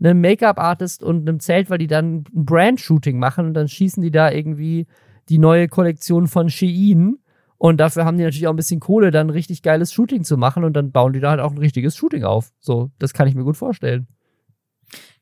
[0.00, 4.10] einem Make-up-Artist und einem Zelt, weil die dann ein Brand-Shooting machen und dann schießen die
[4.10, 4.88] da irgendwie
[5.28, 7.20] die neue Kollektion von Shein
[7.58, 10.36] und dafür haben die natürlich auch ein bisschen Kohle, dann ein richtig geiles Shooting zu
[10.36, 12.52] machen und dann bauen die da halt auch ein richtiges Shooting auf.
[12.60, 14.06] So, das kann ich mir gut vorstellen.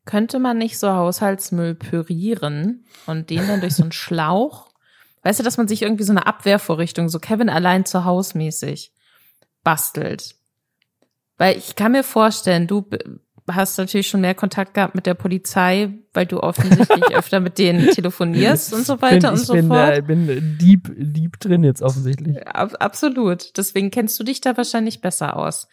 [0.05, 4.71] Könnte man nicht so Haushaltsmüll pürieren und den dann durch so einen Schlauch,
[5.23, 8.93] weißt du, dass man sich irgendwie so eine Abwehrvorrichtung, so Kevin allein zu Hause mäßig
[9.65, 10.37] bastelt?
[11.39, 12.89] Weil ich kann mir vorstellen, du
[13.53, 17.91] hast natürlich schon mehr Kontakt gehabt mit der Polizei, weil du offensichtlich öfter mit denen
[17.91, 19.99] telefonierst und so weiter bin, und so bin, fort.
[19.99, 22.47] Ich bin deep, deep drin jetzt offensichtlich.
[22.49, 23.57] Ab, absolut.
[23.57, 25.69] Deswegen kennst du dich da wahrscheinlich besser aus.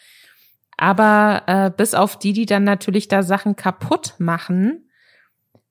[0.77, 4.89] Aber äh, bis auf die, die dann natürlich da Sachen kaputt machen,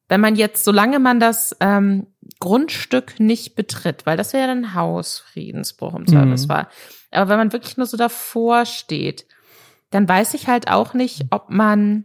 [0.08, 2.06] wenn man jetzt, solange man das ähm,
[2.38, 6.66] Grundstück nicht betritt, weil das wäre ja dann Hausfriedensbruch im Service Mhm.
[7.12, 9.26] Aber wenn man wirklich nur so davor steht,
[9.92, 12.04] dann weiß ich halt auch nicht, ob man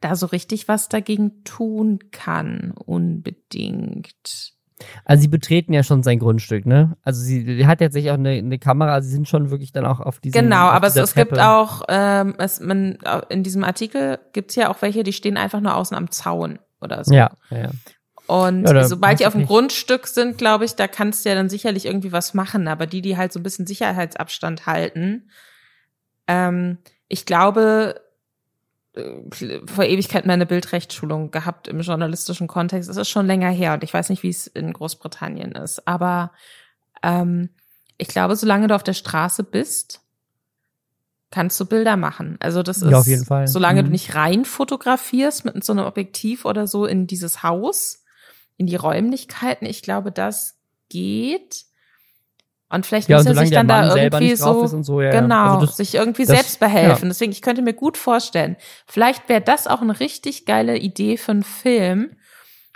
[0.00, 4.54] da so richtig was dagegen tun kann, unbedingt.
[5.04, 6.96] Also sie betreten ja schon sein Grundstück, ne?
[7.02, 9.84] Also sie hat jetzt sich auch eine, eine Kamera, also sie sind schon wirklich dann
[9.84, 12.98] auch auf diesem Genau, auf aber es, es gibt auch, ähm, es, man,
[13.28, 17.04] in diesem Artikel gibt's ja auch welche, die stehen einfach nur außen am Zaun oder
[17.04, 17.12] so.
[17.12, 17.70] Ja, ja.
[18.28, 21.48] Und ja, sobald die auf dem Grundstück sind, glaube ich, da kannst du ja dann
[21.48, 22.68] sicherlich irgendwie was machen.
[22.68, 25.30] Aber die, die halt so ein bisschen Sicherheitsabstand halten,
[26.26, 26.76] ähm,
[27.08, 28.00] ich glaube,
[28.94, 32.88] äh, vor Ewigkeit meine Bildrechtsschulung gehabt im journalistischen Kontext.
[32.88, 35.86] Es ist schon länger her und ich weiß nicht, wie es in Großbritannien ist.
[35.86, 36.32] Aber
[37.02, 37.50] ähm,
[37.96, 40.00] ich glaube, solange du auf der Straße bist,
[41.30, 42.36] kannst du Bilder machen.
[42.40, 43.48] Also das ist, ja, auf jeden Fall.
[43.48, 43.86] solange mhm.
[43.86, 48.04] du nicht rein fotografierst mit so einem Objektiv oder so in dieses Haus,
[48.56, 50.58] in die Räumlichkeiten, ich glaube, das
[50.88, 51.64] geht.
[52.70, 55.76] Und vielleicht ja, muss er sich dann da irgendwie so, so ja, genau, also das,
[55.78, 57.04] sich irgendwie das, selbst behelfen.
[57.04, 57.08] Ja.
[57.08, 61.32] Deswegen, ich könnte mir gut vorstellen, vielleicht wäre das auch eine richtig geile Idee für
[61.32, 62.10] einen Film.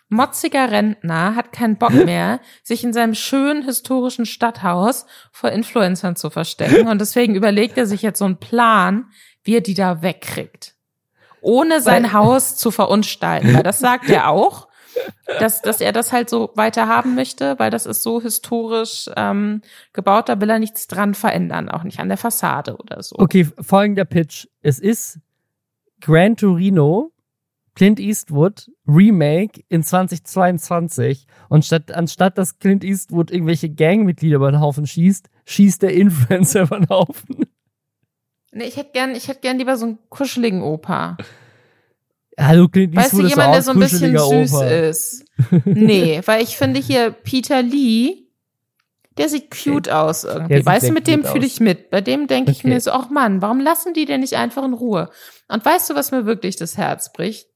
[0.08, 6.30] Motziger Rentner hat keinen Bock mehr, sich in seinem schönen historischen Stadthaus vor Influencern zu
[6.30, 6.88] verstecken.
[6.88, 9.06] Und deswegen überlegt er sich jetzt so einen Plan,
[9.42, 10.74] wie er die da wegkriegt.
[11.42, 13.52] Ohne sein Haus zu verunstalten.
[13.52, 14.68] Weil das sagt er auch
[15.38, 19.62] dass, dass er das halt so weiter haben möchte, weil das ist so historisch ähm,
[19.92, 23.16] gebaut, da will er nichts dran verändern, auch nicht an der Fassade oder so.
[23.18, 24.46] Okay, folgender Pitch.
[24.62, 25.20] Es ist
[26.00, 27.12] Gran Torino,
[27.74, 34.60] Clint Eastwood, Remake in 2022 und statt, anstatt dass Clint Eastwood irgendwelche Gangmitglieder über den
[34.60, 37.46] Haufen schießt, schießt der Influencer über den Haufen.
[38.52, 41.16] Nee, ich hätte gern, ich hätte gern lieber so einen kuscheligen Opa.
[42.38, 44.64] Hallo, Clint Weißt du, jemand, der so ein bisschen süß Opa.
[44.66, 45.24] ist?
[45.64, 48.28] Nee, weil ich finde hier Peter Lee,
[49.18, 49.90] der sieht cute okay.
[49.90, 50.64] aus irgendwie.
[50.64, 51.90] Weißt du, mit dem fühle ich mit.
[51.90, 52.58] Bei dem denke okay.
[52.58, 55.10] ich mir so, ach Mann, warum lassen die denn nicht einfach in Ruhe?
[55.48, 57.48] Und weißt du, was mir wirklich das Herz bricht?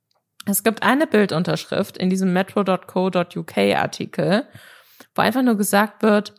[0.46, 4.46] Es gibt eine Bildunterschrift in diesem metro.co.uk Artikel,
[5.14, 6.34] wo einfach nur gesagt wird,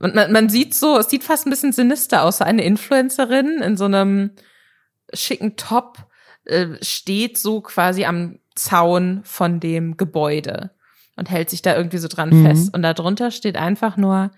[0.00, 3.60] und man, man sieht so, es sieht fast ein bisschen sinister aus, so eine Influencerin
[3.60, 4.30] in so einem
[5.12, 6.09] schicken Top
[6.44, 10.70] äh, steht so quasi am Zaun von dem Gebäude
[11.16, 12.46] und hält sich da irgendwie so dran mhm.
[12.46, 12.74] fest.
[12.74, 14.30] Und darunter steht einfach nur,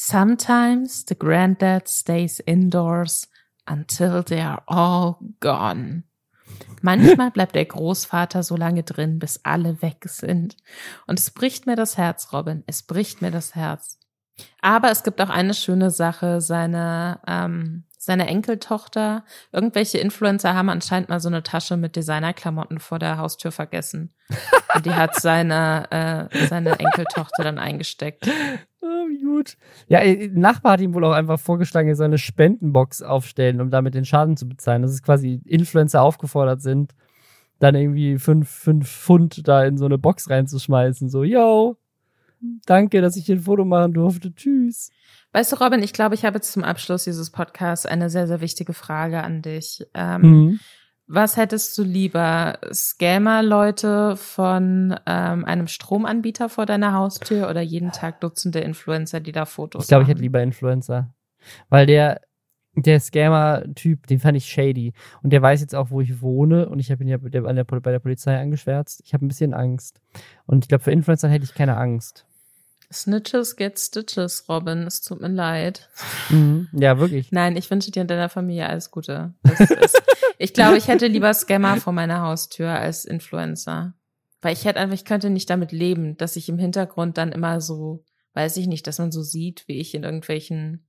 [0.00, 3.26] Sometimes the granddad stays indoors
[3.66, 6.04] until they are all gone.
[6.82, 10.56] Manchmal bleibt der Großvater so lange drin, bis alle weg sind.
[11.08, 12.62] Und es bricht mir das Herz, Robin.
[12.68, 13.98] Es bricht mir das Herz.
[14.60, 16.40] Aber es gibt auch eine schöne Sache.
[16.40, 19.22] Seine ähm, seine Enkeltochter,
[19.52, 24.14] irgendwelche Influencer haben anscheinend mal so eine Tasche mit Designerklamotten vor der Haustür vergessen.
[24.74, 28.26] Und die hat seine, äh, seine Enkeltochter dann eingesteckt.
[28.80, 29.58] Oh, gut.
[29.88, 33.70] Ja, ein Nachbar hat ihm wohl auch einfach vorgeschlagen, er soll eine Spendenbox aufstellen, um
[33.70, 34.80] damit den Schaden zu bezahlen.
[34.80, 36.94] Das ist quasi Influencer aufgefordert sind,
[37.58, 41.10] dann irgendwie fünf, fünf Pfund da in so eine Box reinzuschmeißen.
[41.10, 41.76] So, yo,
[42.64, 44.34] danke, dass ich hier ein Foto machen durfte.
[44.34, 44.90] Tschüss.
[45.32, 48.40] Weißt du, Robin, ich glaube, ich habe jetzt zum Abschluss dieses Podcasts eine sehr, sehr
[48.40, 49.86] wichtige Frage an dich.
[49.94, 50.60] Ähm, mhm.
[51.06, 52.58] Was hättest du lieber?
[52.70, 59.46] Scammer-Leute von ähm, einem Stromanbieter vor deiner Haustür oder jeden Tag Dutzende Influencer, die da
[59.46, 61.14] Fotos Ich glaube, ich hätte lieber Influencer.
[61.70, 62.20] Weil der,
[62.74, 64.92] der Scammer-Typ, den fand ich shady.
[65.22, 66.68] Und der weiß jetzt auch, wo ich wohne.
[66.68, 69.02] Und ich habe ihn ja bei der, bei der Polizei angeschwärzt.
[69.04, 70.02] Ich habe ein bisschen Angst.
[70.44, 72.26] Und ich glaube, für Influencer hätte ich keine Angst.
[72.90, 74.86] Snitches get stitches, Robin.
[74.86, 75.90] Es tut mir leid.
[76.30, 76.68] Mhm.
[76.72, 77.30] Ja, wirklich.
[77.32, 79.34] Nein, ich wünsche dir und deiner Familie alles Gute.
[79.42, 80.02] Ist,
[80.38, 83.94] ich glaube, ich hätte lieber Scammer vor meiner Haustür als Influencer.
[84.40, 87.60] Weil ich hätte einfach, ich könnte nicht damit leben, dass ich im Hintergrund dann immer
[87.60, 88.04] so,
[88.34, 90.88] weiß ich nicht, dass man so sieht, wie ich in irgendwelchen,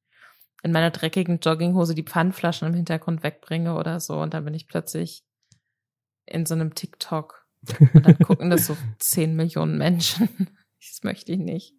[0.63, 4.19] in meiner dreckigen Jogginghose die Pfandflaschen im Hintergrund wegbringe oder so.
[4.19, 5.23] Und dann bin ich plötzlich
[6.26, 7.45] in so einem TikTok.
[7.93, 10.30] Und dann gucken das so zehn Millionen Menschen.
[10.80, 11.78] Das möchte ich nicht.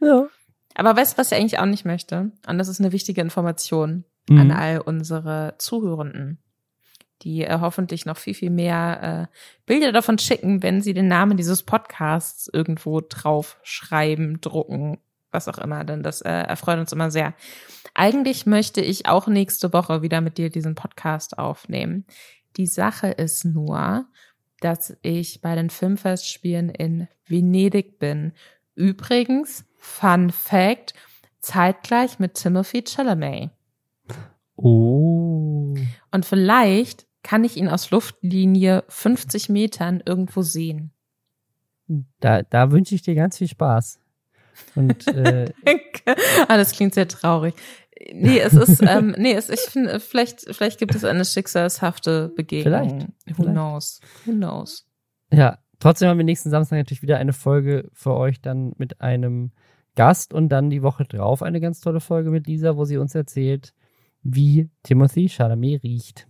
[0.00, 0.26] Ja.
[0.74, 2.32] Aber weißt du, was ich eigentlich auch nicht möchte?
[2.46, 4.38] Und das ist eine wichtige Information mhm.
[4.38, 6.38] an all unsere Zuhörenden,
[7.22, 9.36] die äh, hoffentlich noch viel, viel mehr äh,
[9.66, 14.98] Bilder davon schicken, wenn sie den Namen dieses Podcasts irgendwo drauf schreiben, drucken,
[15.32, 17.34] was auch immer, denn das äh, erfreut uns immer sehr.
[17.94, 22.04] Eigentlich möchte ich auch nächste Woche wieder mit dir diesen Podcast aufnehmen.
[22.56, 24.06] Die Sache ist nur,
[24.60, 28.32] dass ich bei den Filmfestspielen in Venedig bin.
[28.74, 30.94] Übrigens, Fun Fact,
[31.40, 33.50] zeitgleich mit Timothy Chalamet.
[34.56, 35.74] Oh.
[36.12, 40.92] Und vielleicht kann ich ihn aus Luftlinie 50 Metern irgendwo sehen.
[42.20, 43.98] Da, da wünsche ich dir ganz viel Spaß.
[44.74, 45.52] Und äh,
[46.48, 47.54] ah, das klingt sehr traurig.
[48.12, 53.12] Nee, es ist, ähm, nee, es, ich finde, vielleicht, vielleicht gibt es eine schicksalshafte Begegnung.
[53.24, 53.38] Vielleicht.
[53.38, 54.00] Who knows?
[54.24, 54.86] Who knows?
[55.32, 59.52] Ja, trotzdem haben wir nächsten Samstag natürlich wieder eine Folge für euch dann mit einem
[60.00, 63.14] Gast und dann die Woche drauf eine ganz tolle Folge mit Lisa, wo sie uns
[63.14, 63.74] erzählt,
[64.22, 66.26] wie Timothy Chalamet riecht.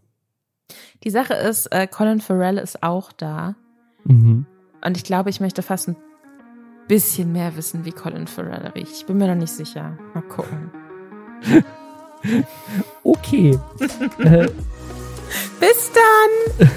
[1.05, 3.55] Die Sache ist, äh, Colin Farrell ist auch da.
[4.03, 4.45] Mhm.
[4.85, 5.95] Und ich glaube, ich möchte fast ein
[6.89, 8.91] bisschen mehr wissen, wie Colin Farrell riecht.
[8.93, 9.97] Ich bin mir noch nicht sicher.
[10.15, 10.73] Mal gucken.
[13.05, 13.57] okay.
[15.61, 16.71] Bis dann!